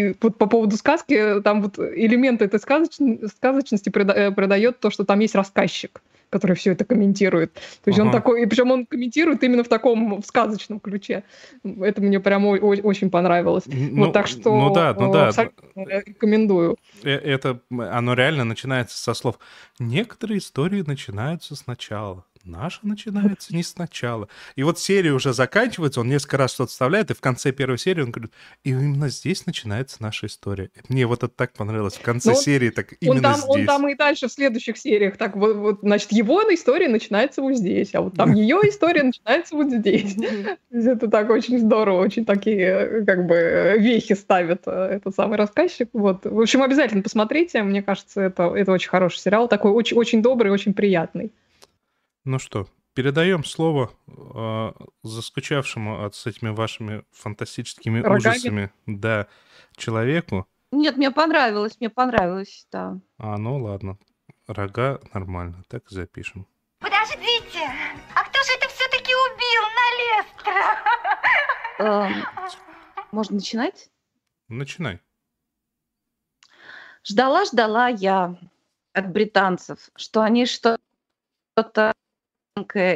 и 0.10 0.16
вот 0.22 0.38
по 0.38 0.46
поводу 0.46 0.78
сказки, 0.78 1.42
там 1.42 1.62
вот 1.62 1.80
элементы 1.80 2.46
этой 2.46 2.60
сказоч... 2.60 2.98
сказочности 3.36 3.90
придает 3.90 4.80
то, 4.80 4.90
что 4.90 5.06
там 5.06 5.20
есть 5.20 5.36
рассказчик 5.36 6.02
который 6.32 6.56
все 6.56 6.72
это 6.72 6.86
комментирует. 6.86 7.54
То 7.54 7.88
есть 7.88 8.00
ага. 8.00 8.08
он 8.08 8.12
такой, 8.14 8.44
и 8.44 8.46
причем 8.46 8.72
он 8.72 8.86
комментирует 8.86 9.44
именно 9.44 9.64
в 9.64 9.68
таком 9.68 10.22
в 10.22 10.26
сказочном 10.26 10.80
ключе. 10.80 11.24
Это 11.64 12.02
мне 12.02 12.20
прям 12.20 12.46
очень 12.46 13.12
понравилось. 13.12 13.66
Ну, 13.68 14.06
вот 14.06 14.14
так 14.14 14.28
что 14.28 14.56
ну 14.56 14.74
да, 14.74 14.96
ну 14.98 15.12
да. 15.12 15.32
рекомендую. 15.76 16.78
Э, 17.04 17.10
это 17.10 17.60
оно 17.70 18.14
реально 18.14 18.46
начинается 18.46 18.98
со 18.98 19.14
слов. 19.14 19.40
Некоторые 19.78 20.40
истории 20.40 20.84
начинаются 20.88 21.56
сначала 21.56 22.24
наша 22.46 22.80
начинается 22.84 23.56
не 23.56 23.64
сначала. 23.64 24.28
И 24.56 24.64
вот 24.64 24.80
серия 24.80 25.12
уже 25.12 25.34
заканчивается, 25.34 26.02
он 26.02 26.10
несколько 26.10 26.38
раз 26.38 26.54
что-то 26.54 26.72
вставляет, 26.72 27.12
и 27.12 27.14
в 27.14 27.22
конце 27.22 27.52
первой 27.52 27.78
серии 27.78 28.02
он 28.02 28.12
говорит, 28.12 28.34
и 28.64 28.70
именно 28.70 29.10
здесь 29.10 29.46
начинается 29.46 29.98
наша 30.00 30.28
история. 30.28 30.70
Мне 30.90 31.06
вот 31.06 31.24
это 31.24 31.34
так 31.34 31.54
понравилось. 31.54 31.96
В 31.96 32.02
конце 32.02 32.30
Но 32.30 32.36
ну, 32.36 32.42
серии 32.42 32.70
так 32.70 32.94
именно 33.00 33.16
он 33.16 33.22
там, 33.22 33.36
здесь. 33.36 33.50
Он 33.50 33.66
там 33.66 33.88
и 33.90 33.96
дальше 33.96 34.28
в 34.28 34.32
следующих 34.32 34.78
сериях 34.78 35.18
так 35.18 35.36
вот, 35.36 35.56
вот, 35.56 35.80
значит, 35.82 36.12
его 36.12 36.42
история 36.54 36.88
начинается 36.88 37.42
вот 37.42 37.56
здесь, 37.56 37.94
а 37.94 38.02
вот 38.02 38.16
там 38.16 38.34
ее 38.34 38.58
история 38.64 39.04
начинается 39.04 39.56
вот 39.56 39.72
здесь. 39.72 40.16
Это 40.72 41.08
так 41.08 41.30
очень 41.30 41.60
здорово, 41.60 42.02
очень 42.02 42.26
такие 42.26 43.04
как 43.06 43.26
бы 43.28 43.76
вехи 43.78 44.16
ставит 44.16 44.64
э, 44.66 44.72
этот 44.72 45.16
самый 45.16 45.38
рассказчик. 45.38 45.90
Вот. 45.94 46.26
В 46.26 46.40
общем, 46.40 46.64
обязательно 46.64 47.04
посмотрите, 47.04 47.62
мне 47.64 47.84
кажется, 47.84 48.22
это, 48.22 48.54
это 48.56 48.72
очень 48.72 48.90
хороший 48.90 49.20
сериал, 49.20 49.48
такой 49.48 49.72
очень, 49.72 49.98
очень 49.98 50.22
добрый, 50.22 50.52
очень 50.52 50.74
приятный. 50.74 51.32
Ну 52.24 52.38
что, 52.40 52.68
передаем 52.94 53.44
слово 53.44 53.92
э, 54.08 54.72
заскучавшему 55.04 56.06
от 56.06 56.16
с 56.16 56.26
этими 56.28 56.50
вашими 56.50 57.04
фантастическими 57.12 58.00
Рогами. 58.00 58.18
ужасами, 58.18 58.72
да, 58.86 59.28
человеку. 59.76 60.48
Нет, 60.72 60.98
мне 60.98 61.12
понравилось, 61.12 61.78
мне 61.80 61.90
понравилось, 61.90 62.68
да. 62.72 63.00
А, 63.18 63.38
ну 63.38 63.58
ладно. 63.58 63.98
Рога 64.48 65.00
нормально, 65.14 65.64
так 65.68 65.90
и 65.92 65.96
запишем. 65.96 66.48
Подождите, 66.80 67.70
а 68.16 68.24
кто 68.24 68.44
же 68.44 68.52
это 68.58 68.68
все-таки 68.70 69.14
убил 69.16 69.64
на 69.78 69.88
Лестера? 70.00 70.78
Эм, 72.14 72.26
можно 73.12 73.36
начинать? 73.36 73.90
Начинай. 74.48 75.00
Ждала-ждала 77.04 77.88
я 77.88 78.36
от 78.94 79.12
британцев, 79.12 79.90
что 79.96 80.22
они 80.22 80.46
что-то 80.46 81.94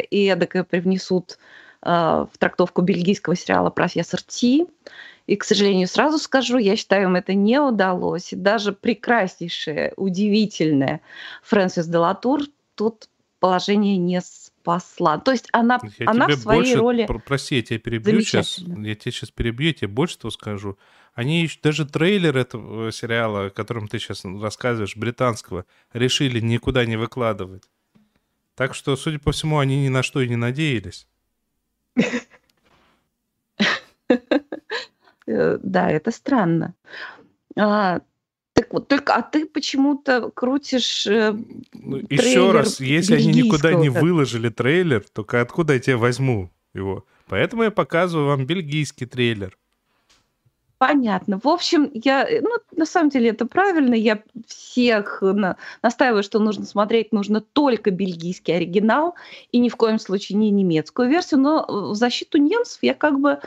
и 0.09 0.25
эдакое 0.25 0.63
привнесут 0.63 1.37
э, 1.81 1.89
в 1.89 2.37
трактовку 2.37 2.81
бельгийского 2.81 3.35
сериала 3.35 3.69
«Профессор 3.69 4.21
Ти». 4.21 4.65
И, 5.27 5.35
к 5.37 5.43
сожалению, 5.43 5.87
сразу 5.87 6.19
скажу, 6.19 6.57
я 6.57 6.75
считаю, 6.75 7.05
им 7.05 7.15
это 7.15 7.33
не 7.33 7.59
удалось. 7.59 8.31
И 8.33 8.35
даже 8.35 8.73
прекраснейшая, 8.73 9.93
удивительная 9.95 11.01
Фрэнсис 11.41 11.87
Делатур 11.87 12.41
тут 12.75 13.09
положение 13.39 13.97
не 13.97 14.21
спасла. 14.21 15.17
То 15.17 15.31
есть 15.31 15.47
она, 15.51 15.79
Я 15.97 16.11
она 16.11 16.27
в 16.27 16.35
своей 16.35 16.59
больше, 16.61 16.77
роли... 16.77 17.05
про- 17.05 17.19
прости, 17.19 17.55
я 17.55 17.63
тебя 17.63 17.79
перебью 17.79 18.21
сейчас, 18.21 18.59
я 18.59 18.95
тебя 18.95 19.11
сейчас 19.11 19.31
перебью, 19.31 19.67
я 19.67 19.73
тебе 19.73 19.87
больше 19.87 20.19
того 20.19 20.31
скажу. 20.31 20.77
Они 21.15 21.41
еще 21.41 21.57
даже 21.63 21.85
трейлер 21.85 22.37
этого 22.37 22.91
сериала, 22.91 23.47
о 23.47 23.49
котором 23.49 23.87
ты 23.87 23.97
сейчас 23.97 24.25
рассказываешь, 24.25 24.95
британского, 24.95 25.65
решили 25.91 26.39
никуда 26.39 26.85
не 26.85 26.97
выкладывать. 26.97 27.63
Так 28.55 28.73
что, 28.73 28.95
судя 28.95 29.19
по 29.19 29.31
всему, 29.31 29.59
они 29.59 29.83
ни 29.83 29.89
на 29.89 30.01
что 30.03 30.21
и 30.21 30.29
не 30.29 30.37
надеялись. 30.37 31.07
Э, 35.27 35.57
Да, 35.61 35.89
это 35.89 36.11
странно. 36.11 36.73
А, 37.57 38.01
так 38.53 38.73
вот, 38.73 38.87
только, 38.87 39.15
а 39.15 39.21
ты 39.21 39.45
почему-то 39.45 40.29
крутишь... 40.31 41.07
э, 41.07 41.33
Ну, 41.73 41.97
еще 42.09 42.51
раз, 42.51 42.79
если 42.79 43.15
они 43.15 43.27
никуда 43.43 43.73
не 43.73 43.89
выложили 43.89 44.49
трейлер, 44.49 45.03
только 45.13 45.41
откуда 45.41 45.73
я 45.73 45.79
тебе 45.79 45.95
возьму 45.97 46.51
его? 46.73 47.05
Поэтому 47.27 47.63
я 47.63 47.71
показываю 47.71 48.27
вам 48.27 48.45
бельгийский 48.45 49.07
трейлер. 49.07 49.57
Понятно. 50.87 51.39
В 51.43 51.47
общем, 51.47 51.89
я, 51.95 52.23
э, 52.29 52.41
ну, 52.41 52.49
на 52.75 52.85
самом 52.85 53.09
деле 53.09 53.29
это 53.29 53.47
правильно. 53.47 53.95
Я 53.95 54.21
всех 54.47 55.19
на- 55.23 55.57
настаиваю, 55.81 56.21
что 56.21 56.37
нужно 56.37 56.65
смотреть 56.65 57.11
нужно 57.11 57.41
только 57.41 57.89
бельгийский 57.89 58.55
оригинал 58.55 59.15
и 59.51 59.57
ни 59.57 59.69
в 59.69 59.77
коем 59.77 59.97
случае 59.97 60.37
не 60.37 60.51
немецкую 60.51 61.09
версию. 61.09 61.39
Но 61.39 61.65
э, 61.67 61.71
в 61.91 61.95
защиту 61.95 62.37
немцев 62.37 62.77
я 62.83 62.93
как 62.93 63.19
бы 63.19 63.39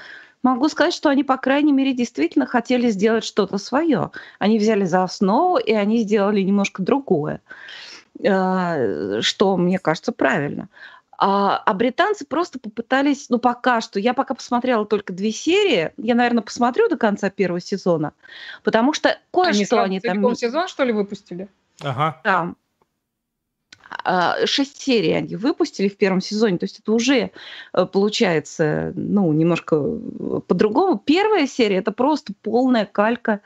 могу 0.42 0.68
сказать, 0.68 0.94
что 0.94 1.10
они, 1.10 1.22
по 1.22 1.36
крайней 1.36 1.72
мере, 1.72 1.92
действительно 1.94 2.44
хотели 2.46 2.90
сделать 2.90 3.22
что-то 3.24 3.56
свое. 3.58 4.10
Они 4.40 4.58
взяли 4.58 4.84
за 4.84 5.04
основу, 5.04 5.58
и 5.58 5.72
они 5.72 5.98
сделали 5.98 6.40
немножко 6.40 6.82
другое, 6.82 7.40
э, 8.22 9.20
что 9.20 9.56
мне 9.56 9.78
кажется 9.78 10.12
правильно. 10.12 10.68
А, 11.20 11.56
а 11.66 11.74
британцы 11.74 12.24
просто 12.24 12.60
попытались, 12.60 13.28
ну 13.28 13.40
пока 13.40 13.80
что, 13.80 13.98
я 13.98 14.14
пока 14.14 14.34
посмотрела 14.34 14.86
только 14.86 15.12
две 15.12 15.32
серии, 15.32 15.92
я, 15.96 16.14
наверное, 16.14 16.44
посмотрю 16.44 16.88
до 16.88 16.96
конца 16.96 17.28
первого 17.28 17.60
сезона, 17.60 18.12
потому 18.62 18.92
что 18.92 19.08
Они 19.08 19.18
кое-что 19.32 19.66
сразу 19.66 19.84
они 19.84 20.00
там... 20.00 20.36
сезон, 20.36 20.68
что 20.68 20.84
ли, 20.84 20.92
выпустили? 20.92 21.48
Ага. 21.80 22.20
Да. 22.22 22.54
А, 24.04 24.46
Шесть 24.46 24.80
серий 24.80 25.12
они 25.12 25.34
выпустили 25.34 25.88
в 25.88 25.96
первом 25.96 26.20
сезоне, 26.20 26.58
то 26.58 26.64
есть 26.64 26.78
это 26.78 26.92
уже 26.92 27.32
э, 27.72 27.86
получается, 27.86 28.92
ну, 28.94 29.32
немножко 29.32 29.76
э, 29.76 30.40
по-другому. 30.46 30.98
Первая 30.98 31.48
серия 31.48 31.78
это 31.78 31.90
просто 31.90 32.32
полная 32.42 32.86
калька 32.86 33.40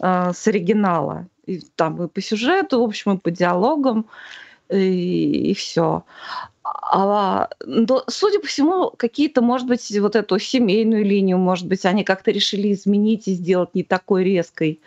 э, 0.00 0.32
с 0.32 0.48
оригинала. 0.48 1.28
И 1.46 1.60
там 1.76 2.02
и 2.02 2.08
по 2.08 2.20
сюжету, 2.20 2.80
в 2.80 2.84
общем, 2.84 3.12
и 3.12 3.18
по 3.18 3.30
диалогам, 3.30 4.06
и, 4.70 5.54
все. 5.54 6.04
А, 6.74 7.48
но, 7.64 8.04
судя 8.08 8.40
по 8.40 8.46
всему, 8.46 8.90
какие-то, 8.90 9.42
может 9.42 9.66
быть, 9.66 9.90
вот 10.00 10.16
эту 10.16 10.38
семейную 10.38 11.04
линию, 11.04 11.38
может 11.38 11.66
быть, 11.66 11.84
они 11.84 12.04
как-то 12.04 12.30
решили 12.30 12.72
изменить 12.72 13.28
и 13.28 13.34
сделать 13.34 13.74
не 13.74 13.82
такой 13.82 14.24
резкой 14.24 14.80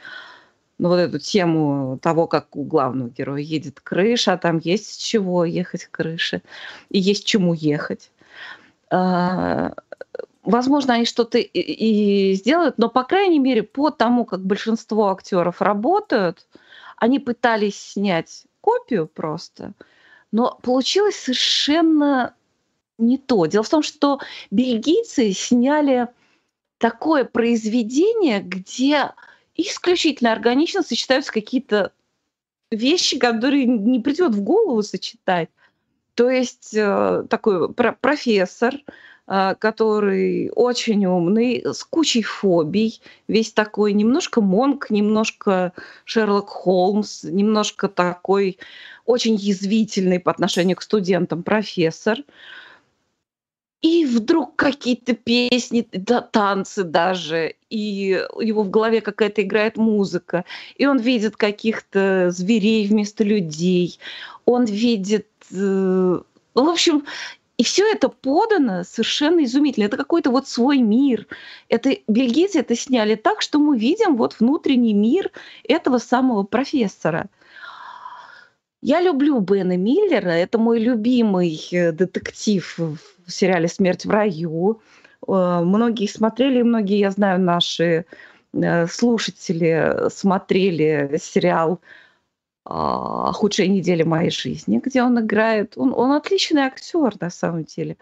ну, 0.78 0.90
вот 0.90 0.98
эту 0.98 1.20
тему 1.20 2.00
того, 2.02 2.28
как 2.28 2.56
у 2.56 2.64
главного 2.64 3.10
героя 3.10 3.42
едет 3.42 3.80
крыша, 3.80 4.34
а 4.34 4.38
там 4.38 4.58
есть 4.58 4.94
с 4.94 4.98
чего 4.98 5.46
ехать 5.46 5.86
крыше, 5.86 6.42
и 6.90 7.00
есть 7.00 7.26
чему 7.26 7.54
ехать. 7.54 8.12
А, 8.92 9.74
Возможно, 10.46 10.94
они 10.94 11.06
что-то 11.06 11.40
и, 11.40 11.44
и 11.44 12.34
сделают, 12.36 12.78
но, 12.78 12.88
по 12.88 13.04
крайней 13.04 13.40
мере, 13.40 13.64
по 13.64 13.90
тому, 13.90 14.26
как 14.26 14.46
большинство 14.46 15.10
актеров 15.10 15.62
работают, 15.62 16.48
они 16.98 17.20
пытались 17.20 17.94
снять 17.94 18.46
копию 18.62 19.08
просто, 19.08 19.74
но 20.36 20.60
получилось 20.62 21.16
совершенно 21.16 22.36
не 22.98 23.18
то. 23.18 23.46
Дело 23.46 23.64
в 23.64 23.70
том, 23.70 23.82
что 23.82 24.20
бельгийцы 24.52 25.32
сняли 25.32 26.10
такое 26.78 27.24
произведение, 27.24 28.42
где 28.42 29.14
исключительно 29.56 30.34
органично 30.34 30.84
сочетаются 30.84 31.32
какие-то 31.32 31.94
вещи, 32.70 33.18
которые 33.18 33.66
не 33.66 34.02
придет 34.02 34.36
в 34.36 34.42
голову 34.42 34.84
сочетать. 34.84 35.48
То 36.16 36.30
есть 36.30 36.76
э, 36.76 37.24
такой 37.30 37.72
про- 37.74 37.94
профессор, 37.94 38.76
который 39.28 40.52
очень 40.54 41.06
умный, 41.06 41.64
с 41.66 41.84
кучей 41.84 42.22
фобий, 42.22 43.02
весь 43.28 43.52
такой 43.52 43.94
немножко 43.94 44.40
Монк, 44.40 44.92
немножко 44.92 45.74
Шерлок 46.04 46.50
Холмс, 46.50 47.24
немножко 47.24 47.88
такой 47.88 48.60
очень 49.06 49.36
язвительный 49.36 50.20
по 50.20 50.32
отношению 50.32 50.78
к 50.78 50.84
студентам 50.84 51.44
профессор. 51.44 52.20
И 53.82 54.06
вдруг 54.06 54.56
какие-то 54.56 55.14
песни, 55.14 55.88
да, 55.92 56.22
танцы 56.22 56.84
даже, 56.84 57.56
и 57.70 58.20
у 58.34 58.42
него 58.42 58.64
в 58.64 58.72
голове 58.72 59.00
какая-то 59.00 59.44
играет 59.44 59.78
музыка, 59.78 60.44
и 60.76 60.88
он 60.88 60.98
видит 60.98 61.36
каких-то 61.36 62.32
зверей 62.32 62.88
вместо 62.88 63.24
людей, 63.24 64.00
он 64.46 64.66
видит, 64.66 65.28
э, 65.52 66.20
в 66.56 66.60
общем, 66.60 67.06
и 67.58 67.64
все 67.64 67.89
это 67.89 68.10
подано 68.10 68.84
совершенно 68.84 69.43
изумительно. 69.43 69.86
Это 69.86 69.97
какой-то 69.97 70.30
вот 70.30 70.47
свой 70.47 70.80
мир. 70.80 71.26
Это 71.70 71.95
бельгийцы 72.08 72.60
это 72.60 72.76
сняли 72.76 73.16
так, 73.16 73.41
что 73.41 73.60
мы 73.60 73.78
видим 73.78 74.18
вот 74.18 74.39
внутренний 74.39 74.93
мир 74.93 75.32
этого 75.64 75.97
самого 75.99 76.43
профессора. 76.43 77.30
Я 78.82 79.01
люблю 79.01 79.39
Бена 79.39 79.78
Миллера, 79.78 80.30
это 80.30 80.60
мой 80.60 80.80
любимый 80.80 81.60
э, 81.72 81.91
детектив 81.91 82.78
в 82.78 83.32
сериале 83.32 83.68
«Смерть 83.68 84.06
в 84.06 84.12
раю». 84.12 84.82
Э, 85.28 85.62
Многие 85.64 86.08
смотрели, 86.08 86.62
многие, 86.62 86.99
я 86.99 87.10
знаю, 87.10 87.39
наши 87.39 88.06
э, 88.53 88.86
слушатели 88.88 90.10
смотрели 90.10 91.18
сериал 91.20 91.80
а, 92.66 93.32
«Худшая 93.32 93.68
неделя 93.68 94.05
моей 94.05 94.32
жизни», 94.32 94.82
где 94.84 95.03
он 95.03 95.20
играет. 95.20 95.78
Он, 95.78 95.93
он 95.93 96.11
отличный 96.11 96.63
актер, 96.63 97.13
на 97.20 97.30
самом 97.30 97.63
деле. 97.63 97.97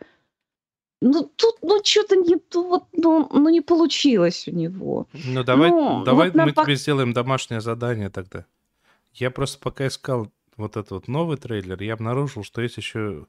Ну, 1.02 1.30
тут, 1.36 1.58
ну, 1.62 1.82
что-то 1.84 2.16
не, 2.16 2.38
вот, 2.54 2.86
ну, 2.94 3.28
ну, 3.30 3.50
не 3.50 3.60
получилось 3.60 4.48
у 4.48 4.52
него. 4.52 5.08
Ну, 5.12 5.44
давай, 5.44 5.70
Ну, 5.70 6.04
давай 6.06 6.30
вот 6.30 6.40
мы 6.40 6.52
пок- 6.52 6.64
тебе 6.64 6.76
сделаем 6.78 7.12
домашнее 7.12 7.60
задание 7.60 8.10
тогда. 8.10 8.46
Я 9.14 9.30
просто 9.30 9.60
пока 9.60 9.88
искал 9.88 10.32
вот 10.56 10.78
этот 10.78 10.92
вот 10.92 11.08
новый 11.10 11.38
трейлер, 11.38 11.82
я 11.84 11.94
обнаружил, 11.94 12.46
что 12.46 12.62
есть 12.62 12.78
еще 12.78 13.28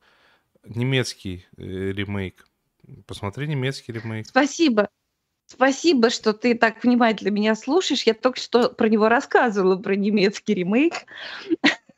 немецкий 0.65 1.47
э, 1.57 1.63
ремейк. 1.63 2.47
Посмотри 3.07 3.49
немецкий 3.49 3.93
ремейк. 3.93 4.29
Спасибо. 4.29 4.89
Спасибо, 5.55 6.11
что 6.11 6.33
ты 6.33 6.57
так 6.57 6.83
внимательно 6.83 7.31
меня 7.31 7.55
слушаешь. 7.55 8.03
Я 8.03 8.15
только 8.15 8.41
что 8.41 8.71
про 8.71 8.89
него 8.89 9.09
рассказывала, 9.09 9.77
про 9.77 9.95
немецкий 9.95 10.53
ремейк. 10.53 11.07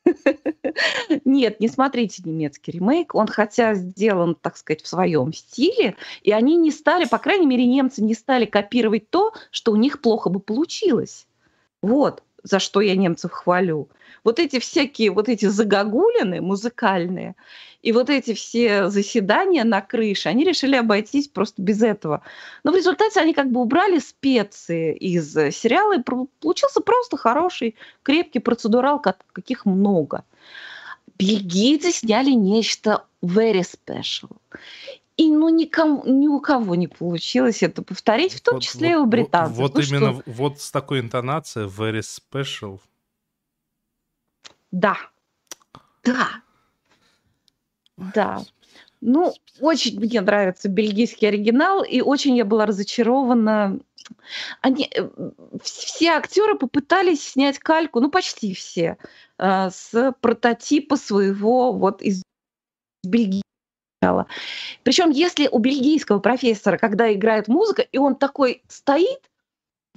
Нет, 1.25 1.59
не 1.59 1.69
смотрите 1.69 2.23
немецкий 2.27 2.73
ремейк. 2.73 3.15
Он 3.15 3.27
хотя 3.27 3.73
сделан, 3.75 4.35
так 4.35 4.59
сказать, 4.59 4.83
в 4.83 4.87
своем 4.87 5.33
стиле, 5.33 5.97
и 6.23 6.33
они 6.33 6.57
не 6.57 6.71
стали, 6.71 7.07
по 7.07 7.17
крайней 7.17 7.47
мере, 7.47 7.65
немцы 7.65 8.03
не 8.03 8.13
стали 8.13 8.45
копировать 8.45 9.09
то, 9.09 9.33
что 9.51 9.73
у 9.73 9.77
них 9.77 10.03
плохо 10.03 10.29
бы 10.29 10.39
получилось. 10.39 11.27
Вот 11.81 12.23
за 12.47 12.61
что 12.61 12.81
я 12.81 12.97
немцев 12.97 13.33
хвалю. 13.33 13.89
Вот 14.25 14.39
эти 14.39 14.59
всякие, 14.59 15.11
вот 15.11 15.29
эти 15.29 15.47
загогулины 15.47 16.41
музыкальные, 16.41 17.35
и 17.83 17.93
вот 17.93 18.11
эти 18.11 18.35
все 18.35 18.89
заседания 18.89 19.65
на 19.65 19.81
крыше, 19.81 20.29
они 20.29 20.45
решили 20.45 20.77
обойтись 20.77 21.29
просто 21.29 21.63
без 21.63 21.83
этого. 21.83 22.23
Но 22.65 22.73
в 22.73 22.77
результате 22.77 23.21
они 23.21 23.35
как 23.35 23.51
бы 23.51 23.61
убрали 23.61 23.99
специи 23.99 24.97
из 24.97 25.37
э, 25.37 25.51
сериала, 25.51 25.97
и 25.99 26.03
получился 26.41 26.81
просто 26.81 27.17
хороший, 27.17 27.77
крепкий 28.03 28.41
процедурал, 28.41 29.01
ка- 29.01 29.17
каких 29.33 29.67
много. 29.67 30.25
Бельгийцы 31.19 31.93
сняли 31.93 32.31
нечто 32.31 33.05
very 33.23 33.63
special. 33.63 34.37
И 35.17 35.31
ну 35.31 35.49
никому, 35.49 36.03
ни 36.05 36.29
у 36.29 36.41
кого 36.41 36.75
не 36.75 36.89
получилось 36.89 37.63
это 37.63 37.83
повторить, 37.83 38.35
в 38.35 38.41
том 38.43 38.55
Вот- 38.55 38.63
числе 38.63 38.91
и 38.91 38.95
вот- 38.95 38.99
у 38.99 39.01
вот- 39.05 39.09
британцев. 39.11 39.57
Вот, 39.57 39.75
Ну 39.75 39.83
что, 39.83 39.95
именно 39.97 40.13
в- 40.13 40.23
вот 40.27 40.61
с 40.61 40.71
такой 40.71 41.01
интонацией 41.01 41.67
very 41.69 42.01
special. 42.01 42.81
Да. 44.71 44.97
Да. 46.05 46.29
Да. 47.97 48.43
Ну, 49.01 49.33
очень 49.61 49.99
мне 49.99 50.21
нравится 50.21 50.69
бельгийский 50.69 51.29
оригинал, 51.29 51.83
и 51.83 52.01
очень 52.03 52.37
я 52.37 52.45
была 52.45 52.67
разочарована. 52.67 53.79
Они, 54.61 54.89
э, 54.95 55.09
все 55.63 56.11
актеры 56.11 56.57
попытались 56.59 57.27
снять 57.27 57.59
кальку, 57.59 58.01
ну 58.01 58.11
почти 58.11 58.53
все, 58.55 58.99
э, 59.39 59.71
с 59.71 60.13
прототипа 60.21 60.97
своего 60.97 61.73
вот 61.73 62.03
из 62.03 62.23
Бельгии. 63.03 63.43
Причем, 64.83 65.11
если 65.11 65.49
у 65.49 65.59
бельгийского 65.59 66.19
профессора, 66.19 66.79
когда 66.79 67.13
играет 67.13 67.49
музыка, 67.49 67.83
и 67.83 67.99
он 67.99 68.17
такой 68.17 68.63
стоит, 68.69 69.21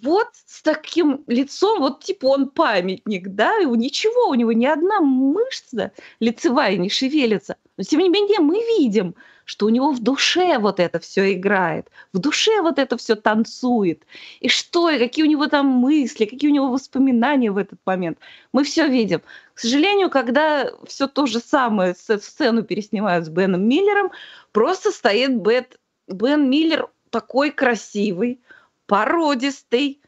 вот 0.02 0.28
с 0.46 0.62
таким 0.62 1.24
лицом, 1.28 1.80
вот 1.80 2.04
типа 2.04 2.28
он 2.28 2.50
памятник, 2.50 3.28
да, 3.30 3.60
и 3.60 3.66
ничего, 3.66 4.30
у 4.30 4.34
него 4.34 4.54
ни 4.54 4.66
одна 4.66 5.02
мышца 5.02 5.92
лицевая 6.20 6.78
не 6.78 6.90
шевелится. 6.90 7.58
Но 7.78 7.84
тем 7.84 8.00
не 8.00 8.10
менее 8.10 8.40
мы 8.40 8.56
видим, 8.78 9.16
что 9.50 9.66
у 9.66 9.70
него 9.70 9.92
в 9.92 10.00
душе 10.00 10.60
вот 10.60 10.80
это 10.80 11.00
все 11.00 11.34
играет, 11.34 11.90
в 12.14 12.20
душе 12.20 12.62
вот 12.62 12.78
это 12.78 12.98
все 12.98 13.16
танцует. 13.16 14.04
И 14.42 14.48
что, 14.48 14.92
и 14.92 15.00
какие 15.00 15.26
у 15.26 15.28
него 15.28 15.48
там 15.48 15.66
мысли, 15.66 16.26
какие 16.26 16.52
у 16.52 16.54
него 16.54 16.70
воспоминания 16.70 17.50
в 17.52 17.58
этот 17.58 17.80
момент. 17.84 18.20
Мы 18.54 18.64
все 18.64 18.88
видим. 18.88 19.22
К 19.56 19.60
сожалению, 19.60 20.12
когда 20.12 20.70
все 20.86 21.08
то 21.08 21.26
же 21.26 21.40
самое, 21.40 21.96
сцену 21.96 22.62
переснимают 22.62 23.26
с 23.26 23.30
Беном 23.30 23.68
Миллером, 23.68 24.12
просто 24.52 24.92
стоит 24.92 25.36
Бет, 25.36 25.80
Бен 26.08 26.48
Миллер 26.48 26.88
такой 27.10 27.50
красивый, 27.50 28.42
породистый, 28.86 30.00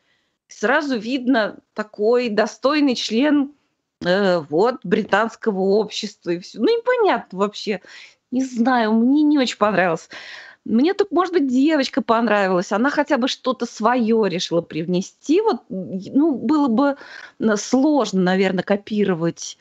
сразу 0.50 1.00
видно 1.00 1.58
такой 1.74 2.30
достойный 2.30 2.94
член 2.94 3.54
э, 4.06 4.38
вот 4.38 4.76
британского 4.84 5.62
общества 5.62 6.30
и 6.30 6.39
все. 6.39 6.60
Ну 6.60 6.66
непонятно 6.66 7.39
вообще, 7.39 7.82
не 8.32 8.43
знаю, 8.43 8.93
мне 8.93 9.23
не 9.23 9.38
очень 9.38 9.57
понравилось. 9.57 10.09
Мне 10.63 10.93
тут, 10.93 11.11
может 11.11 11.34
быть, 11.34 11.47
девочка 11.47 12.01
понравилась. 12.01 12.71
Она 12.71 12.89
хотя 12.89 13.17
бы 13.17 13.27
что-то 13.27 13.65
свое 13.65 14.29
решила 14.29 14.61
привнести. 14.61 15.41
Вот, 15.41 15.61
ну, 15.69 16.36
было 16.36 16.67
бы 16.67 16.97
сложно, 17.57 18.21
наверное, 18.21 18.63
копировать 18.63 19.57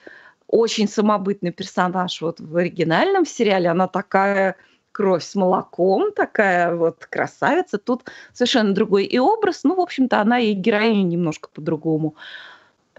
очень 0.46 0.88
самобытный 0.88 1.52
персонаж 1.52 2.20
вот 2.20 2.40
в 2.40 2.56
оригинальном 2.56 3.24
сериале. 3.24 3.70
Она 3.70 3.88
такая 3.88 4.56
кровь 4.92 5.24
с 5.24 5.34
молоком, 5.34 6.12
такая 6.12 6.74
вот 6.74 7.06
красавица. 7.06 7.78
Тут 7.78 8.02
совершенно 8.34 8.74
другой 8.74 9.04
и 9.04 9.18
образ. 9.18 9.64
Ну, 9.64 9.76
в 9.76 9.80
общем-то, 9.80 10.20
она 10.20 10.38
и 10.38 10.52
героиня 10.52 11.04
немножко 11.04 11.48
по-другому 11.48 12.14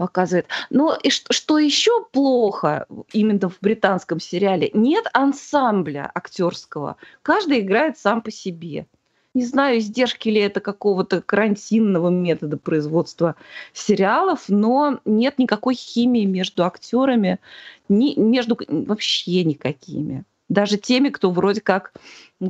показывает. 0.02 0.48
Но 0.72 0.98
и 1.04 1.12
что, 1.12 1.32
что 1.32 1.60
еще 1.60 1.92
плохо 2.12 2.88
именно 3.14 3.50
в 3.50 3.60
британском 3.62 4.20
сериале, 4.20 4.72
нет 4.74 5.06
ансамбля 5.14 6.10
актерского. 6.16 6.96
Каждый 7.22 7.60
играет 7.60 8.00
сам 8.00 8.24
по 8.24 8.32
себе. 8.32 8.88
Не 9.36 9.46
знаю, 9.46 9.78
издержки 9.78 10.28
ли 10.28 10.42
это 10.42 10.60
какого-то 10.60 11.22
карантинного 11.22 12.10
метода 12.10 12.58
производства 12.58 13.36
сериалов, 13.74 14.46
но 14.48 15.00
нет 15.06 15.38
никакой 15.38 15.76
химии 15.76 16.26
между 16.26 16.66
актерами, 16.66 17.40
ни, 17.88 18.20
между 18.20 18.58
вообще 18.68 19.44
никакими 19.44 20.26
даже 20.52 20.78
теми, 20.78 21.10
кто 21.10 21.32
вроде 21.32 21.62
как 21.62 21.94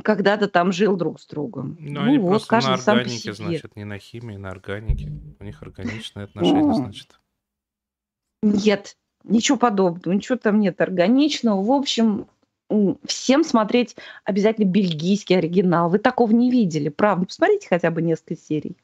когда-то 0.02 0.48
там 0.48 0.72
жил 0.72 0.96
друг 0.96 1.20
с 1.20 1.26
другом. 1.26 1.76
Но 1.78 2.00
ну, 2.00 2.06
они 2.08 2.18
вот, 2.18 2.30
просто 2.30 2.48
каждый 2.48 2.84
на 2.84 2.92
органике, 2.92 3.32
значит, 3.32 3.76
не 3.76 3.84
на 3.84 3.98
химии, 3.98 4.36
на 4.36 4.50
органике. 4.50 5.12
У 5.38 5.44
них 5.44 5.62
органичные 5.62 6.24
отношения, 6.24 6.74
значит. 6.74 7.20
Нет, 8.42 8.96
ничего 9.24 9.56
подобного, 9.56 10.14
ничего 10.14 10.36
там 10.36 10.60
нет 10.60 10.80
органичного. 10.80 11.62
В 11.62 11.70
общем, 11.70 12.26
всем 13.06 13.44
смотреть 13.44 13.96
обязательно 14.24 14.64
бельгийский 14.64 15.38
оригинал. 15.38 15.90
Вы 15.90 15.98
такого 15.98 16.32
не 16.32 16.50
видели, 16.50 16.88
правда? 16.88 17.26
Посмотрите 17.26 17.68
хотя 17.68 17.90
бы 17.90 18.02
несколько 18.02 18.36
серий. 18.36 18.76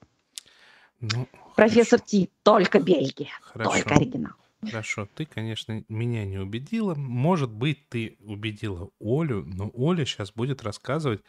Ну, 1.01 1.27
Профессор 1.55 1.99
хорошо. 1.99 2.11
Ти, 2.11 2.31
только 2.43 2.81
Бельгия, 2.81 3.31
хорошо. 3.41 3.71
только 3.71 3.95
оригинал. 3.95 4.33
Хорошо, 4.61 5.09
ты, 5.15 5.25
конечно, 5.25 5.85
меня 5.89 6.25
не 6.25 6.39
убедила. 6.39 6.95
Может 6.95 7.51
быть, 7.51 7.89
ты 7.89 8.17
убедила 8.21 8.91
Олю, 9.01 9.45
но 9.45 9.71
Оля 9.75 10.05
сейчас 10.05 10.33
будет 10.33 10.65
рассказывать, 10.65 11.23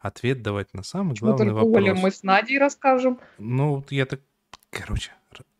ответ 0.00 0.42
давать 0.42 0.74
на 0.74 0.82
самый 0.82 1.10
Почему 1.10 1.30
главный 1.30 1.46
только 1.46 1.64
вопрос. 1.64 1.82
Оля 1.82 1.94
мы 1.94 2.10
с 2.10 2.22
Надей 2.24 2.58
расскажем. 2.58 3.20
Ну, 3.38 3.84
я 3.90 4.06
так... 4.06 4.20
Короче, 4.70 5.12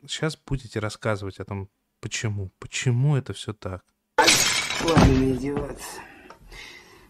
сейчас 0.06 0.36
будете 0.36 0.80
рассказывать 0.80 1.38
о 1.38 1.44
том, 1.44 1.68
почему. 2.06 2.50
Почему 2.60 3.16
это 3.16 3.32
все 3.32 3.52
так? 3.52 3.82
Ладно, 4.84 5.32
идиот. 5.32 5.78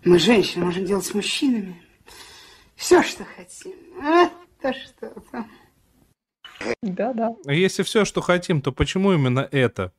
Мы, 0.06 0.18
женщины, 0.18 0.64
можем 0.64 0.86
делать 0.86 1.04
с 1.04 1.12
мужчинами 1.12 1.76
все, 2.76 3.02
что 3.02 3.24
хотим. 3.24 3.74
Это 4.02 4.72
что-то. 4.72 5.44
Да, 6.82 7.12
да. 7.12 7.34
А 7.44 7.52
если 7.52 7.82
все, 7.82 8.06
что 8.06 8.22
хотим, 8.22 8.62
то 8.62 8.72
почему 8.72 9.12
именно 9.12 9.46
это? 9.50 9.92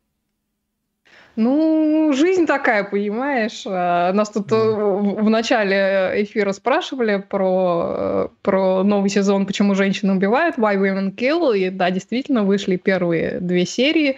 Ну, 1.35 2.11
жизнь 2.13 2.47
такая, 2.47 2.83
понимаешь. 2.83 3.61
А, 3.67 4.11
нас 4.13 4.31
тут 4.31 4.51
mm. 4.51 5.21
в 5.21 5.29
начале 5.29 6.23
эфира 6.23 6.51
спрашивали 6.53 7.17
про, 7.17 7.95
э, 7.95 8.27
про 8.41 8.83
новый 8.83 9.11
сезон 9.11 9.45
«Почему 9.45 9.75
женщины 9.75 10.13
убивают», 10.13 10.57
«Why 10.57 10.77
Women 10.77 11.15
Kill», 11.15 11.55
и 11.55 11.69
да, 11.69 11.91
действительно, 11.91 12.43
вышли 12.43 12.77
первые 12.77 13.39
две 13.39 13.67
серии. 13.67 14.17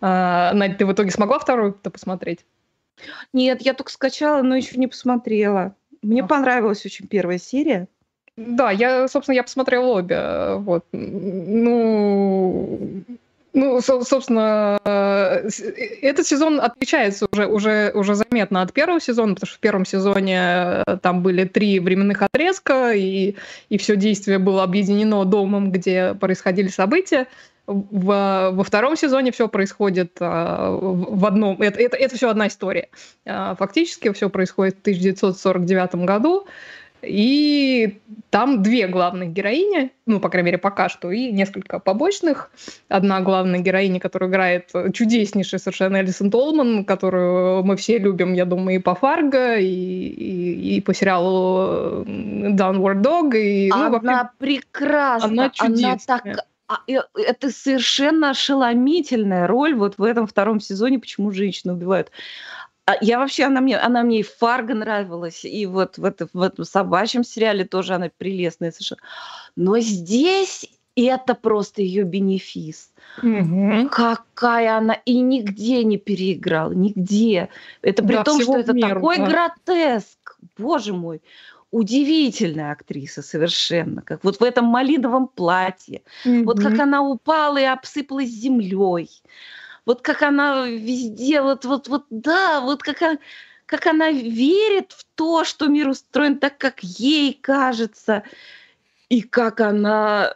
А, 0.00 0.52
Надя, 0.54 0.76
ты 0.76 0.86
в 0.86 0.92
итоге 0.92 1.10
смогла 1.10 1.38
вторую-то 1.38 1.90
посмотреть? 1.90 2.44
Нет, 3.32 3.62
я 3.62 3.74
только 3.74 3.92
скачала, 3.92 4.42
но 4.42 4.56
еще 4.56 4.76
не 4.76 4.86
посмотрела. 4.86 5.74
Мне 6.02 6.22
а. 6.22 6.26
понравилась 6.26 6.84
очень 6.84 7.06
первая 7.06 7.38
серия. 7.38 7.88
Да, 8.36 8.70
я, 8.70 9.08
собственно, 9.08 9.34
я 9.34 9.42
посмотрела 9.42 9.86
обе. 9.86 10.54
Вот. 10.58 10.84
Ну, 10.92 12.78
ну, 13.52 13.80
собственно, 13.80 14.78
э, 14.84 15.48
этот 16.02 16.24
сезон 16.24 16.60
отличается 16.60 17.26
уже, 17.32 17.46
уже, 17.46 17.90
уже 17.94 18.14
заметно 18.14 18.62
от 18.62 18.72
первого 18.72 19.00
сезона, 19.00 19.34
потому 19.34 19.48
что 19.48 19.56
в 19.56 19.60
первом 19.60 19.84
сезоне 19.84 20.38
э, 20.38 20.98
там 21.02 21.22
были 21.24 21.44
три 21.44 21.80
временных 21.80 22.22
отрезка, 22.22 22.92
и, 22.92 23.34
и 23.68 23.78
все 23.78 23.96
действие 23.96 24.38
было 24.38 24.62
объединено 24.62 25.24
домом, 25.24 25.72
где 25.72 26.14
происходили 26.14 26.68
события. 26.68 27.26
В, 27.68 28.50
во 28.52 28.64
втором 28.64 28.96
сезоне 28.96 29.30
все 29.30 29.46
происходит 29.46 30.16
а, 30.20 30.70
в 30.70 31.26
одном... 31.26 31.60
Это, 31.60 31.78
это, 31.78 31.98
это 31.98 32.16
все 32.16 32.30
одна 32.30 32.46
история. 32.46 32.88
А, 33.26 33.54
фактически 33.56 34.10
все 34.12 34.30
происходит 34.30 34.76
в 34.76 34.80
1949 34.80 36.06
году. 36.06 36.46
И 37.02 38.00
там 38.30 38.62
две 38.62 38.88
главных 38.88 39.32
героини, 39.32 39.92
ну, 40.06 40.18
по 40.18 40.30
крайней 40.30 40.46
мере, 40.46 40.58
пока 40.58 40.88
что, 40.88 41.10
и 41.10 41.30
несколько 41.30 41.78
побочных. 41.78 42.50
Одна 42.88 43.20
главная 43.20 43.60
героиня, 43.60 44.00
которая 44.00 44.30
играет 44.30 44.70
чудеснейшая 44.94 45.60
совершенно 45.60 46.00
Элисон 46.00 46.30
Толман, 46.30 46.86
которую 46.86 47.64
мы 47.64 47.76
все 47.76 47.98
любим, 47.98 48.32
я 48.32 48.46
думаю, 48.46 48.76
и 48.76 48.82
по 48.82 48.94
Фарго, 48.94 49.56
и, 49.58 49.66
и, 49.66 50.76
и 50.76 50.80
по 50.80 50.94
сериалу 50.94 52.04
Downward 52.06 53.02
Dog. 53.02 53.36
И, 53.36 53.68
ну, 53.68 53.76
она 53.76 53.90
вообще, 53.90 54.30
прекрасна, 54.38 55.28
она 55.28 55.50
чудесная. 55.50 56.20
Она 56.24 56.34
так... 56.34 56.46
А, 56.68 56.80
это 56.86 57.50
совершенно 57.50 58.30
ошеломительная 58.30 59.46
роль 59.46 59.74
вот 59.74 59.96
в 59.96 60.02
этом 60.02 60.26
втором 60.26 60.60
сезоне, 60.60 60.98
почему 60.98 61.30
женщины 61.30 61.72
убивают. 61.72 62.10
А 62.84 62.96
я 63.00 63.18
вообще, 63.18 63.44
она 63.44 63.60
мне, 63.60 63.78
она 63.78 64.02
мне 64.02 64.20
и 64.20 64.22
Фарго 64.22 64.74
нравилась, 64.74 65.44
и 65.44 65.66
вот 65.66 65.98
в, 65.98 66.04
это, 66.04 66.28
в 66.32 66.40
этом 66.42 66.64
собачьем 66.64 67.24
сериале 67.24 67.64
тоже 67.64 67.94
она 67.94 68.10
прелестная 68.16 68.70
совершенно. 68.70 69.00
Но 69.56 69.78
здесь 69.78 70.66
это 70.94 71.34
просто 71.34 71.82
ее 71.82 72.04
бенефис. 72.04 72.92
Угу. 73.22 73.88
Какая 73.90 74.76
она 74.76 74.94
и 74.94 75.20
нигде 75.20 75.84
не 75.84 75.96
переиграла, 75.96 76.72
нигде. 76.72 77.48
Это 77.82 78.02
при 78.02 78.14
да, 78.14 78.24
том, 78.24 78.40
что 78.40 78.58
это 78.58 78.72
меру, 78.72 78.94
такой 78.94 79.18
да. 79.18 79.26
гротеск, 79.26 80.38
боже 80.56 80.92
мой 80.92 81.22
удивительная 81.70 82.72
актриса 82.72 83.22
совершенно, 83.22 84.02
как 84.02 84.24
вот 84.24 84.40
в 84.40 84.42
этом 84.42 84.64
малиновом 84.66 85.28
платье, 85.28 86.02
mm 86.24 86.44
вот 86.44 86.60
как 86.60 86.78
она 86.78 87.02
упала 87.02 87.58
и 87.58 87.64
обсыпалась 87.64 88.30
землей, 88.30 89.10
вот 89.84 90.02
как 90.02 90.22
она 90.22 90.66
везде, 90.66 91.40
вот, 91.42 91.64
вот, 91.64 91.88
вот, 91.88 92.04
да, 92.10 92.60
вот 92.60 92.82
как 92.82 93.02
она, 93.02 93.18
как 93.66 93.86
она 93.86 94.10
верит 94.10 94.92
в 94.92 95.04
то, 95.14 95.44
что 95.44 95.66
мир 95.68 95.88
устроен 95.88 96.38
так, 96.38 96.58
как 96.58 96.82
ей 96.82 97.34
кажется, 97.34 98.22
и 99.08 99.22
как 99.22 99.60
она 99.60 100.34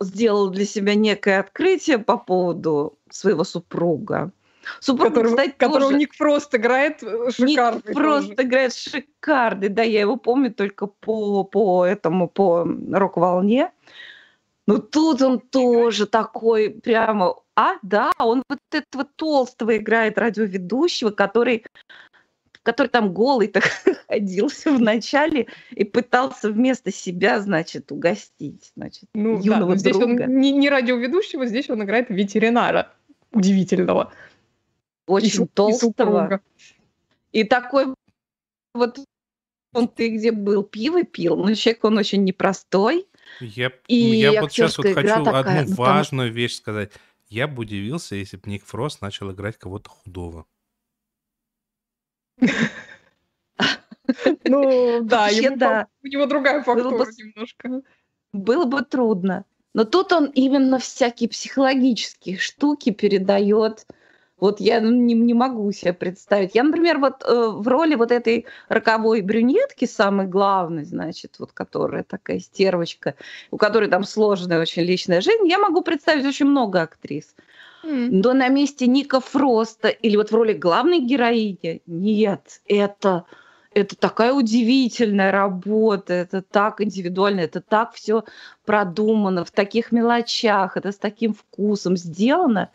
сделала 0.00 0.50
для 0.50 0.64
себя 0.64 0.94
некое 0.94 1.40
открытие 1.40 1.98
по 1.98 2.18
поводу 2.18 2.98
своего 3.10 3.44
супруга. 3.44 4.32
Супруг, 4.80 5.08
который, 5.08 5.30
кстати, 5.30 5.54
которого 5.56 5.80
тоже... 5.80 5.98
Ник 5.98 6.14
Фрост 6.14 6.54
играет 6.54 7.02
э, 7.02 7.30
шикарный. 7.30 7.82
Ник 7.86 7.96
Фрост 7.96 8.28
тоже. 8.30 8.48
играет 8.48 8.74
шикарный, 8.74 9.68
да, 9.68 9.82
я 9.82 10.00
его 10.00 10.16
помню 10.16 10.52
только 10.52 10.86
по, 10.86 11.44
по 11.44 11.84
этому, 11.84 12.28
по 12.28 12.66
рок-волне. 12.92 13.72
Но 14.66 14.78
тут 14.78 15.22
он 15.22 15.40
тоже 15.40 16.06
такой 16.06 16.70
прямо 16.70 17.36
а, 17.56 17.74
да, 17.82 18.12
он 18.20 18.44
вот 18.48 18.60
этого 18.70 19.04
толстого 19.04 19.76
играет 19.76 20.16
радиоведущего, 20.16 21.10
который 21.10 21.64
который 22.62 22.88
там 22.88 23.14
голый 23.14 23.48
так 23.48 23.64
ходил 24.08 24.48
все 24.48 24.76
в 24.76 24.80
начале 24.80 25.46
и 25.70 25.84
пытался 25.84 26.50
вместо 26.50 26.92
себя, 26.92 27.40
значит, 27.40 27.90
угостить, 27.90 28.72
значит, 28.76 29.08
Ну, 29.14 29.38
да, 29.38 29.42
юного 29.42 29.70
но 29.70 29.76
здесь 29.76 29.96
друга. 29.96 30.24
он 30.24 30.38
не, 30.38 30.52
не 30.52 30.68
радиоведущего, 30.68 31.46
здесь 31.46 31.70
он 31.70 31.82
играет 31.82 32.10
ветеринара 32.10 32.92
удивительного. 33.32 34.12
И 35.08 35.10
Очень 35.10 35.44
и 35.44 35.48
толстого. 35.48 35.90
супруга. 35.90 36.40
И 37.32 37.44
такой 37.44 37.94
вот 38.74 38.98
он 39.72 39.88
ты 39.88 40.08
где 40.08 40.32
был, 40.32 40.62
пиво 40.62 41.02
пил, 41.04 41.36
но 41.36 41.54
человек 41.54 41.84
он 41.84 41.98
очень 41.98 42.24
непростой. 42.24 43.06
Я, 43.40 43.72
И 43.86 43.96
я 43.96 44.40
вот 44.40 44.52
сейчас 44.52 44.78
вот 44.78 44.86
хочу 44.86 45.24
такая, 45.24 45.60
одну 45.60 45.70
ну, 45.70 45.74
там- 45.74 45.74
важную 45.74 46.32
вещь 46.32 46.56
сказать. 46.56 46.92
Я 47.28 47.46
бы 47.46 47.62
удивился, 47.62 48.14
если 48.16 48.38
бы 48.38 48.48
Ник 48.50 48.64
Фрост 48.64 49.02
начал 49.02 49.30
играть 49.32 49.58
кого-то 49.58 49.90
худого. 49.90 50.46
Ну, 54.44 55.02
да, 55.02 55.28
у 56.02 56.06
него 56.06 56.26
другая 56.26 56.62
фактура 56.62 57.06
немножко. 57.18 57.82
Было 58.32 58.64
бы 58.64 58.82
трудно. 58.82 59.44
Но 59.74 59.84
тут 59.84 60.12
он 60.12 60.26
именно 60.26 60.78
всякие 60.78 61.28
психологические 61.28 62.38
штуки 62.38 62.90
передает. 62.90 63.86
Вот 64.40 64.60
я 64.60 64.80
ну, 64.80 64.90
не, 64.90 65.14
не 65.14 65.34
могу 65.34 65.70
себе 65.72 65.92
представить. 65.92 66.54
Я, 66.54 66.62
например, 66.62 66.98
вот 66.98 67.24
э, 67.24 67.48
в 67.50 67.66
роли 67.66 67.94
вот 67.94 68.12
этой 68.12 68.46
роковой 68.68 69.20
брюнетки, 69.20 69.84
самой 69.84 70.26
главной, 70.26 70.84
значит, 70.84 71.36
вот 71.38 71.52
которая 71.52 72.04
такая 72.04 72.38
стервочка, 72.38 73.14
у 73.50 73.56
которой 73.56 73.88
там 73.88 74.04
сложная 74.04 74.60
очень 74.60 74.82
личная 74.82 75.20
жизнь, 75.20 75.46
я 75.46 75.58
могу 75.58 75.82
представить 75.82 76.24
очень 76.24 76.46
много 76.46 76.82
актрис. 76.82 77.34
М. 77.84 78.20
Но 78.20 78.32
на 78.32 78.48
месте 78.48 78.86
Ника 78.86 79.20
Фроста 79.20 79.88
или 79.88 80.16
вот 80.16 80.30
в 80.30 80.34
роли 80.34 80.52
главной 80.52 81.00
героини 81.00 81.82
нет, 81.86 82.60
это 82.66 83.24
это 83.74 83.96
такая 83.96 84.32
удивительная 84.32 85.30
работа, 85.30 86.14
это 86.14 86.42
так 86.42 86.80
индивидуально, 86.80 87.40
это 87.40 87.60
так 87.60 87.92
все 87.92 88.24
продумано, 88.64 89.44
в 89.44 89.50
таких 89.50 89.92
мелочах, 89.92 90.76
это 90.76 90.90
с 90.90 90.96
таким 90.96 91.34
вкусом 91.34 91.96
сделано. 91.96 92.70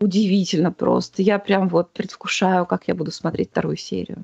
Удивительно 0.00 0.72
просто. 0.72 1.22
Я 1.22 1.38
прям 1.38 1.68
вот 1.68 1.92
предвкушаю, 1.92 2.66
как 2.66 2.88
я 2.88 2.94
буду 2.94 3.10
смотреть 3.10 3.50
вторую 3.50 3.76
серию. 3.76 4.22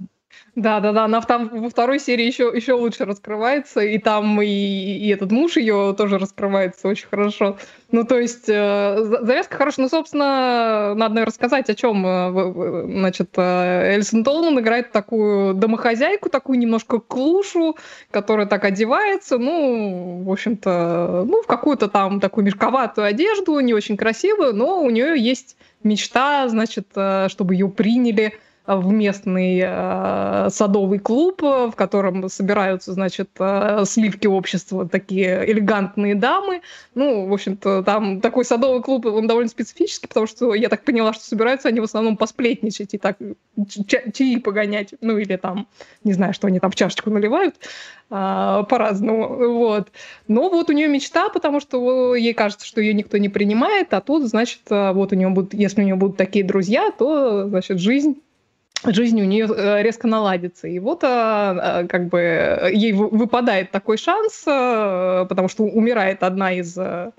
Да, 0.57 0.81
да, 0.81 0.93
да, 0.93 1.05
она 1.05 1.21
там 1.21 1.49
во 1.49 1.71
второй 1.71 2.01
серии 2.01 2.25
еще, 2.25 2.51
еще 2.55 2.73
лучше 2.73 3.05
раскрывается, 3.05 3.81
и 3.81 3.99
там 3.99 4.41
и, 4.43 4.47
и 4.47 5.09
этот 5.09 5.31
муж 5.31 5.57
ее 5.57 5.95
тоже 5.97 6.19
раскрывается 6.19 6.89
очень 6.89 7.07
хорошо. 7.09 7.57
Ну, 7.93 8.05
то 8.05 8.19
есть, 8.19 8.49
э, 8.49 8.97
за- 8.99 9.25
завязка 9.25 9.57
хорошая. 9.57 9.85
Ну, 9.85 9.89
собственно, 9.91 10.95
надо, 10.95 11.15
наверное, 11.15 11.27
рассказать, 11.27 11.71
о 11.71 11.75
чем. 11.75 12.03
Значит, 13.01 13.31
э, 13.37 13.93
Эльсон 13.95 14.25
Толман 14.25 14.59
играет 14.61 14.93
такую 14.93 15.55
домохозяйку, 15.55 16.29
такую 16.29 16.59
немножко 16.59 16.99
клушу, 16.99 17.77
которая 18.11 18.47
так 18.47 18.65
одевается, 18.65 19.39
ну, 19.39 20.23
в 20.25 20.31
общем-то, 20.31 21.25
ну, 21.27 21.43
в 21.43 21.47
какую-то 21.47 21.89
там 21.89 22.21
такую 22.21 22.45
мешковатую 22.45 23.07
одежду, 23.07 23.59
не 23.61 23.75
очень 23.75 23.97
красивую, 23.97 24.55
но 24.55 24.83
у 24.83 24.91
нее 24.91 25.19
есть 25.19 25.57
мечта, 25.83 26.49
значит, 26.49 26.89
э, 26.95 27.29
чтобы 27.29 27.55
ее 27.55 27.69
приняли 27.69 28.35
в 28.67 28.93
местный 28.93 29.63
э, 29.65 30.49
садовый 30.51 30.99
клуб, 30.99 31.43
э, 31.43 31.67
в 31.67 31.73
котором 31.75 32.29
собираются, 32.29 32.93
значит, 32.93 33.31
э, 33.39 33.85
сливки 33.87 34.27
общества, 34.27 34.89
такие 34.89 35.51
элегантные 35.51 36.15
дамы. 36.15 36.61
Ну, 36.95 37.27
в 37.27 37.33
общем-то, 37.33 37.83
там 37.83 38.21
такой 38.21 38.45
садовый 38.45 38.83
клуб, 38.83 39.07
он 39.07 39.27
довольно 39.27 39.49
специфический, 39.49 40.07
потому 40.07 40.27
что 40.27 40.55
я 40.55 40.69
так 40.69 40.85
поняла, 40.85 41.13
что 41.13 41.25
собираются 41.25 41.69
они 41.69 41.81
в 41.81 41.85
основном 41.85 42.17
посплетничать 42.17 42.95
и 42.95 42.99
так 42.99 43.17
ча- 43.87 44.11
чаи 44.13 44.37
погонять, 44.39 44.95
ну, 45.01 45.19
или 45.19 45.37
там, 45.37 45.67
не 46.05 46.13
знаю, 46.13 46.35
что 46.35 46.47
они 46.47 46.61
там 46.61 46.71
в 46.71 46.77
чашечку 46.77 47.11
наливают, 47.11 47.57
а, 48.11 48.65
по-разному, 48.65 49.59
вот. 49.59 49.89
Но 50.29 50.49
вот 50.51 50.69
у 50.69 50.73
нее 50.73 50.89
мечта, 50.89 51.29
потому 51.29 51.61
что 51.61 52.15
ей 52.15 52.35
кажется, 52.35 52.67
что 52.67 52.81
ее 52.81 52.93
никто 52.93 53.19
не 53.19 53.29
принимает, 53.29 53.95
а 53.95 54.01
тут, 54.01 54.29
значит, 54.29 54.61
э, 54.71 54.93
вот 54.93 55.13
у 55.13 55.17
нее 55.17 55.29
будут, 55.29 55.55
если 55.55 55.83
у 55.83 55.85
нее 55.85 55.95
будут 55.95 56.17
такие 56.17 56.45
друзья, 56.45 56.91
то, 56.91 57.49
значит, 57.49 57.79
жизнь 57.79 58.21
жизнь 58.85 59.21
у 59.21 59.25
нее 59.25 59.47
э, 59.47 59.83
резко 59.83 60.07
наладится. 60.07 60.69
И 60.69 60.79
вот 60.79 61.05
а, 61.05 61.81
а, 61.81 61.87
как 61.87 62.09
бы 62.09 62.19
э, 62.19 62.71
ей 62.73 62.93
вы- 62.93 63.09
выпадает 63.09 63.71
такой 63.71 63.97
шанс, 63.97 64.43
э, 64.47 65.27
потому 65.29 65.49
что 65.49 65.65
умирает 65.65 66.23
одна 66.23 66.53
из 66.53 66.77
э, 66.79 66.83
э, 66.83 67.13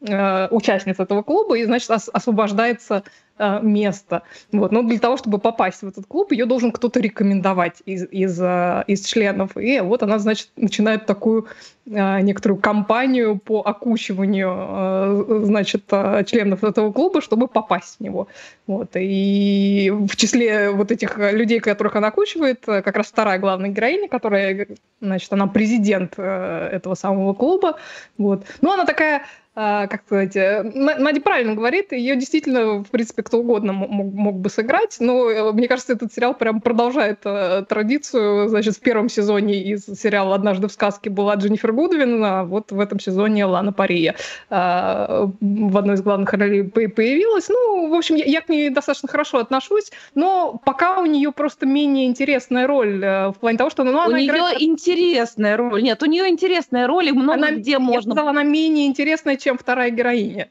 участниц 0.00 1.00
этого 1.00 1.22
клуба, 1.22 1.58
и, 1.58 1.64
значит, 1.64 1.90
ос- 1.90 2.08
освобождается 2.12 3.02
э, 3.36 3.58
место. 3.62 4.22
Вот. 4.52 4.70
Но 4.70 4.82
для 4.82 4.98
того, 5.00 5.16
чтобы 5.16 5.38
попасть 5.38 5.82
в 5.82 5.88
этот 5.88 6.06
клуб, 6.06 6.30
ее 6.30 6.46
должен 6.46 6.70
кто-то 6.70 7.00
рекомендовать 7.00 7.82
из, 7.84 8.06
из, 8.10 8.40
э, 8.40 8.84
из 8.86 9.04
членов. 9.04 9.56
И 9.56 9.80
вот 9.80 10.04
она, 10.04 10.20
значит, 10.20 10.50
начинает 10.54 11.06
такую 11.06 11.48
э, 11.86 12.20
некоторую 12.20 12.60
кампанию 12.60 13.38
по 13.38 13.60
окучиванию, 13.60 14.54
э, 14.56 15.40
значит, 15.44 15.82
э, 15.90 16.22
членов 16.24 16.62
этого 16.62 16.92
клуба, 16.92 17.20
чтобы 17.20 17.48
попасть 17.48 17.96
в 17.98 18.00
него. 18.00 18.28
Вот. 18.68 18.90
И 18.94 19.90
в 19.90 20.14
числе 20.14 20.70
вот 20.70 20.92
этих 20.92 21.18
э, 21.18 21.32
людей, 21.32 21.58
которых 21.58 21.96
она 21.96 22.08
окучивает, 22.08 22.62
э, 22.68 22.82
как 22.82 22.96
раз 22.96 23.06
вторая 23.06 23.40
главная 23.40 23.70
героиня, 23.70 24.08
которая, 24.08 24.68
значит, 25.00 25.32
она 25.32 25.48
президент 25.48 26.14
э, 26.18 26.68
этого 26.72 26.94
самого 26.94 27.34
клуба. 27.34 27.78
Вот. 28.16 28.44
Ну, 28.60 28.72
она 28.72 28.84
такая 28.84 29.22
как 29.58 30.02
сказать, 30.06 30.36
э, 30.36 30.62
На- 30.62 30.96
Надя 30.98 31.20
правильно 31.20 31.54
говорит, 31.56 31.90
ее 31.92 32.14
действительно, 32.14 32.84
в 32.84 32.90
принципе, 32.90 33.24
кто 33.24 33.38
угодно 33.38 33.72
мо- 33.72 33.88
мог, 33.88 34.12
мог 34.14 34.34
бы 34.36 34.50
сыграть, 34.50 34.98
но 35.00 35.28
э, 35.28 35.52
мне 35.52 35.66
кажется, 35.66 35.94
этот 35.94 36.12
сериал 36.12 36.34
прям 36.34 36.60
продолжает 36.60 37.18
э, 37.24 37.64
традицию. 37.68 38.48
Значит, 38.48 38.76
в 38.76 38.80
первом 38.80 39.08
сезоне 39.08 39.60
из 39.60 39.84
сериала 39.86 40.36
«Однажды 40.36 40.68
в 40.68 40.72
сказке» 40.72 41.10
была 41.10 41.34
Дженнифер 41.34 41.72
Гудвин, 41.72 42.22
а 42.24 42.44
вот 42.44 42.70
в 42.70 42.78
этом 42.78 43.00
сезоне 43.00 43.46
Лана 43.46 43.72
Пария 43.72 44.14
а, 44.48 45.28
в 45.40 45.76
одной 45.76 45.96
из 45.96 46.02
главных 46.02 46.32
ролей 46.32 46.62
по- 46.62 46.88
появилась. 46.88 47.48
Ну, 47.48 47.88
в 47.88 47.94
общем, 47.94 48.14
я, 48.14 48.24
я 48.26 48.40
к 48.40 48.48
ней 48.48 48.70
достаточно 48.70 49.08
хорошо 49.08 49.38
отношусь, 49.38 49.90
но 50.14 50.60
пока 50.64 51.00
у 51.00 51.06
нее 51.06 51.32
просто 51.32 51.66
менее 51.66 52.06
интересная 52.06 52.68
роль 52.68 53.02
э, 53.02 53.28
в 53.30 53.34
плане 53.40 53.58
того, 53.58 53.70
что 53.70 53.82
ну, 53.82 53.98
у 53.98 54.00
она 54.02 54.18
нее 54.18 54.28
играет... 54.28 54.60
интересная 54.60 55.56
роль. 55.56 55.82
Нет, 55.82 56.00
у 56.02 56.06
нее 56.06 56.28
интересная 56.28 56.86
роль, 56.86 57.08
и 57.08 57.12
много 57.12 57.32
Она, 57.32 57.50
где 57.50 57.72
я 57.72 57.80
можно. 57.80 58.12
сказала, 58.12 58.30
она 58.30 58.44
менее 58.44 58.86
интересная, 58.86 59.36
чем 59.48 59.56
вторая 59.56 59.90
героиня. 59.90 60.50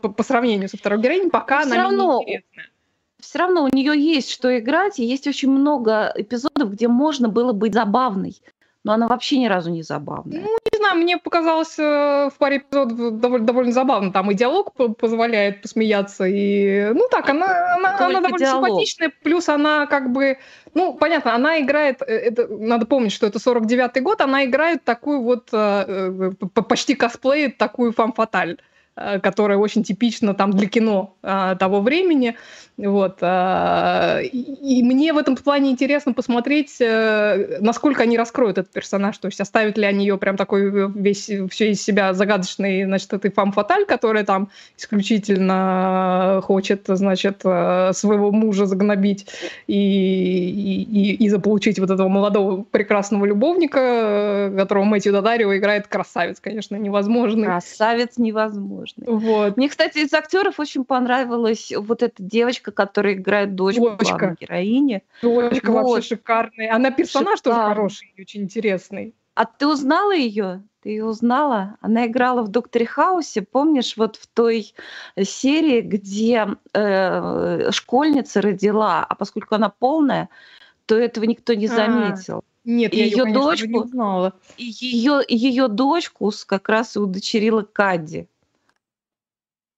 По, 0.00 0.08
по 0.08 0.22
сравнению 0.22 0.70
со 0.70 0.78
второй 0.78 1.00
героиней, 1.00 1.30
пока 1.30 1.62
она 1.62 1.66
менее 1.66 1.82
равно 1.82 2.22
интересная. 2.22 2.64
Все 3.20 3.38
равно 3.38 3.64
у 3.64 3.68
нее 3.68 3.92
есть 4.00 4.30
что 4.30 4.58
играть, 4.58 4.98
и 4.98 5.04
есть 5.04 5.26
очень 5.26 5.50
много 5.50 6.12
эпизодов, 6.16 6.72
где 6.72 6.88
можно 6.88 7.28
было 7.28 7.52
быть 7.52 7.74
забавной. 7.74 8.36
Но 8.84 8.92
она 8.92 9.08
вообще 9.08 9.38
ни 9.38 9.46
разу 9.46 9.70
не 9.70 9.82
забавная. 9.82 10.40
Ну, 10.40 10.56
не 10.72 10.78
знаю, 10.78 10.96
мне 10.96 11.18
показалось 11.18 11.78
э, 11.78 12.30
в 12.32 12.38
паре 12.38 12.58
эпизодов 12.58 13.18
довольно, 13.20 13.46
довольно 13.46 13.72
забавно. 13.72 14.12
Там 14.12 14.30
и 14.30 14.34
диалог 14.34 14.72
по- 14.72 14.88
позволяет 14.88 15.62
посмеяться, 15.62 16.24
и... 16.24 16.92
Ну, 16.94 17.08
так, 17.10 17.28
она, 17.28 17.74
она, 17.74 17.96
она 17.98 18.20
довольно 18.20 18.38
диалог. 18.38 18.66
симпатичная, 18.68 19.12
плюс 19.22 19.48
она 19.48 19.86
как 19.86 20.12
бы... 20.12 20.38
Ну, 20.74 20.94
понятно, 20.94 21.34
она 21.34 21.60
играет... 21.60 22.02
э, 22.02 22.04
Это, 22.06 22.46
надо 22.48 22.86
помнить, 22.86 23.12
что 23.12 23.26
это 23.26 23.38
49-й 23.38 24.00
год, 24.00 24.20
она 24.20 24.44
играет 24.44 24.84
такую 24.84 25.22
вот... 25.22 25.48
э, 25.52 26.30
почти 26.68 26.94
косплеит 26.94 27.58
такую 27.58 27.92
фам-фаталь 27.92 28.58
которая 29.22 29.58
очень 29.58 29.82
типична 29.84 30.34
там 30.34 30.50
для 30.52 30.66
кино 30.68 31.14
э, 31.22 31.56
того 31.58 31.80
времени. 31.80 32.34
Вот. 32.76 33.18
э, 33.22 34.22
И 34.32 34.78
и 34.78 34.82
мне 34.82 35.12
в 35.12 35.18
этом 35.18 35.34
плане 35.36 35.70
интересно 35.70 36.12
посмотреть, 36.12 36.76
э, 36.80 37.58
насколько 37.60 38.02
они 38.04 38.16
раскроют 38.18 38.58
этот 38.58 38.72
персонаж. 38.72 39.18
То 39.18 39.26
есть 39.28 39.40
оставят 39.40 39.78
ли 39.78 39.84
они 39.84 40.04
ее 40.06 40.16
прям 40.18 40.36
такой 40.36 40.68
э, 40.68 40.88
весь, 40.94 41.30
все 41.50 41.70
из 41.70 41.82
себя 41.82 42.12
загадочный, 42.14 42.84
значит, 42.84 43.12
этой 43.12 43.30
фам-фаталь, 43.30 43.84
которая 43.86 44.24
там 44.24 44.48
исключительно 44.76 46.40
хочет, 46.44 46.82
значит, 46.86 47.40
э, 47.44 47.92
своего 47.94 48.30
мужа 48.30 48.66
загнобить 48.66 49.26
и, 49.66 49.74
и, 49.74 50.82
и- 50.82 51.24
и 51.24 51.28
заполучить 51.28 51.78
вот 51.78 51.90
этого 51.90 52.08
молодого 52.08 52.62
прекрасного 52.62 53.24
любовника, 53.26 53.78
э, 53.80 54.54
которого 54.56 54.84
Мэтью 54.84 55.12
Дадарио 55.12 55.56
играет 55.56 55.86
красавец, 55.88 56.38
конечно, 56.40 56.76
невозможный. 56.76 57.46
Красавец 57.46 58.18
невозможный. 58.18 58.87
Вот. 58.96 59.56
Мне, 59.56 59.68
кстати, 59.68 59.98
из 59.98 60.12
актеров 60.14 60.58
очень 60.60 60.84
понравилась 60.84 61.72
вот 61.76 62.02
эта 62.02 62.22
девочка, 62.22 62.70
которая 62.72 63.14
играет 63.14 63.54
дочку 63.54 63.90
Дочка. 63.98 64.16
главной 64.18 64.36
героини. 64.40 65.02
Дочка 65.22 65.72
Вот. 65.72 65.82
вообще 65.84 66.08
шикарная. 66.16 66.74
Она 66.74 66.90
персонаж 66.90 67.40
тоже 67.40 67.56
Шикарный. 67.56 67.74
хороший 67.74 68.12
и 68.16 68.20
очень 68.22 68.42
интересный. 68.42 69.14
А 69.34 69.44
ты 69.44 69.66
узнала 69.68 70.14
ее? 70.14 70.62
Ты 70.82 70.90
ее 70.90 71.04
узнала? 71.04 71.76
Она 71.80 72.06
играла 72.06 72.42
в 72.42 72.48
Докторе 72.48 72.86
Хаусе, 72.86 73.42
помнишь, 73.42 73.96
вот 73.96 74.16
в 74.16 74.26
той 74.26 74.74
серии, 75.22 75.80
где 75.80 76.48
э, 76.74 77.70
школьница 77.70 78.40
родила, 78.40 79.04
а 79.08 79.14
поскольку 79.14 79.54
она 79.54 79.68
полная, 79.68 80.28
то 80.86 80.96
этого 80.96 81.24
никто 81.24 81.54
не 81.54 81.66
А, 81.66 81.68
заметил. 81.68 82.42
Нет, 82.64 82.92
И 82.92 82.98
я 82.98 83.04
ее, 83.04 83.16
конечно 83.24 83.66
не 83.66 83.72
дочку? 83.72 83.80
узнала. 83.86 84.32
И 84.56 84.64
ее, 84.64 85.20
ее 85.28 85.68
дочку 85.68 86.32
как 86.46 86.68
раз 86.68 86.96
и 86.96 86.98
удочерила 86.98 87.62
Кадди. 87.62 88.28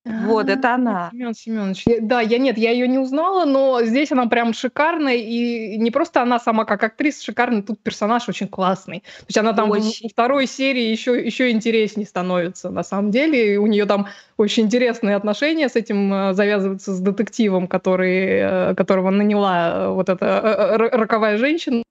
Вот, 0.04 0.48
это 0.48 0.74
она. 0.74 1.10
Семен 1.12 1.34
Семенович. 1.34 1.82
Я- 1.86 2.00
Да, 2.00 2.20
я 2.22 2.38
нет, 2.38 2.56
я 2.56 2.70
ее 2.70 2.88
не 2.88 2.98
узнала, 2.98 3.44
но 3.44 3.82
здесь 3.82 4.10
она 4.10 4.26
прям 4.26 4.54
шикарная, 4.54 5.16
и 5.16 5.76
не 5.76 5.90
просто 5.90 6.22
она 6.22 6.38
сама 6.38 6.64
как 6.64 6.82
актриса 6.82 7.22
шикарная, 7.22 7.62
тут 7.62 7.80
персонаж 7.80 8.26
очень 8.28 8.48
классный. 8.48 9.00
То 9.00 9.24
есть 9.28 9.36
она 9.38 9.52
там 9.52 9.70
Очень. 9.70 10.04
во 10.04 10.08
второй 10.08 10.46
серии 10.46 10.84
еще, 10.84 11.22
еще 11.22 11.50
интереснее 11.50 12.06
становится, 12.06 12.70
на 12.70 12.82
самом 12.82 13.10
деле. 13.10 13.54
И 13.54 13.56
у 13.58 13.66
нее 13.66 13.84
там 13.84 14.06
очень 14.38 14.64
интересные 14.64 15.16
отношения 15.16 15.68
с 15.68 15.76
этим 15.76 16.12
э, 16.12 16.32
завязываются 16.32 16.94
с 16.94 17.00
детективом, 17.00 17.68
который, 17.68 18.70
э, 18.70 18.74
которого 18.76 19.10
наняла 19.10 19.70
э, 19.70 19.88
вот 19.90 20.08
эта 20.08 20.76
роковая 20.78 21.36
женщина 21.36 21.82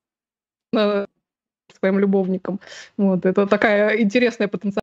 своим 1.80 2.00
любовником. 2.00 2.60
Вот, 2.98 3.26
это 3.26 3.46
такая 3.48 3.98
интересная 4.02 4.48
потенциальная 4.48 4.79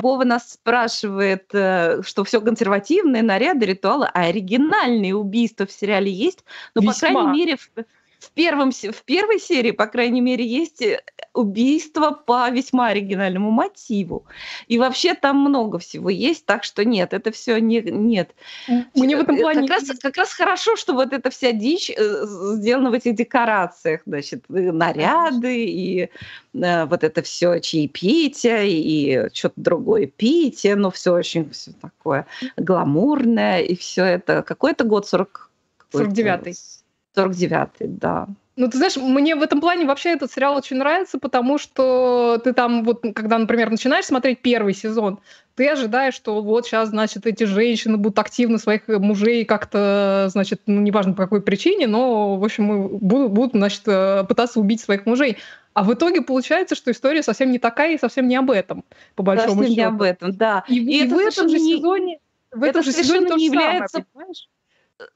Вова 0.00 0.24
нас 0.24 0.52
спрашивает, 0.52 1.52
э, 1.52 2.02
что 2.04 2.22
все 2.22 2.40
консервативные 2.40 3.22
наряды, 3.22 3.66
ритуалы, 3.66 4.06
а 4.14 4.26
оригинальные 4.26 5.16
убийства 5.16 5.66
в 5.66 5.72
сериале 5.72 6.12
есть. 6.12 6.44
Но, 6.76 6.82
по 6.82 6.90
Весьма. 6.90 7.08
крайней 7.10 7.32
мере, 7.32 7.56
в, 7.56 7.68
в 8.18 8.30
первом, 8.32 8.70
в 8.72 9.02
первой 9.04 9.40
серии, 9.40 9.70
по 9.70 9.86
крайней 9.86 10.20
мере, 10.20 10.46
есть 10.46 10.82
э, 10.82 11.00
убийство 11.32 12.10
по 12.10 12.50
весьма 12.50 12.88
оригинальному 12.88 13.50
мотиву. 13.50 14.26
И 14.66 14.78
вообще 14.78 15.14
там 15.14 15.38
много 15.38 15.78
всего 15.78 16.10
есть, 16.10 16.44
так 16.44 16.64
что 16.64 16.84
нет, 16.84 17.12
это 17.12 17.30
все 17.30 17.58
не, 17.60 17.80
нет. 17.80 18.34
Мне 18.94 19.16
в 19.16 19.20
этом 19.20 19.38
Э, 19.38 19.40
плане... 19.40 19.68
Как 19.68 19.78
раз, 19.78 19.98
как 19.98 20.16
раз 20.16 20.32
хорошо, 20.32 20.76
что 20.76 20.94
вот 20.94 21.12
эта 21.12 21.30
вся 21.30 21.52
дичь 21.52 21.90
э, 21.90 22.24
сделана 22.56 22.90
в 22.90 22.94
этих 22.94 23.14
декорациях, 23.14 24.02
значит, 24.06 24.44
наряды 24.48 25.66
и 25.66 26.10
э, 26.54 26.84
вот 26.86 27.04
это 27.04 27.22
все 27.22 27.60
чаепитие 27.60 28.70
и 28.70 29.28
что-то 29.32 29.54
другое 29.60 30.06
питие, 30.06 30.76
но 30.76 30.90
все 30.90 31.12
очень 31.12 31.50
все 31.50 31.72
такое 31.80 32.26
гламурное 32.56 33.60
и 33.60 33.76
все 33.76 34.04
это. 34.04 34.42
Какой 34.42 34.72
это 34.72 34.84
год? 34.84 35.06
40... 35.06 35.50
какой-то? 35.78 36.10
49-й. 36.10 36.54
49-й, 37.24 37.86
да. 37.88 38.26
Ну, 38.56 38.68
ты 38.68 38.76
знаешь, 38.76 38.96
мне 38.96 39.36
в 39.36 39.42
этом 39.42 39.60
плане 39.60 39.84
вообще 39.86 40.10
этот 40.10 40.32
сериал 40.32 40.56
очень 40.56 40.78
нравится, 40.78 41.18
потому 41.20 41.58
что 41.58 42.40
ты 42.42 42.52
там 42.52 42.82
вот, 42.82 43.04
когда, 43.14 43.38
например, 43.38 43.70
начинаешь 43.70 44.06
смотреть 44.06 44.40
первый 44.42 44.74
сезон, 44.74 45.20
ты 45.54 45.68
ожидаешь, 45.68 46.14
что 46.14 46.40
вот 46.42 46.66
сейчас, 46.66 46.88
значит, 46.88 47.24
эти 47.26 47.44
женщины 47.44 47.96
будут 47.98 48.18
активно 48.18 48.58
своих 48.58 48.88
э, 48.88 48.98
мужей 48.98 49.44
как-то, 49.44 50.26
значит, 50.30 50.62
ну, 50.66 50.80
неважно 50.80 51.12
по 51.12 51.22
какой 51.22 51.40
причине, 51.40 51.86
но, 51.86 52.36
в 52.36 52.44
общем, 52.44 52.98
будут, 52.98 53.30
будут 53.30 53.52
значит, 53.52 53.82
э, 53.86 54.24
пытаться 54.28 54.58
убить 54.58 54.80
своих 54.80 55.06
мужей. 55.06 55.38
А 55.74 55.84
в 55.84 55.94
итоге 55.94 56.22
получается, 56.22 56.74
что 56.74 56.90
история 56.90 57.22
совсем 57.22 57.52
не 57.52 57.60
такая 57.60 57.94
и 57.94 57.98
совсем 57.98 58.26
не 58.26 58.34
об 58.34 58.50
этом, 58.50 58.84
по 59.14 59.22
большому 59.22 59.62
Совсем 59.62 59.70
не 59.70 59.76
счету. 59.76 59.88
об 59.88 60.02
этом, 60.02 60.32
да. 60.36 60.64
И, 60.66 60.78
И 60.78 60.98
и 60.98 61.04
это 61.04 61.14
в 61.14 61.18
этом 61.18 61.48
же 61.48 61.60
не- 61.60 61.76
сезоне... 61.76 62.18
В 62.50 62.62
это 62.64 62.80
этом 62.80 62.82
же 62.82 62.92
сезоне 62.92 63.20
не 63.20 63.26
же 63.26 63.28
самое, 63.28 63.44
является 63.44 64.04
понимаешь? 64.12 64.48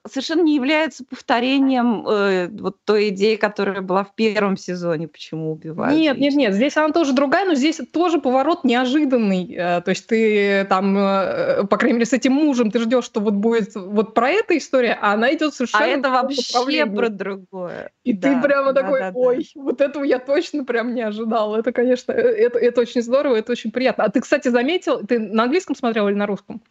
Совершенно 0.06 0.42
не 0.42 0.54
является 0.54 1.04
повторением 1.04 2.06
э, 2.06 2.48
вот 2.48 2.76
той 2.84 3.08
идеи, 3.08 3.36
которая 3.36 3.80
была 3.80 4.04
в 4.04 4.14
первом 4.14 4.56
сезоне, 4.56 5.08
почему 5.08 5.52
убивают. 5.52 5.98
Нет, 5.98 6.18
нет, 6.18 6.34
нет, 6.34 6.54
здесь 6.54 6.76
она 6.76 6.90
тоже 6.90 7.12
другая, 7.12 7.46
но 7.46 7.54
здесь 7.54 7.80
тоже 7.92 8.20
поворот 8.20 8.64
неожиданный. 8.64 9.52
Э, 9.52 9.80
То 9.80 9.90
есть 9.90 10.06
ты 10.06 10.64
там, 10.68 10.96
э, 10.96 11.64
по 11.64 11.76
крайней 11.76 11.94
мере, 11.94 12.06
с 12.06 12.12
этим 12.12 12.32
мужем 12.32 12.70
ты 12.70 12.78
ждешь, 12.78 13.04
что 13.04 13.20
вот 13.20 13.34
будет 13.34 13.74
вот 13.74 14.14
про 14.14 14.30
эта 14.30 14.56
история, 14.56 14.96
а 15.00 15.12
она 15.12 15.34
идет 15.34 15.54
совершенно 15.54 15.84
А 15.84 15.88
это 15.88 16.10
вообще 16.10 16.86
про 16.86 17.08
другое. 17.08 17.90
И 18.04 18.12
Да, 18.12 18.34
ты 18.34 18.46
прямо 18.46 18.72
да, 18.72 18.82
такой, 18.82 19.00
да, 19.00 19.10
да. 19.10 19.18
ой, 19.18 19.48
вот 19.56 19.80
этого 19.80 20.04
я 20.04 20.18
точно 20.18 20.64
прям 20.64 20.94
не 20.94 21.02
ожидал. 21.02 21.56
Это, 21.56 21.72
конечно, 21.72 22.12
э, 22.12 22.20
это, 22.20 22.58
это 22.58 22.80
очень 22.80 23.02
здорово, 23.02 23.36
это 23.36 23.52
очень 23.52 23.72
приятно. 23.72 24.04
А 24.04 24.10
ты, 24.10 24.20
кстати, 24.20 24.48
заметил, 24.48 25.04
ты 25.04 25.18
на 25.18 25.44
английском 25.44 25.74
смотрел 25.74 26.08
или 26.08 26.14
на 26.14 26.26
русском? 26.26 26.62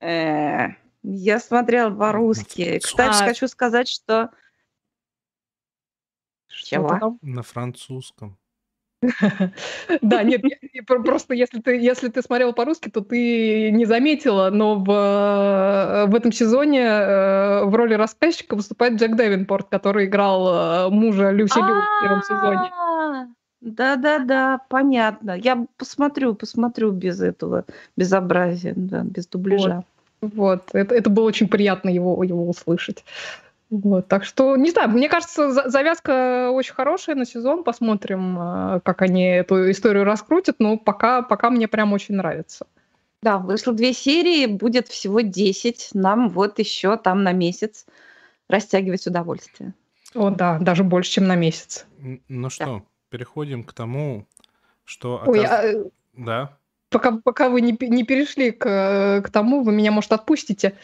Э, 0.00 0.70
Я 1.02 1.40
смотрела 1.40 1.90
по-русски. 1.90 2.78
Кстати, 2.78 3.22
А. 3.22 3.26
хочу 3.26 3.48
сказать, 3.48 3.88
что... 3.88 4.30
Чего? 6.48 6.88
там. 6.88 7.18
На 7.22 7.42
французском. 7.42 8.38
Да, 10.02 10.22
нет, 10.22 10.42
просто 10.86 11.34
если 11.34 11.60
ты, 11.60 11.76
если 11.76 12.08
ты 12.08 12.22
смотрела 12.22 12.52
по-русски, 12.52 12.88
то 12.88 13.00
ты 13.00 13.70
не 13.72 13.84
заметила, 13.84 14.50
но 14.50 14.76
в, 14.76 14.90
э, 14.90 16.06
в 16.06 16.14
этом 16.14 16.30
сезоне 16.30 16.82
э, 16.82 17.64
в 17.64 17.74
роли 17.74 17.94
рассказчика 17.94 18.54
выступает 18.54 19.00
Джек 19.00 19.16
Дэвинпорт, 19.16 19.68
который 19.68 20.06
играл 20.06 20.86
э, 20.86 20.90
мужа 20.90 21.30
Люси 21.30 21.58
Лю 21.58 21.80
в 21.80 22.00
первом 22.02 22.22
сезоне. 22.22 22.72
Да-да-да, 23.60 24.60
понятно. 24.68 25.36
Я 25.36 25.66
посмотрю, 25.76 26.34
посмотрю 26.34 26.90
без 26.90 27.20
этого 27.20 27.64
безобразия, 27.96 28.74
да, 28.76 29.02
без 29.04 29.28
дубляжа. 29.28 29.76
Вот, 29.76 29.84
это, 30.22 30.94
это 30.94 31.10
было 31.10 31.24
очень 31.24 31.48
приятно 31.48 31.88
его, 31.88 32.22
его 32.22 32.48
услышать. 32.48 33.04
Вот, 33.70 34.06
так 34.06 34.24
что, 34.24 34.54
не 34.56 34.70
знаю, 34.70 34.90
мне 34.90 35.08
кажется, 35.08 35.50
за- 35.50 35.70
завязка 35.70 36.50
очень 36.50 36.74
хорошая 36.74 37.16
на 37.16 37.24
сезон. 37.24 37.64
Посмотрим, 37.64 38.38
э, 38.38 38.80
как 38.84 39.00
они 39.00 39.24
эту 39.24 39.70
историю 39.70 40.04
раскрутят. 40.04 40.56
Но 40.58 40.76
пока, 40.76 41.22
пока 41.22 41.48
мне 41.48 41.68
прям 41.68 41.94
очень 41.94 42.16
нравится. 42.16 42.66
Да, 43.22 43.38
вышло 43.38 43.72
две 43.72 43.94
серии, 43.94 44.46
будет 44.46 44.88
всего 44.88 45.20
10. 45.20 45.90
Нам 45.94 46.28
вот 46.28 46.58
еще 46.58 46.98
там 46.98 47.22
на 47.22 47.32
месяц 47.32 47.86
растягивать 48.48 49.06
удовольствие. 49.06 49.72
О, 50.14 50.28
да, 50.28 50.58
даже 50.58 50.84
больше, 50.84 51.12
чем 51.12 51.26
на 51.26 51.36
месяц. 51.36 51.86
Ну 52.28 52.50
что, 52.50 52.82
переходим 53.08 53.64
к 53.64 53.72
тому, 53.72 54.26
что... 54.84 55.22
Ой, 55.24 55.40
оказ- 55.40 55.50
а, 55.50 55.62
э, 55.64 55.84
Да, 56.12 56.58
Пока, 56.92 57.12
пока 57.24 57.48
вы 57.48 57.60
не, 57.60 57.76
не 57.80 58.04
перешли 58.04 58.50
к, 58.50 59.22
к 59.24 59.30
тому, 59.30 59.62
вы 59.62 59.72
меня, 59.72 59.90
может, 59.92 60.12
отпустите. 60.12 60.74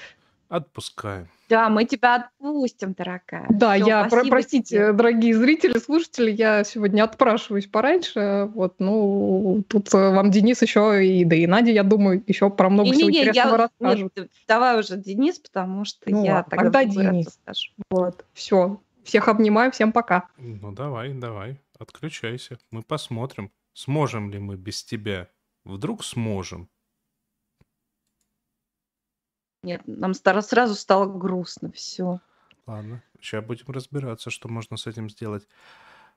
отпускаем. 0.48 1.28
Да, 1.48 1.70
мы 1.70 1.86
тебя 1.86 2.16
отпустим, 2.16 2.92
дорогая. 2.92 3.46
Да, 3.48 3.74
Всё, 3.76 3.86
я, 3.86 4.04
про- 4.04 4.24
простите, 4.26 4.76
тебе. 4.76 4.92
дорогие 4.92 5.34
зрители, 5.34 5.78
слушатели, 5.78 6.30
я 6.30 6.62
сегодня 6.62 7.04
отпрашиваюсь 7.04 7.66
пораньше. 7.66 8.50
Вот, 8.54 8.74
ну, 8.78 9.62
тут 9.66 9.92
э, 9.94 10.10
вам 10.10 10.30
Денис 10.30 10.60
еще 10.60 11.06
и, 11.06 11.24
да 11.24 11.36
и 11.36 11.46
Надя, 11.46 11.70
я 11.70 11.84
думаю, 11.84 12.22
еще 12.26 12.50
про 12.50 12.68
много 12.68 12.92
всего 12.92 13.08
Не-не-не, 13.08 13.28
интересного 13.28 13.56
я... 13.56 13.56
расскажут. 13.56 14.12
Нет, 14.16 14.28
давай 14.46 14.78
уже, 14.78 14.96
Денис, 14.98 15.38
потому 15.38 15.86
что 15.86 16.10
Ну 16.10 16.22
я 16.22 16.34
ладно, 16.34 16.50
тогда, 16.50 16.82
тогда 16.82 16.84
Денис. 16.84 17.26
расскажу. 17.28 17.70
Вот, 17.90 18.24
все. 18.34 18.78
Всех 19.04 19.28
обнимаю, 19.28 19.72
всем 19.72 19.92
пока. 19.92 20.28
Ну 20.36 20.72
давай, 20.72 21.14
давай, 21.14 21.58
отключайся. 21.78 22.58
Мы 22.70 22.82
посмотрим, 22.82 23.50
сможем 23.72 24.30
ли 24.30 24.38
мы 24.38 24.56
без 24.56 24.84
тебя. 24.84 25.28
Вдруг 25.68 26.02
сможем. 26.02 26.70
Нет, 29.62 29.82
нам 29.86 30.14
стало, 30.14 30.40
сразу 30.40 30.74
стало 30.74 31.06
грустно, 31.06 31.70
все. 31.72 32.20
Ладно, 32.66 33.02
сейчас 33.20 33.44
будем 33.44 33.66
разбираться, 33.68 34.30
что 34.30 34.48
можно 34.48 34.78
с 34.78 34.86
этим 34.86 35.10
сделать. 35.10 35.46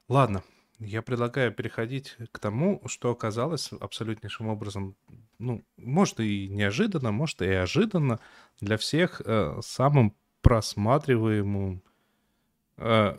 Ладно, 0.07 0.41
я 0.79 1.01
предлагаю 1.01 1.51
переходить 1.51 2.15
к 2.31 2.39
тому, 2.39 2.81
что 2.85 3.11
оказалось 3.11 3.73
абсолютнейшим 3.73 4.47
образом, 4.47 4.95
ну, 5.37 5.65
может 5.75 6.21
и 6.21 6.47
неожиданно, 6.47 7.11
может 7.11 7.41
и 7.41 7.47
ожиданно 7.47 8.21
для 8.61 8.77
всех 8.77 9.21
э, 9.25 9.59
самым 9.61 10.15
просматриваемым 10.41 11.83
э, 12.77 13.17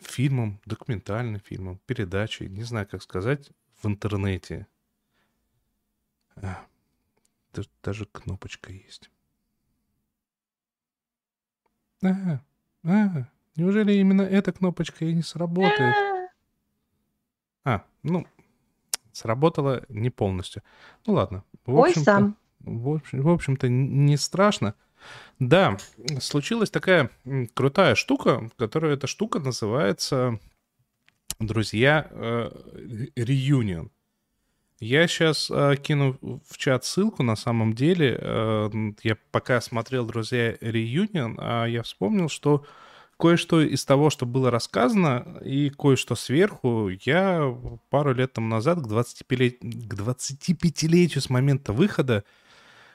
фильмом, 0.00 0.60
документальным 0.66 1.40
фильмом, 1.40 1.78
передачей, 1.86 2.48
не 2.48 2.64
знаю, 2.64 2.88
как 2.88 3.00
сказать, 3.00 3.52
в 3.80 3.86
интернете. 3.86 4.66
А, 6.36 6.64
даже, 7.52 7.68
даже 7.82 8.06
кнопочка 8.06 8.72
есть. 8.72 9.10
А, 12.04 12.40
а, 12.84 13.24
неужели 13.56 13.94
именно 13.94 14.22
эта 14.22 14.52
кнопочка 14.52 15.04
и 15.04 15.12
не 15.14 15.22
сработает? 15.22 15.94
А, 17.64 17.84
ну, 18.02 18.26
сработала 19.12 19.84
не 19.88 20.10
полностью. 20.10 20.62
Ну 21.06 21.14
ладно. 21.14 21.44
В 21.64 21.74
Ой, 21.74 21.90
общем-то- 21.90 22.04
сам. 22.04 22.36
В, 22.60 22.94
общем, 22.94 23.22
в 23.22 23.28
общем-то, 23.28 23.68
не 23.68 24.16
страшно. 24.16 24.74
Да, 25.40 25.78
случилась 26.20 26.70
такая 26.70 27.10
крутая 27.54 27.94
штука, 27.96 28.50
которая 28.56 28.94
эта 28.94 29.08
штука 29.08 29.40
называется, 29.40 30.38
друзья, 31.40 32.06
э, 32.10 32.50
реюнион. 33.16 33.90
Я 34.82 35.06
сейчас 35.06 35.48
кину 35.84 36.18
в 36.20 36.58
чат 36.58 36.84
ссылку, 36.84 37.22
на 37.22 37.36
самом 37.36 37.72
деле. 37.72 38.18
э, 38.20 38.70
я 39.04 39.16
пока 39.30 39.60
смотрел, 39.60 40.04
друзья, 40.04 40.56
реюнион, 40.60 41.38
а 41.40 41.66
я 41.66 41.84
вспомнил, 41.84 42.28
что 42.28 42.66
кое-что 43.16 43.60
из 43.60 43.84
того, 43.84 44.10
что 44.10 44.26
было 44.26 44.50
рассказано, 44.50 45.38
и 45.44 45.70
кое-что 45.70 46.16
сверху, 46.16 46.90
я 47.04 47.56
пару 47.90 48.12
лет 48.12 48.32
тому 48.32 48.48
назад, 48.48 48.80
к 48.80 48.88
25, 48.88 49.60
к 49.60 49.94
25-летию 49.94 51.20
с 51.20 51.30
момента 51.30 51.72
выхода 51.72 52.24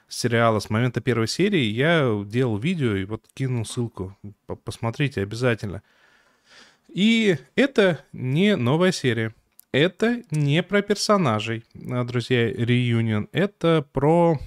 сериала, 0.08 0.60
с 0.60 0.68
момента 0.68 1.00
первой 1.00 1.26
серии, 1.26 1.64
я 1.64 2.22
делал 2.26 2.58
видео 2.58 2.96
и 2.96 3.06
вот 3.06 3.24
кинул 3.32 3.64
ссылку. 3.64 4.14
По- 4.46 4.56
Посмотрите 4.56 5.22
обязательно. 5.22 5.82
И 6.88 7.38
это 7.56 8.04
не 8.12 8.56
новая 8.56 8.92
серия. 8.92 9.34
Это 9.72 10.22
не 10.30 10.62
про 10.62 10.82
персонажей, 10.82 11.64
а, 11.90 12.04
друзья, 12.04 12.50
реюнион. 12.50 13.28
Это 13.32 13.86
про 13.92 14.38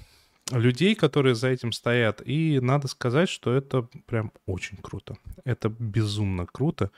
людей, 0.50 0.94
которые 0.94 1.34
за 1.34 1.48
этим 1.48 1.72
стоят. 1.72 2.22
И 2.24 2.58
надо 2.60 2.88
сказать, 2.88 3.28
что 3.28 3.52
это 3.52 3.88
прям 4.06 4.32
очень 4.46 4.76
круто. 4.78 5.16
Это 5.44 5.68
безумно 5.68 6.46
круто. 6.46 6.90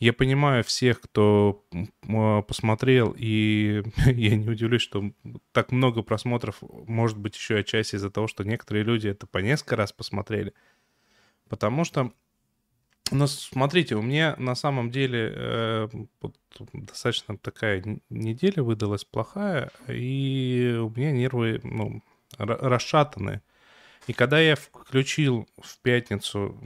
Я 0.00 0.14
понимаю 0.14 0.64
всех, 0.64 1.00
кто 1.00 1.64
а, 2.08 2.42
посмотрел, 2.42 3.14
и 3.16 3.82
я 4.06 4.36
не 4.36 4.48
удивлюсь, 4.48 4.82
что 4.82 5.12
так 5.52 5.72
много 5.72 6.02
просмотров, 6.02 6.56
может 6.86 7.18
быть, 7.18 7.36
еще 7.36 7.58
отчасти 7.58 7.96
из-за 7.96 8.10
того, 8.10 8.26
что 8.26 8.42
некоторые 8.42 8.82
люди 8.82 9.08
это 9.08 9.26
по 9.26 9.38
несколько 9.38 9.76
раз 9.76 9.92
посмотрели. 9.92 10.54
Потому 11.48 11.84
что 11.84 12.12
ну, 13.10 13.26
смотрите, 13.26 13.96
у 13.96 14.02
меня 14.02 14.34
на 14.38 14.54
самом 14.54 14.90
деле 14.90 15.32
э, 15.34 15.88
вот, 16.20 16.36
достаточно 16.72 17.36
такая 17.36 17.82
неделя 18.08 18.62
выдалась 18.62 19.04
плохая, 19.04 19.70
и 19.88 20.78
у 20.80 20.90
меня 20.90 21.12
нервы 21.12 21.60
ну, 21.62 22.02
расшатанные. 22.38 23.42
И 24.06 24.12
когда 24.12 24.40
я 24.40 24.56
включил 24.56 25.46
в 25.60 25.78
пятницу, 25.80 26.56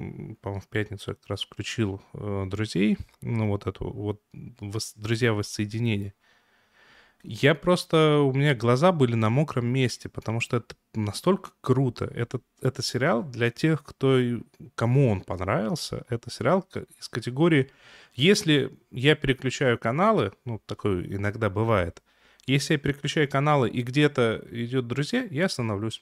по-моему, 0.40 0.60
в 0.60 0.68
пятницу 0.68 1.10
я 1.10 1.14
как 1.14 1.28
раз 1.28 1.42
включил 1.42 2.00
э, 2.14 2.44
друзей, 2.46 2.96
ну 3.20 3.48
вот 3.48 3.66
эту 3.66 3.90
вот 3.90 4.22
друзья 4.96 5.32
воссоединения, 5.32 6.14
я 7.24 7.54
просто... 7.54 8.20
У 8.20 8.32
меня 8.34 8.54
глаза 8.54 8.92
были 8.92 9.14
на 9.14 9.30
мокром 9.30 9.66
месте, 9.66 10.08
потому 10.08 10.40
что 10.40 10.58
это 10.58 10.76
настолько 10.94 11.50
круто. 11.62 12.04
Это, 12.04 12.40
это 12.60 12.82
сериал 12.82 13.22
для 13.22 13.50
тех, 13.50 13.82
кто, 13.82 14.20
кому 14.74 15.10
он 15.10 15.22
понравился. 15.22 16.04
Это 16.08 16.30
сериал 16.30 16.66
из 16.98 17.08
категории... 17.08 17.70
Если 18.16 18.70
я 18.92 19.16
переключаю 19.16 19.76
каналы, 19.76 20.30
ну, 20.44 20.60
такое 20.66 21.04
иногда 21.04 21.50
бывает, 21.50 22.00
если 22.46 22.74
я 22.74 22.78
переключаю 22.78 23.28
каналы 23.28 23.68
и 23.68 23.82
где-то 23.82 24.40
идет 24.52 24.86
друзья, 24.86 25.26
я 25.32 25.46
остановлюсь. 25.46 26.00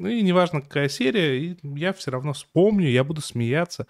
Ну 0.00 0.08
и 0.08 0.22
неважно, 0.22 0.60
какая 0.60 0.88
серия, 0.88 1.56
я 1.62 1.92
все 1.92 2.10
равно 2.10 2.32
вспомню, 2.32 2.88
я 2.88 3.04
буду 3.04 3.20
смеяться. 3.20 3.86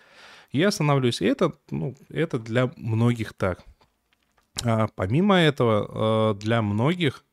Я 0.53 0.69
остановлюсь. 0.69 1.23
И 1.23 1.25
это, 1.25 1.55
ну, 1.71 1.97
это 2.11 2.39
для 2.39 2.71
многих 2.77 3.33
так. 3.33 3.65
А 4.65 4.89
помимо 4.89 5.37
этого, 5.37 5.87
а, 5.89 6.35
для 6.35 6.63
многих, 6.63 7.25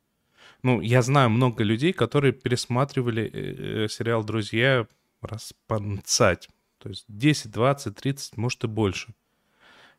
ну, 0.62 0.82
я 0.82 1.02
знаю 1.02 1.30
много 1.30 1.64
людей, 1.64 1.94
которые 1.94 2.32
пересматривали 2.32 3.24
э, 3.24 3.86
э, 3.86 3.88
сериал 3.90 4.24
«Друзья» 4.24 4.88
раз 5.22 5.54
по 5.68 5.80
То 5.80 6.90
есть 6.90 7.06
10, 7.08 7.52
20, 7.52 7.96
30, 7.96 8.38
может 8.38 8.64
и 8.64 8.68
больше. 8.68 9.14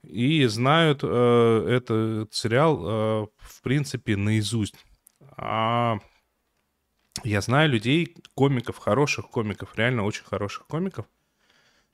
И 0.03 0.45
знают 0.47 1.01
э, 1.03 1.67
этот 1.69 2.35
сериал, 2.35 2.83
э, 2.83 3.27
в 3.39 3.63
принципе, 3.63 4.17
наизусть. 4.17 4.75
А 5.37 5.99
я 7.23 7.41
знаю 7.41 7.71
людей, 7.71 8.17
комиков, 8.35 8.79
хороших 8.79 9.29
комиков, 9.29 9.77
реально 9.77 10.05
очень 10.05 10.25
хороших 10.25 10.67
комиков, 10.67 11.07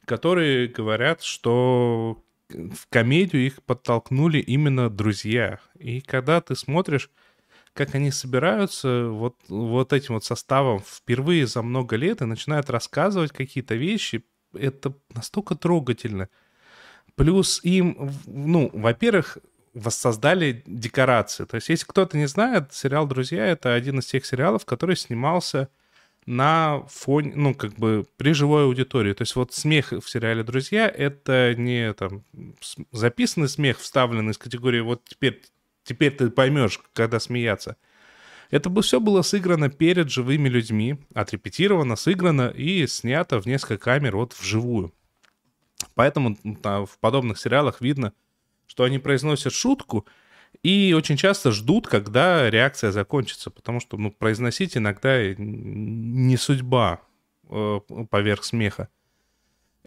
которые 0.05 0.67
говорят, 0.69 1.23
что 1.23 2.23
в 2.55 2.87
комедию 2.89 3.47
их 3.47 3.63
подтолкнули 3.63 4.39
именно 4.39 4.91
друзья. 4.91 5.61
И 5.79 6.01
когда 6.01 6.41
ты 6.41 6.55
смотришь, 6.57 7.11
как 7.73 7.95
они 7.95 8.11
собираются 8.11 9.07
вот, 9.09 9.37
вот 9.49 9.93
этим 9.93 10.15
вот 10.15 10.25
составом 10.25 10.81
впервые 10.81 11.47
за 11.47 11.63
много 11.63 11.97
лет 11.97 12.21
и 12.21 12.27
начинают 12.27 12.71
рассказывать 12.71 13.33
какие-то 13.33 13.75
вещи, 13.75 14.25
это 14.53 14.95
настолько 15.15 15.55
трогательно. 15.55 16.29
Плюс 17.15 17.61
им, 17.63 18.13
ну, 18.27 18.71
во-первых, 18.73 19.39
воссоздали 19.75 20.63
декорации. 20.67 21.45
То 21.45 21.57
есть, 21.57 21.69
если 21.69 21.87
кто-то 21.87 22.17
не 22.17 22.27
знает, 22.27 22.73
сериал 22.73 23.07
«Друзья»— 23.07 23.47
это 23.49 23.75
один 23.75 24.01
из 24.01 24.07
тех 24.07 24.27
сериалов, 24.27 24.65
который 24.65 24.97
снимался 24.97 25.69
на 26.27 26.83
фоне, 26.89 27.33
ну, 27.35 27.55
как 27.55 27.75
бы 27.75 28.07
при 28.17 28.33
живой 28.33 28.65
аудитории. 28.65 29.13
То 29.13 29.23
есть 29.23 29.35
вот 29.37 29.53
смех 29.53 29.93
в 29.93 30.09
сериале 30.09 30.43
«Друзья»— 30.43 30.89
это 30.97 31.55
не 31.57 31.93
там 31.95 32.25
записанный 32.93 33.49
смех, 33.49 33.79
вставленный 33.79 34.33
из 34.33 34.39
категории 34.39 34.81
«вот 34.81 35.05
теперь, 35.05 35.43
теперь 35.85 36.15
ты 36.15 36.31
поймешь, 36.31 36.81
когда 36.93 37.19
смеяться». 37.21 37.77
Это 38.51 38.69
бы 38.69 38.83
все 38.83 38.99
было 38.99 39.23
сыграно 39.23 39.71
перед 39.71 40.11
живыми 40.11 40.49
людьми, 40.49 40.99
отрепетировано, 41.15 41.95
сыграно 41.95 42.49
и 42.49 42.87
снято 42.89 43.41
в 43.41 43.47
несколько 43.47 43.79
камер 43.79 44.17
вот 44.17 44.35
вживую. 44.35 44.93
Поэтому 45.95 46.37
в 46.45 46.99
подобных 47.01 47.39
сериалах 47.39 47.81
видно, 47.81 48.13
что 48.67 48.85
они 48.85 48.99
произносят 48.99 49.53
шутку, 49.53 50.07
и 50.63 50.93
очень 50.97 51.17
часто 51.17 51.53
ждут, 51.53 51.87
когда 51.87 52.51
реакция 52.51 52.93
закончится, 52.93 53.51
потому 53.51 53.81
что 53.81 53.97
ну, 53.97 54.11
произносить 54.11 54.77
иногда 54.77 55.35
не 55.35 56.37
судьба 56.37 57.01
э, 57.49 57.81
поверх 58.11 58.45
смеха. 58.45 58.89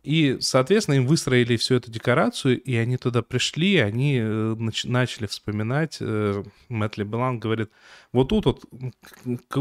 И, 0.02 0.38
соответственно, 0.42 0.96
им 0.96 1.08
выстроили 1.08 1.56
всю 1.56 1.76
эту 1.76 1.90
декорацию, 1.90 2.62
и 2.62 2.76
они 2.76 2.98
туда 2.98 3.22
пришли, 3.22 3.78
они 3.78 4.18
э, 4.18 4.56
нач- 4.58 4.88
начали 4.88 5.28
вспоминать. 5.28 5.98
Э, 6.02 6.44
Мэтт 6.68 6.98
Лебелан 6.98 7.40
говорит, 7.40 7.72
вот 8.12 8.30
тут 8.30 8.46
вот, 8.46 8.66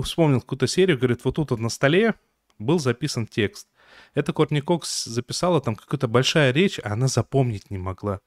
вспомнил 0.04 0.40
какую-то 0.40 0.66
серию, 0.66 0.98
говорит, 0.98 1.24
вот 1.24 1.36
тут 1.36 1.52
вот 1.52 1.60
на 1.60 1.68
столе 1.68 2.14
был 2.58 2.80
записан 2.80 3.26
текст. 3.26 3.68
Это 4.14 4.32
Кортни 4.32 4.60
Кокс 4.60 5.04
записала 5.04 5.60
там 5.60 5.76
какая-то 5.76 6.08
большая 6.08 6.52
речь, 6.52 6.80
а 6.82 6.94
она 6.94 7.06
запомнить 7.06 7.70
не 7.70 7.78
могла. 7.78 8.20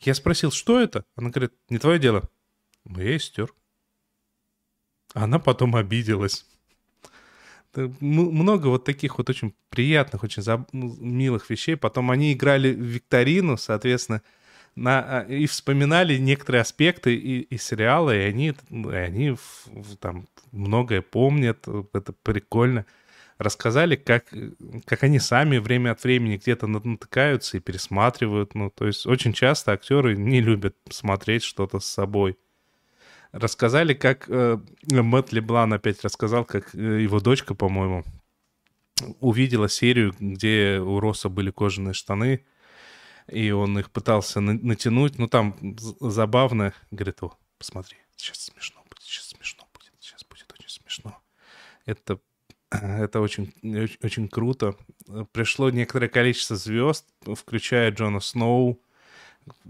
Я 0.00 0.14
спросил, 0.14 0.50
что 0.50 0.80
это? 0.80 1.04
Она 1.14 1.30
говорит, 1.30 1.52
не 1.68 1.78
твое 1.78 1.98
дело. 1.98 2.28
Ну, 2.84 3.00
я 3.00 3.16
и 3.16 3.18
стер. 3.18 3.52
Она 5.12 5.38
потом 5.38 5.76
обиделась. 5.76 6.46
Много 7.74 8.68
вот 8.68 8.84
таких 8.84 9.18
вот 9.18 9.28
очень 9.28 9.54
приятных, 9.68 10.22
очень 10.22 10.42
заб... 10.42 10.68
Ну, 10.72 10.96
милых 10.96 11.50
вещей. 11.50 11.76
Потом 11.76 12.10
они 12.10 12.32
играли 12.32 12.72
в 12.72 12.80
викторину, 12.80 13.56
соответственно, 13.56 14.22
на... 14.74 15.20
А, 15.20 15.20
и 15.22 15.46
вспоминали 15.46 16.16
некоторые 16.16 16.62
аспекты 16.62 17.14
и, 17.14 17.40
и 17.42 17.58
сериала, 17.58 18.16
и 18.16 18.20
они, 18.20 18.54
и 18.70 18.94
они 18.94 19.36
там 20.00 20.28
многое 20.50 21.02
помнят. 21.02 21.68
Это 21.92 22.12
прикольно 22.12 22.86
рассказали, 23.40 23.96
как, 23.96 24.26
как 24.84 25.02
они 25.02 25.18
сами 25.18 25.56
время 25.56 25.92
от 25.92 26.04
времени 26.04 26.36
где-то 26.36 26.66
натыкаются 26.66 27.56
и 27.56 27.60
пересматривают. 27.60 28.54
Ну, 28.54 28.68
то 28.68 28.86
есть 28.86 29.06
очень 29.06 29.32
часто 29.32 29.72
актеры 29.72 30.14
не 30.14 30.42
любят 30.42 30.76
смотреть 30.90 31.42
что-то 31.42 31.80
с 31.80 31.86
собой. 31.86 32.38
Рассказали, 33.32 33.94
как 33.94 34.28
э, 34.28 34.58
Мэтт 34.90 35.32
Леблан 35.32 35.72
опять 35.72 36.04
рассказал, 36.04 36.44
как 36.44 36.74
э, 36.74 37.00
его 37.00 37.20
дочка, 37.20 37.54
по-моему, 37.54 38.04
увидела 39.20 39.70
серию, 39.70 40.14
где 40.20 40.78
у 40.78 41.00
Росса 41.00 41.30
были 41.30 41.50
кожаные 41.50 41.94
штаны, 41.94 42.44
и 43.26 43.52
он 43.52 43.78
их 43.78 43.90
пытался 43.90 44.40
на- 44.40 44.52
натянуть. 44.52 45.18
Ну, 45.18 45.28
там 45.28 45.56
забавно. 46.00 46.74
Говорит, 46.90 47.22
о, 47.22 47.32
посмотри, 47.56 47.96
сейчас 48.16 48.38
смешно 48.38 48.82
будет, 48.82 49.02
сейчас 49.02 49.28
смешно 49.28 49.66
будет, 49.72 49.94
сейчас 49.98 50.26
будет 50.28 50.52
очень 50.52 50.68
смешно. 50.68 51.16
Это 51.86 52.20
это 53.00 53.20
очень, 53.20 53.52
очень 54.02 54.28
круто. 54.28 54.76
Пришло 55.32 55.70
некоторое 55.70 56.08
количество 56.08 56.56
звезд, 56.56 57.04
включая 57.34 57.90
Джона 57.90 58.20
Сноу, 58.20 58.80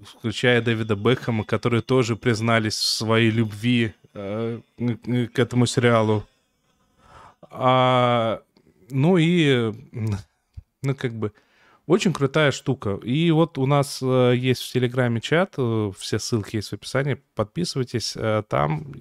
включая 0.04 0.60
Дэвида 0.60 0.96
Бекхэма, 0.96 1.44
которые 1.44 1.82
тоже 1.82 2.16
признались 2.16 2.74
в 2.74 2.84
своей 2.84 3.30
любви 3.30 3.94
э, 4.14 4.60
к 4.76 5.38
этому 5.38 5.66
сериалу. 5.66 6.26
А, 7.42 8.42
ну 8.90 9.16
и, 9.16 9.72
ну 10.82 10.94
как 10.94 11.14
бы, 11.14 11.32
очень 11.86 12.12
крутая 12.12 12.52
штука. 12.52 13.00
И 13.02 13.30
вот 13.30 13.56
у 13.58 13.66
нас 13.66 14.00
э, 14.02 14.34
есть 14.36 14.62
в 14.62 14.72
Телеграме 14.72 15.20
чат, 15.20 15.54
э, 15.56 15.92
все 15.96 16.18
ссылки 16.18 16.56
есть 16.56 16.70
в 16.70 16.74
описании, 16.74 17.20
подписывайтесь, 17.34 18.16
там 18.48 18.92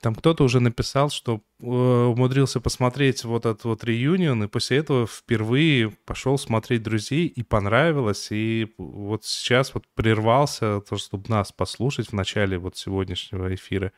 там 0.00 0.14
кто-то 0.14 0.44
уже 0.44 0.60
написал, 0.60 1.10
что 1.10 1.42
э, 1.60 1.64
умудрился 1.66 2.60
посмотреть 2.60 3.24
вот 3.24 3.46
этот 3.46 3.64
вот 3.64 3.84
реюнион, 3.84 4.44
и 4.44 4.48
после 4.48 4.78
этого 4.78 5.06
впервые 5.06 5.90
пошел 5.90 6.38
смотреть 6.38 6.82
«Друзей», 6.82 7.26
и 7.26 7.42
понравилось, 7.42 8.28
и 8.30 8.72
вот 8.78 9.24
сейчас 9.24 9.74
вот 9.74 9.84
прервался, 9.94 10.80
то, 10.80 10.96
чтобы 10.96 11.28
нас 11.28 11.52
послушать 11.52 12.08
в 12.08 12.12
начале 12.14 12.58
вот 12.58 12.76
сегодняшнего 12.76 13.54
эфира 13.54 13.92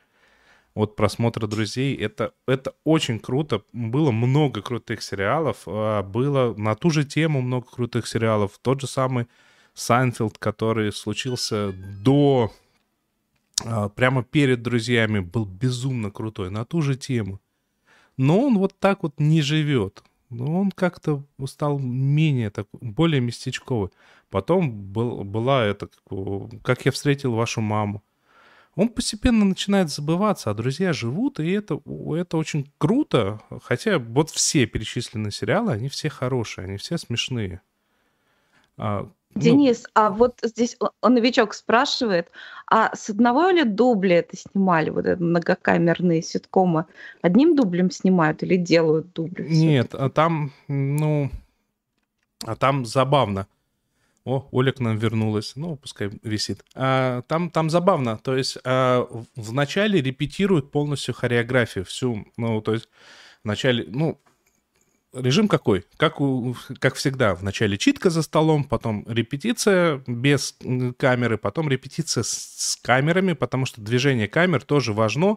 от 0.74 0.96
просмотра 0.96 1.46
«Друзей». 1.46 1.94
Это, 1.96 2.32
это 2.48 2.74
очень 2.82 3.20
круто. 3.20 3.62
Было 3.72 4.10
много 4.10 4.62
крутых 4.62 5.00
сериалов, 5.00 5.62
а 5.66 6.02
было 6.02 6.54
на 6.56 6.74
ту 6.74 6.90
же 6.90 7.04
тему 7.04 7.40
много 7.40 7.66
крутых 7.70 8.08
сериалов. 8.08 8.58
Тот 8.60 8.80
же 8.80 8.88
самый 8.88 9.28
«Сайнфилд», 9.74 10.38
который 10.38 10.92
случился 10.92 11.72
до 11.72 12.52
прямо 13.94 14.24
перед 14.24 14.62
друзьями 14.62 15.20
был 15.20 15.44
безумно 15.44 16.10
крутой 16.10 16.50
на 16.50 16.64
ту 16.64 16.82
же 16.82 16.96
тему. 16.96 17.40
Но 18.16 18.40
он 18.40 18.58
вот 18.58 18.78
так 18.78 19.02
вот 19.02 19.14
не 19.18 19.42
живет. 19.42 20.02
Но 20.30 20.60
он 20.60 20.70
как-то 20.72 21.22
стал 21.46 21.78
менее 21.78 22.50
так, 22.50 22.66
более 22.80 23.20
местечковый. 23.20 23.90
Потом 24.30 24.72
был, 24.72 25.22
была 25.22 25.64
это, 25.64 25.88
как 26.62 26.84
я 26.84 26.90
встретил 26.90 27.34
вашу 27.34 27.60
маму. 27.60 28.02
он 28.74 28.88
постепенно 28.88 29.44
начинает 29.44 29.90
забываться, 29.90 30.50
а 30.50 30.54
друзья 30.54 30.92
живут, 30.92 31.38
и 31.38 31.50
это, 31.50 31.80
это 32.16 32.36
очень 32.36 32.72
круто. 32.78 33.40
Хотя 33.62 33.98
вот 33.98 34.30
все 34.30 34.66
перечисленные 34.66 35.30
сериалы, 35.30 35.72
они 35.72 35.88
все 35.88 36.08
хорошие, 36.08 36.64
они 36.64 36.76
все 36.78 36.98
смешные. 36.98 37.60
А, 38.76 39.08
Денис, 39.34 39.82
ну, 39.82 39.90
а 39.94 40.10
вот 40.10 40.38
здесь 40.42 40.76
он, 41.00 41.14
новичок 41.14 41.54
спрашивает, 41.54 42.30
а 42.70 42.94
с 42.94 43.10
одного 43.10 43.48
ли 43.50 43.64
дубля 43.64 44.18
это 44.18 44.36
снимали, 44.36 44.90
вот 44.90 45.06
это 45.06 45.22
многокамерные 45.22 46.22
ситкомы? 46.22 46.86
Одним 47.20 47.56
дублем 47.56 47.90
снимают 47.90 48.42
или 48.42 48.56
делают 48.56 49.12
дубли? 49.12 49.46
Нет, 49.48 49.94
а 49.94 50.08
там, 50.08 50.52
ну, 50.68 51.30
а 52.44 52.56
там 52.56 52.84
забавно. 52.84 53.46
О, 54.24 54.48
Оля 54.52 54.72
к 54.72 54.80
нам 54.80 54.96
вернулась. 54.96 55.52
Ну, 55.54 55.76
пускай 55.76 56.10
висит. 56.22 56.64
А, 56.74 57.22
там, 57.22 57.50
там 57.50 57.68
забавно. 57.68 58.16
То 58.16 58.36
есть 58.36 58.56
а, 58.64 59.06
вначале 59.36 60.00
репетируют 60.00 60.70
полностью 60.70 61.14
хореографию 61.14 61.84
всю. 61.84 62.26
Ну, 62.38 62.62
то 62.62 62.72
есть 62.72 62.88
вначале, 63.42 63.84
ну, 63.86 64.18
режим 65.14 65.48
какой? 65.48 65.84
Как, 65.96 66.20
у, 66.20 66.56
как 66.78 66.94
всегда, 66.94 67.34
вначале 67.34 67.78
читка 67.78 68.10
за 68.10 68.22
столом, 68.22 68.64
потом 68.64 69.04
репетиция 69.08 70.02
без 70.06 70.56
камеры, 70.96 71.38
потом 71.38 71.68
репетиция 71.68 72.22
с, 72.22 72.28
с 72.30 72.76
камерами, 72.76 73.32
потому 73.32 73.66
что 73.66 73.80
движение 73.80 74.28
камер 74.28 74.62
тоже 74.62 74.92
важно. 74.92 75.36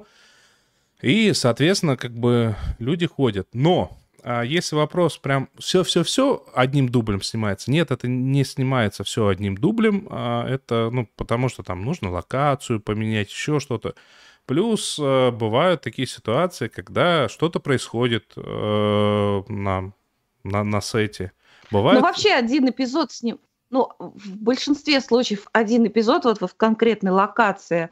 И, 1.01 1.33
соответственно, 1.33 1.95
как 1.95 2.13
бы 2.13 2.55
люди 2.79 3.05
ходят. 3.05 3.47
Но 3.53 3.97
а 4.23 4.41
если 4.41 4.75
вопрос 4.75 5.17
прям 5.17 5.49
все-все-все 5.57 6.45
одним 6.53 6.89
дублем 6.89 7.21
снимается, 7.21 7.71
нет, 7.71 7.91
это 7.91 8.07
не 8.07 8.43
снимается 8.43 9.05
все 9.05 9.27
одним 9.27 9.55
дублем, 9.55 10.07
а 10.09 10.45
это, 10.45 10.89
ну, 10.91 11.07
потому 11.15 11.49
что 11.49 11.63
там 11.63 11.85
нужно 11.85 12.09
локацию 12.11 12.81
поменять, 12.81 13.29
еще 13.29 13.59
что-то. 13.59 13.95
Плюс 14.47 14.97
э, 14.97 15.31
бывают 15.31 15.81
такие 15.81 16.07
ситуации, 16.07 16.69
когда 16.69 17.27
что-то 17.27 17.59
происходит 17.59 18.31
э, 18.37 19.41
на, 19.49 19.91
на, 20.43 20.63
на 20.63 20.81
сете. 20.81 21.33
Бывает... 21.69 21.99
Ну, 21.99 22.05
вообще 22.07 22.29
один 22.29 22.69
эпизод 22.69 23.11
с 23.11 23.21
ним, 23.23 23.39
ну, 23.69 23.89
в 23.99 24.37
большинстве 24.37 25.01
случаев 25.01 25.47
один 25.51 25.85
эпизод 25.85 26.23
вот 26.23 26.39
в 26.39 26.55
конкретной 26.55 27.11
локации 27.11 27.89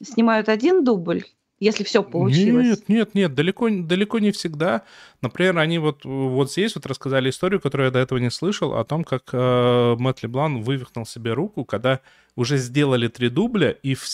снимают 0.00 0.48
один 0.48 0.84
дубль, 0.84 1.24
если 1.58 1.84
все 1.84 2.02
получилось. 2.02 2.66
Нет, 2.66 2.88
нет, 2.88 3.14
нет, 3.14 3.34
далеко, 3.34 3.68
далеко 3.70 4.18
не 4.18 4.30
всегда. 4.30 4.82
Например, 5.22 5.58
они 5.58 5.78
вот, 5.78 6.04
вот 6.04 6.52
здесь 6.52 6.74
вот 6.74 6.86
рассказали 6.86 7.30
историю, 7.30 7.60
которую 7.60 7.86
я 7.86 7.90
до 7.90 7.98
этого 7.98 8.18
не 8.18 8.30
слышал, 8.30 8.74
о 8.74 8.84
том, 8.84 9.04
как 9.04 9.30
э, 9.32 9.96
Мэтт 9.98 10.22
Леблан 10.22 10.62
вывихнул 10.62 11.06
себе 11.06 11.32
руку, 11.32 11.64
когда 11.64 12.00
уже 12.34 12.58
сделали 12.58 13.08
три 13.08 13.30
дубля, 13.30 13.70
и 13.70 13.94
в, 13.94 14.04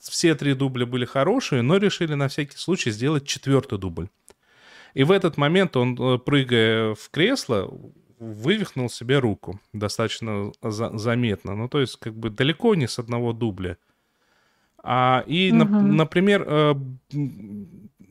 все 0.00 0.34
три 0.34 0.54
дубля 0.54 0.86
были 0.86 1.04
хорошие, 1.04 1.62
но 1.62 1.78
решили 1.78 2.14
на 2.14 2.28
всякий 2.28 2.56
случай 2.56 2.90
сделать 2.90 3.26
четвертый 3.26 3.78
дубль. 3.78 4.08
И 4.94 5.04
в 5.04 5.10
этот 5.10 5.36
момент 5.36 5.76
он, 5.76 5.96
э, 5.98 6.18
прыгая 6.18 6.94
в 6.94 7.10
кресло, 7.10 7.68
вывихнул 8.18 8.88
себе 8.88 9.18
руку 9.18 9.60
достаточно 9.72 10.52
за, 10.62 10.96
заметно. 10.96 11.56
Ну, 11.56 11.68
то 11.68 11.80
есть, 11.80 11.96
как 11.96 12.14
бы 12.14 12.30
далеко 12.30 12.76
не 12.76 12.86
с 12.86 13.00
одного 13.00 13.32
дубля. 13.32 13.76
А, 14.82 15.24
и, 15.26 15.50
угу. 15.50 15.64
на, 15.64 15.64
например, 15.64 16.44
э, 16.46 16.74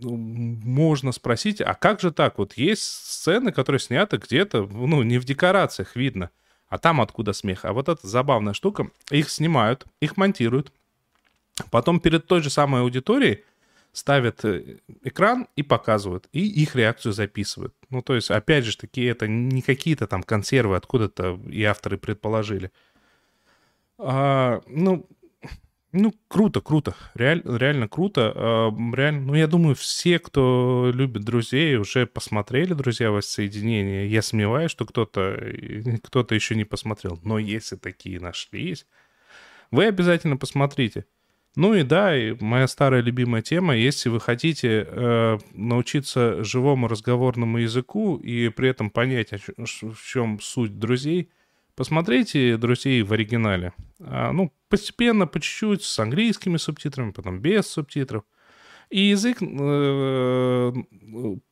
можно 0.01 1.11
спросить, 1.11 1.61
а 1.61 1.73
как 1.73 1.99
же 1.99 2.11
так? 2.11 2.37
Вот 2.37 2.53
есть 2.53 2.81
сцены, 2.81 3.51
которые 3.51 3.79
сняты 3.79 4.17
где-то, 4.17 4.63
ну, 4.63 5.03
не 5.03 5.17
в 5.17 5.25
декорациях 5.25 5.95
видно, 5.95 6.29
а 6.69 6.77
там 6.77 7.01
откуда 7.01 7.33
смех. 7.33 7.65
А 7.65 7.73
вот 7.73 7.89
эта 7.89 8.07
забавная 8.07 8.53
штука, 8.53 8.89
их 9.09 9.29
снимают, 9.29 9.85
их 9.99 10.17
монтируют, 10.17 10.71
потом 11.69 11.99
перед 11.99 12.25
той 12.25 12.41
же 12.41 12.49
самой 12.49 12.81
аудиторией 12.81 13.43
ставят 13.93 14.45
э, 14.45 14.77
экран 15.03 15.47
и 15.55 15.63
показывают, 15.63 16.27
и 16.31 16.47
их 16.47 16.75
реакцию 16.75 17.11
записывают. 17.11 17.75
Ну, 17.89 18.01
то 18.01 18.15
есть, 18.15 18.31
опять 18.31 18.65
же, 18.65 18.77
такие 18.77 19.11
это 19.11 19.27
не 19.27 19.61
какие-то 19.61 20.07
там 20.07 20.23
консервы 20.23 20.77
откуда-то 20.77 21.39
и 21.49 21.63
авторы 21.63 21.97
предположили. 21.97 22.71
А, 23.97 24.61
ну, 24.65 25.05
ну, 25.93 26.13
круто, 26.27 26.61
круто. 26.61 26.95
Реаль, 27.15 27.41
реально 27.45 27.87
круто. 27.87 28.31
А, 28.35 28.69
реально, 28.95 29.21
ну, 29.21 29.35
я 29.35 29.47
думаю, 29.47 29.75
все, 29.75 30.19
кто 30.19 30.89
любит 30.93 31.23
друзей, 31.23 31.75
уже 31.75 32.05
посмотрели 32.05 32.73
«Друзья 32.73 33.11
воссоединения». 33.11 34.05
Я 34.05 34.21
сомневаюсь, 34.21 34.71
что 34.71 34.85
кто-то 34.85 35.37
кто 36.03 36.25
еще 36.29 36.55
не 36.55 36.63
посмотрел. 36.63 37.19
Но 37.23 37.39
если 37.39 37.75
такие 37.75 38.19
нашлись, 38.19 38.85
вы 39.69 39.85
обязательно 39.85 40.37
посмотрите. 40.37 41.05
Ну 41.57 41.73
и 41.73 41.83
да, 41.83 42.15
и 42.17 42.37
моя 42.39 42.67
старая 42.69 43.01
любимая 43.01 43.41
тема, 43.41 43.75
если 43.75 44.07
вы 44.07 44.21
хотите 44.21 44.87
э, 44.87 45.39
научиться 45.53 46.41
живому 46.45 46.87
разговорному 46.87 47.57
языку 47.57 48.15
и 48.15 48.47
при 48.47 48.69
этом 48.69 48.89
понять, 48.89 49.33
в 49.57 50.05
чем 50.05 50.39
суть 50.39 50.79
друзей– 50.79 51.29
Посмотрите 51.75 52.57
«Друзей» 52.57 53.01
в 53.03 53.13
оригинале. 53.13 53.73
А, 53.99 54.31
ну, 54.31 54.53
постепенно, 54.69 55.27
по 55.27 55.39
чуть-чуть, 55.39 55.83
с 55.83 55.99
английскими 55.99 56.57
субтитрами, 56.57 57.11
потом 57.11 57.39
без 57.39 57.67
субтитров. 57.67 58.23
И 58.89 59.01
язык 59.01 59.41
э, 59.41 60.73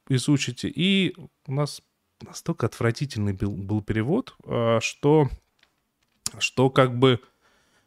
изучите. 0.10 0.68
И 0.68 1.16
у 1.48 1.54
нас 1.54 1.82
настолько 2.22 2.66
отвратительный 2.66 3.34
был, 3.34 3.56
был 3.56 3.82
перевод, 3.82 4.36
э, 4.44 4.80
что, 4.82 5.30
что 6.38 6.70
как 6.70 6.98
бы, 6.98 7.22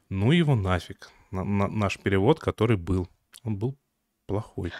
ну 0.08 0.32
его 0.32 0.54
нафиг, 0.54 1.10
на, 1.30 1.44
на, 1.44 1.68
наш 1.68 1.98
перевод, 1.98 2.40
который 2.40 2.76
был. 2.76 3.08
Он 3.44 3.56
был 3.56 3.76
плохой. 4.26 4.72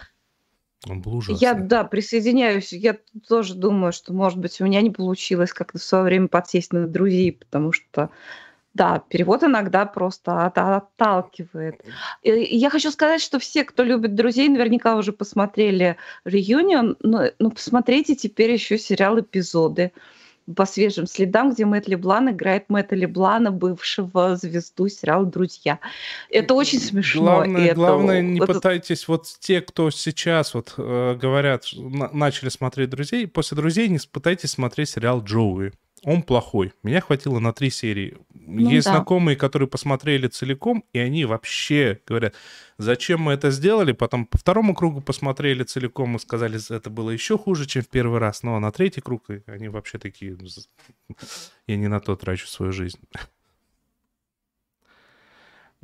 Он 0.89 1.01
был 1.01 1.17
ужасный. 1.17 1.39
Я, 1.39 1.53
да, 1.53 1.83
присоединяюсь. 1.83 2.73
Я 2.73 2.97
тоже 3.27 3.55
думаю, 3.55 3.93
что, 3.93 4.13
может 4.13 4.39
быть, 4.39 4.59
у 4.59 4.65
меня 4.65 4.81
не 4.81 4.91
получилось 4.91 5.53
как-то 5.53 5.79
в 5.79 5.83
свое 5.83 6.03
время 6.03 6.27
подсесть 6.27 6.73
на 6.73 6.87
друзей, 6.87 7.31
потому 7.31 7.71
что, 7.71 8.09
да, 8.73 9.01
перевод 9.07 9.43
иногда 9.43 9.85
просто 9.85 10.45
от, 10.45 10.57
отталкивает. 10.57 11.81
И 12.21 12.31
я 12.31 12.69
хочу 12.69 12.91
сказать, 12.91 13.21
что 13.21 13.39
все, 13.39 13.63
кто 13.63 13.83
любит 13.83 14.15
друзей, 14.15 14.49
наверняка 14.49 14.97
уже 14.97 15.13
посмотрели 15.13 15.95
реюнион. 16.25 16.97
Но, 16.99 17.29
ну, 17.39 17.51
посмотрите 17.51 18.15
теперь 18.15 18.51
еще 18.51 18.77
сериал 18.77 19.19
«Эпизоды» 19.19 19.93
по 20.55 20.65
свежим 20.65 21.07
следам, 21.07 21.53
где 21.53 21.65
Мэтт 21.65 21.87
Леблан 21.87 22.31
играет 22.31 22.65
Мэтта 22.69 22.95
Леблана, 22.95 23.51
бывшего 23.51 24.35
звезду 24.35 24.87
сериала 24.87 25.25
«Друзья». 25.25 25.79
Это 26.29 26.53
очень 26.53 26.79
смешно. 26.79 27.21
Главное, 27.23 27.65
это, 27.65 27.75
главное 27.75 28.21
не 28.21 28.39
это... 28.39 28.53
пытайтесь, 28.53 29.07
вот 29.07 29.25
те, 29.39 29.61
кто 29.61 29.89
сейчас 29.89 30.53
вот 30.53 30.73
э, 30.77 31.15
говорят, 31.19 31.65
на, 31.73 32.09
начали 32.11 32.49
смотреть 32.49 32.89
«Друзей», 32.89 33.27
после 33.27 33.55
«Друзей» 33.55 33.87
не 33.87 33.99
пытайтесь 34.11 34.51
смотреть 34.51 34.89
сериал 34.89 35.23
«Джоуи» 35.23 35.71
он 36.03 36.23
плохой. 36.23 36.73
Меня 36.83 37.01
хватило 37.01 37.39
на 37.39 37.53
три 37.53 37.69
серии. 37.69 38.17
Ну, 38.33 38.69
Есть 38.69 38.85
да. 38.85 38.93
знакомые, 38.93 39.37
которые 39.37 39.67
посмотрели 39.67 40.27
целиком, 40.27 40.83
и 40.93 40.99
они 40.99 41.25
вообще 41.25 41.99
говорят, 42.05 42.35
зачем 42.77 43.21
мы 43.21 43.33
это 43.33 43.51
сделали. 43.51 43.93
Потом 43.93 44.25
по 44.25 44.37
второму 44.37 44.75
кругу 44.75 45.01
посмотрели 45.01 45.63
целиком 45.63 46.15
и 46.15 46.19
сказали, 46.19 46.59
это 46.75 46.89
было 46.89 47.09
еще 47.09 47.37
хуже, 47.37 47.65
чем 47.65 47.83
в 47.83 47.89
первый 47.89 48.19
раз. 48.19 48.43
Ну, 48.43 48.55
а 48.55 48.59
на 48.59 48.71
третий 48.71 49.01
круг 49.01 49.25
они 49.47 49.69
вообще 49.69 49.97
такие, 49.97 50.37
я 51.67 51.77
не 51.77 51.87
на 51.87 51.99
то 51.99 52.15
трачу 52.15 52.47
свою 52.47 52.71
жизнь. 52.71 52.99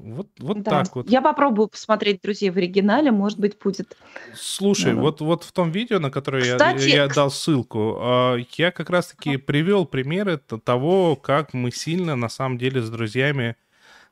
Вот, 0.01 0.27
вот 0.39 0.61
да. 0.61 0.71
так 0.71 0.95
вот. 0.95 1.09
Я 1.09 1.21
попробую 1.21 1.67
посмотреть 1.67 2.21
«Друзей» 2.21 2.49
в 2.49 2.57
оригинале, 2.57 3.11
может 3.11 3.39
быть, 3.39 3.57
будет... 3.61 3.97
Слушай, 4.33 4.93
да. 4.93 5.01
вот, 5.01 5.21
вот 5.21 5.43
в 5.43 5.51
том 5.51 5.71
видео, 5.71 5.99
на 5.99 6.09
которое 6.09 6.41
Кстати... 6.41 6.87
я, 6.87 7.03
я 7.03 7.07
дал 7.07 7.29
ссылку, 7.29 7.97
а, 7.99 8.37
я 8.57 8.71
как 8.71 8.89
раз-таки 8.89 9.37
привел 9.37 9.85
примеры 9.85 10.37
того, 10.37 11.15
как 11.15 11.53
мы 11.53 11.71
сильно, 11.71 12.15
на 12.15 12.29
самом 12.29 12.57
деле, 12.57 12.81
с 12.81 12.89
друзьями... 12.89 13.55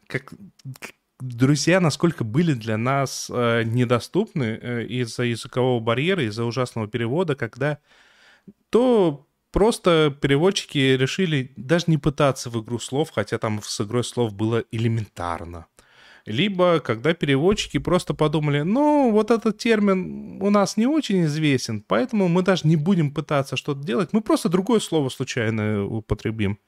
Как, 0.07 0.33
друзья, 1.19 1.79
насколько 1.79 2.23
были 2.23 2.53
для 2.53 2.77
нас 2.77 3.29
э, 3.33 3.63
недоступны 3.63 4.59
э, 4.61 4.83
из-за 4.85 5.23
языкового 5.23 5.81
барьера, 5.81 6.23
из-за 6.23 6.45
ужасного 6.45 6.87
перевода, 6.87 7.35
когда 7.35 7.79
то 8.69 9.27
просто 9.51 10.15
переводчики 10.21 10.77
решили 10.77 11.51
даже 11.57 11.85
не 11.87 11.97
пытаться 11.97 12.49
в 12.49 12.63
игру 12.63 12.79
слов, 12.79 13.11
хотя 13.13 13.37
там 13.37 13.61
с 13.61 13.81
игрой 13.81 14.05
слов 14.05 14.33
было 14.33 14.63
элементарно 14.71 15.65
либо 16.27 16.79
когда 16.81 17.13
переводчики 17.13 17.77
просто 17.79 18.13
подумали, 18.13 18.61
ну, 18.61 19.11
вот 19.11 19.31
этот 19.31 19.57
термин 19.57 20.41
у 20.41 20.49
нас 20.49 20.77
не 20.77 20.85
очень 20.85 21.23
известен, 21.25 21.83
поэтому 21.87 22.27
мы 22.27 22.43
даже 22.43 22.67
не 22.67 22.75
будем 22.75 23.11
пытаться 23.11 23.55
что-то 23.55 23.81
делать, 23.81 24.09
мы 24.11 24.21
просто 24.21 24.49
другое 24.49 24.79
слово 24.79 25.09
случайно 25.09 25.85
употребим. 25.85 26.59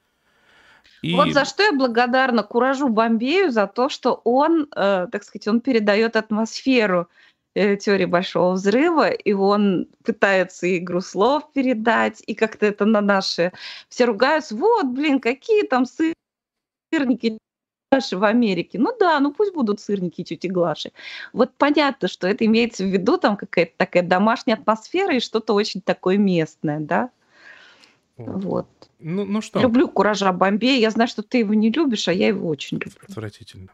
И... 1.02 1.14
Вот 1.14 1.32
за 1.34 1.46
что 1.46 1.64
я 1.64 1.74
благодарна 1.74 2.44
Куражу 2.44 2.88
Бомбею, 2.88 3.52
за 3.52 3.68
то, 3.68 3.90
что 3.90 4.22
он, 4.24 4.68
э, 4.76 5.08
так 5.12 5.24
сказать, 5.24 5.48
он 5.48 5.62
передает 5.62 6.16
атмосферу 6.16 7.08
э, 7.54 7.76
теории 7.76 8.06
Большого 8.06 8.54
Взрыва, 8.54 9.10
и 9.10 9.34
он 9.34 9.88
пытается 10.04 10.78
игру 10.78 11.02
слов 11.02 11.52
передать, 11.54 12.24
и 12.26 12.34
как-то 12.34 12.66
это 12.66 12.86
на 12.86 13.02
наши... 13.02 13.52
Все 13.90 14.06
ругаются, 14.06 14.56
вот, 14.56 14.88
блин, 14.88 15.20
какие 15.20 15.64
там 15.64 15.86
сырники 15.86 17.38
Глаши 17.92 18.18
в 18.18 18.24
Америке. 18.24 18.78
Ну 18.78 18.96
да, 19.00 19.20
ну 19.20 19.34
пусть 19.34 19.54
будут 19.54 19.80
сырники 19.80 20.24
тети 20.24 20.46
Глаши. 20.46 20.92
Вот 21.34 21.52
понятно, 21.58 22.08
что 22.08 22.28
это 22.28 22.46
имеется 22.46 22.84
в 22.84 22.88
виду 22.88 23.18
там 23.18 23.36
какая-то 23.36 23.74
такая 23.78 24.04
домашняя 24.04 24.56
атмосфера 24.56 25.16
и 25.16 25.20
что-то 25.20 25.54
очень 25.54 25.82
такое 25.82 26.18
местное, 26.18 26.80
да? 26.80 27.10
Вот. 28.18 28.44
Вот. 28.44 28.68
Ну, 29.00 29.26
ну 29.26 29.42
что? 29.42 29.60
Люблю 29.60 29.88
куража 29.88 30.32
Бомбея. 30.32 30.80
Я 30.80 30.92
знаю, 30.92 31.08
что 31.08 31.24
ты 31.24 31.40
его 31.40 31.56
не 31.56 31.72
любишь, 31.72 32.08
а 32.08 32.14
я 32.14 32.28
его 32.28 32.48
очень 32.48 32.78
люблю. 32.78 33.02
Отвратительно. 33.08 33.70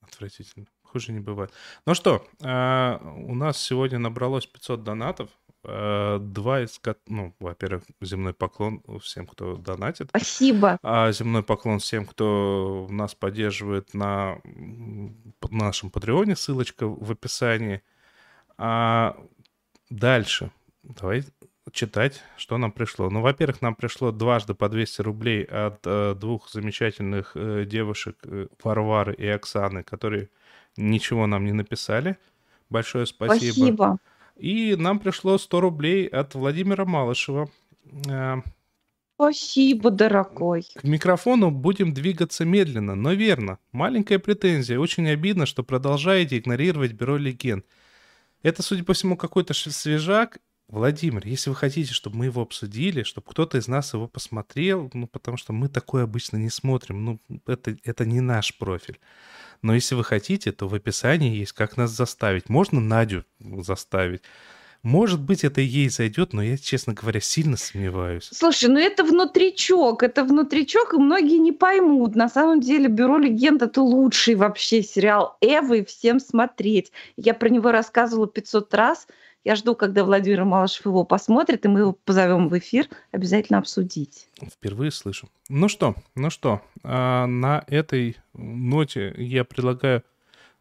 Отвратительно. 0.00 0.66
Хуже 0.82 1.12
не 1.12 1.20
бывает. 1.20 1.52
Ну 1.84 1.92
что, 1.92 2.24
а, 2.42 3.02
у 3.26 3.34
нас 3.34 3.58
сегодня 3.58 3.98
набралось 3.98 4.46
500 4.46 4.82
донатов. 4.82 5.28
А, 5.68 6.18
Два 6.18 6.62
из 6.62 6.80
ну, 7.06 7.34
во-первых, 7.38 7.84
земной 8.00 8.32
поклон 8.32 8.82
всем, 9.02 9.26
кто 9.26 9.56
донатит. 9.56 10.08
Спасибо. 10.10 10.78
А 10.82 11.12
земной 11.12 11.42
поклон 11.42 11.78
всем, 11.78 12.06
кто 12.06 12.86
нас 12.90 13.14
поддерживает 13.14 13.94
на 13.94 14.38
нашем 15.50 15.90
Патреоне, 15.90 16.36
ссылочка 16.36 16.86
в 16.86 17.10
описании. 17.10 17.82
А 18.56 19.16
дальше, 19.90 20.50
давай 20.82 21.24
читать, 21.72 22.22
что 22.36 22.58
нам 22.58 22.72
пришло. 22.72 23.10
Ну, 23.10 23.20
во-первых, 23.20 23.62
нам 23.62 23.74
пришло 23.74 24.10
дважды 24.10 24.54
по 24.54 24.68
200 24.68 25.02
рублей 25.02 25.44
от 25.44 25.80
э, 25.84 26.14
двух 26.14 26.50
замечательных 26.50 27.32
э, 27.34 27.64
девушек, 27.66 28.16
э, 28.24 28.48
Варвары 28.62 29.14
и 29.14 29.26
Оксаны, 29.26 29.82
которые 29.82 30.30
ничего 30.76 31.26
нам 31.26 31.44
не 31.44 31.52
написали. 31.52 32.16
Большое 32.70 33.06
спасибо. 33.06 33.52
Спасибо. 33.52 33.98
И 34.38 34.76
нам 34.76 35.00
пришло 35.00 35.36
100 35.36 35.60
рублей 35.60 36.06
от 36.06 36.34
Владимира 36.34 36.84
Малышева. 36.84 37.50
Э, 38.08 38.36
Спасибо, 39.16 39.90
дорогой. 39.90 40.64
К 40.76 40.84
микрофону 40.84 41.50
будем 41.50 41.92
двигаться 41.92 42.44
медленно, 42.44 42.94
но 42.94 43.12
верно. 43.12 43.58
Маленькая 43.72 44.20
претензия. 44.20 44.78
Очень 44.78 45.08
обидно, 45.08 45.44
что 45.44 45.64
продолжаете 45.64 46.38
игнорировать 46.38 46.92
Бюро 46.92 47.16
легенд. 47.16 47.66
Это, 48.42 48.62
судя 48.62 48.84
по 48.84 48.92
всему, 48.92 49.16
какой-то 49.16 49.54
свежак. 49.54 50.38
Владимир, 50.68 51.26
если 51.26 51.50
вы 51.50 51.56
хотите, 51.56 51.92
чтобы 51.94 52.18
мы 52.18 52.24
его 52.26 52.42
обсудили, 52.42 53.02
чтобы 53.02 53.26
кто-то 53.28 53.58
из 53.58 53.66
нас 53.66 53.94
его 53.94 54.06
посмотрел, 54.06 54.90
ну, 54.92 55.08
потому 55.08 55.36
что 55.38 55.52
мы 55.52 55.68
такое 55.68 56.04
обычно 56.04 56.36
не 56.36 56.50
смотрим, 56.50 57.04
ну, 57.04 57.20
это, 57.46 57.76
это 57.84 58.04
не 58.04 58.20
наш 58.20 58.56
профиль. 58.56 59.00
Но 59.62 59.74
если 59.74 59.94
вы 59.94 60.04
хотите, 60.04 60.52
то 60.52 60.68
в 60.68 60.74
описании 60.74 61.36
есть, 61.36 61.52
как 61.52 61.76
нас 61.76 61.90
заставить. 61.90 62.48
Можно 62.48 62.80
Надю 62.80 63.24
заставить. 63.40 64.22
Может 64.82 65.20
быть, 65.20 65.42
это 65.42 65.60
ей 65.60 65.88
зайдет, 65.88 66.32
но 66.32 66.42
я, 66.42 66.56
честно 66.56 66.94
говоря, 66.94 67.20
сильно 67.20 67.56
сомневаюсь. 67.56 68.30
Слушай, 68.32 68.70
ну 68.70 68.78
это 68.78 69.02
внутричок, 69.02 70.04
это 70.04 70.22
внутричок, 70.22 70.94
и 70.94 70.98
многие 70.98 71.38
не 71.38 71.50
поймут. 71.50 72.14
На 72.14 72.28
самом 72.28 72.60
деле 72.60 72.86
«Бюро 72.86 73.18
легенд»— 73.18 73.60
это 73.62 73.82
лучший 73.82 74.36
вообще 74.36 74.82
сериал 74.82 75.36
Эвы, 75.40 75.84
всем 75.84 76.20
смотреть. 76.20 76.92
Я 77.16 77.34
про 77.34 77.48
него 77.48 77.72
рассказывала 77.72 78.28
500 78.28 78.74
раз. 78.74 79.08
Я 79.44 79.54
жду, 79.54 79.74
когда 79.74 80.04
Владимир 80.04 80.44
Малышев 80.44 80.86
его 80.86 81.04
посмотрит, 81.04 81.64
и 81.64 81.68
мы 81.68 81.80
его 81.80 81.92
позовем 81.92 82.48
в 82.48 82.58
эфир 82.58 82.88
обязательно 83.12 83.58
обсудить. 83.58 84.28
Впервые 84.42 84.90
слышу. 84.90 85.28
Ну 85.48 85.68
что, 85.68 85.94
ну 86.14 86.28
что, 86.30 86.60
а, 86.82 87.26
на 87.26 87.64
этой 87.66 88.16
ноте 88.34 89.14
я 89.16 89.44
предлагаю 89.44 90.02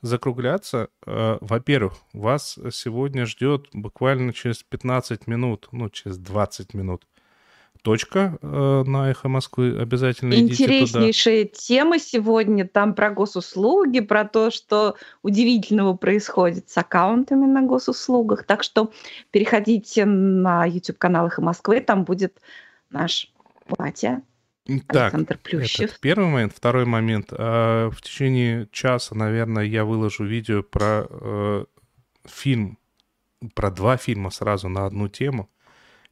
закругляться. 0.01 0.89
А, 1.05 1.37
Во-первых, 1.41 1.93
вас 2.13 2.59
сегодня 2.71 3.25
ждет 3.25 3.67
буквально 3.73 4.31
через 4.31 4.63
15 4.63 5.27
минут, 5.27 5.67
ну, 5.71 5.89
через 5.89 6.17
20 6.17 6.73
минут 6.73 7.05
точка 7.87 8.37
э, 8.41 8.83
на 8.85 9.09
Эхо 9.09 9.29
Москвы. 9.29 9.79
Обязательно 9.79 10.33
идите 10.33 10.85
туда. 10.85 11.09
Тема 11.53 11.99
сегодня. 11.99 12.67
Там 12.67 12.93
про 12.93 13.11
госуслуги, 13.11 14.01
про 14.01 14.25
то, 14.25 14.51
что 14.51 14.97
удивительного 15.21 15.95
происходит 15.95 16.69
с 16.69 16.77
аккаунтами 16.77 17.45
на 17.45 17.61
госуслугах. 17.61 18.43
Так 18.43 18.63
что 18.63 18.91
переходите 19.31 20.03
на 20.03 20.65
YouTube-канал 20.65 21.27
«Эхо 21.27 21.41
Москвы». 21.41 21.79
Там 21.79 22.03
будет 22.03 22.41
наш 22.89 23.31
Батя, 23.69 24.21
Так, 24.87 25.13
Александр 25.13 25.39
Плющев. 25.41 25.91
это 25.91 25.99
первый 26.01 26.27
момент. 26.27 26.53
Второй 26.53 26.83
момент. 26.83 27.29
А, 27.31 27.89
В 27.89 28.01
течение 28.01 28.67
часа, 28.73 29.15
наверное, 29.15 29.63
я 29.63 29.85
выложу 29.85 30.25
видео 30.25 30.61
про 30.61 31.07
э, 31.09 31.65
фильм, 32.25 32.79
про 33.55 33.71
два 33.71 33.95
фильма 33.95 34.29
сразу 34.29 34.67
на 34.67 34.85
одну 34.85 35.07
тему. 35.07 35.49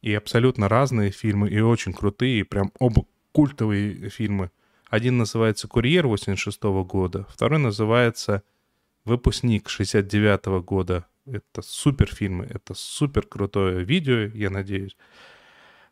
И 0.01 0.13
абсолютно 0.13 0.69
разные 0.69 1.11
фильмы, 1.11 1.49
и 1.49 1.59
очень 1.59 1.93
крутые, 1.93 2.39
и 2.39 2.43
прям 2.43 2.71
оба 2.79 3.05
культовые 3.31 4.09
фильмы. 4.09 4.51
Один 4.89 5.17
называется 5.17 5.67
«Курьер» 5.67 6.07
86 6.07 6.61
года, 6.63 7.25
второй 7.29 7.59
называется 7.59 8.43
«Выпускник» 9.03 9.67
69 9.67 10.63
года. 10.63 11.05
Это 11.25 11.61
супер 11.63 12.13
фильмы, 12.13 12.47
это 12.49 12.75
супер 12.75 13.25
крутое 13.25 13.83
видео, 13.83 14.29
я 14.33 14.49
надеюсь. 14.49 14.95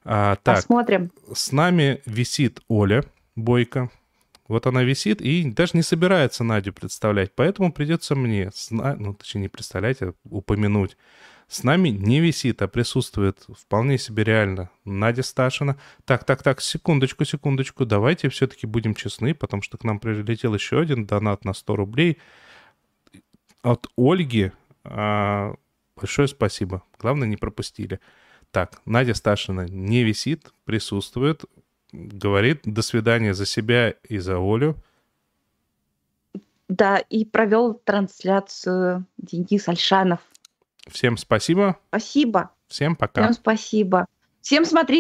А, 0.06 0.36
так, 0.44 0.58
Посмотрим. 0.58 1.12
с 1.34 1.52
нами 1.52 2.02
висит 2.06 2.62
Оля 2.68 3.04
Бойко. 3.36 3.90
Вот 4.48 4.68
она 4.68 4.84
висит 4.84 5.22
и 5.22 5.50
даже 5.50 5.72
не 5.74 5.82
собирается 5.82 6.44
Надю 6.44 6.74
представлять, 6.74 7.32
поэтому 7.34 7.72
придется 7.72 8.14
мне, 8.14 8.52
ну, 8.70 9.14
точнее, 9.14 9.42
не 9.42 9.48
представлять, 9.48 10.02
а 10.02 10.14
упомянуть. 10.30 10.98
С 11.54 11.64
нами 11.64 11.90
не 11.90 12.20
висит, 12.20 12.64
а 12.64 12.68
присутствует 12.68 13.46
вполне 13.56 14.00
себе 14.00 14.24
реально 14.24 14.72
Надя 14.86 15.22
Сташина. 15.22 15.78
Так, 16.04 16.24
так, 16.24 16.42
так, 16.42 16.62
секундочку, 16.62 17.26
секундочку, 17.26 17.86
давайте 17.86 18.30
все-таки 18.30 18.66
будем 18.66 18.96
честны, 18.96 19.36
потому 19.36 19.62
что 19.62 19.78
к 19.78 19.84
нам 19.84 20.00
прилетел 20.00 20.56
еще 20.56 20.80
один 20.80 21.06
донат 21.06 21.46
на 21.46 21.54
100 21.54 21.76
рублей 21.76 22.18
от 23.62 23.86
Ольги. 23.96 24.52
А, 24.84 25.54
большое 25.96 26.28
спасибо. 26.28 26.82
Главное, 26.98 27.28
не 27.28 27.38
пропустили. 27.38 28.00
Так, 28.50 28.82
Надя 28.86 29.14
Сташина 29.14 29.68
не 29.70 30.04
висит, 30.04 30.52
присутствует, 30.66 31.46
говорит 31.92 32.62
до 32.64 32.82
свидания 32.82 33.36
за 33.36 33.46
себя 33.46 33.92
и 34.10 34.18
за 34.18 34.38
Олю. 34.38 34.76
Да, 36.68 36.98
и 36.98 37.26
провел 37.26 37.76
трансляцию 37.76 39.06
Денис 39.20 39.68
Альшанов. 39.68 40.22
Всем 40.88 41.18
спасибо, 41.18 41.78
Спасибо. 41.90 42.52
всем 42.68 42.96
пока. 42.96 43.24
Всем 43.24 43.34
спасибо. 43.34 44.06
Всем 44.42 44.66
смотрите 44.66 44.92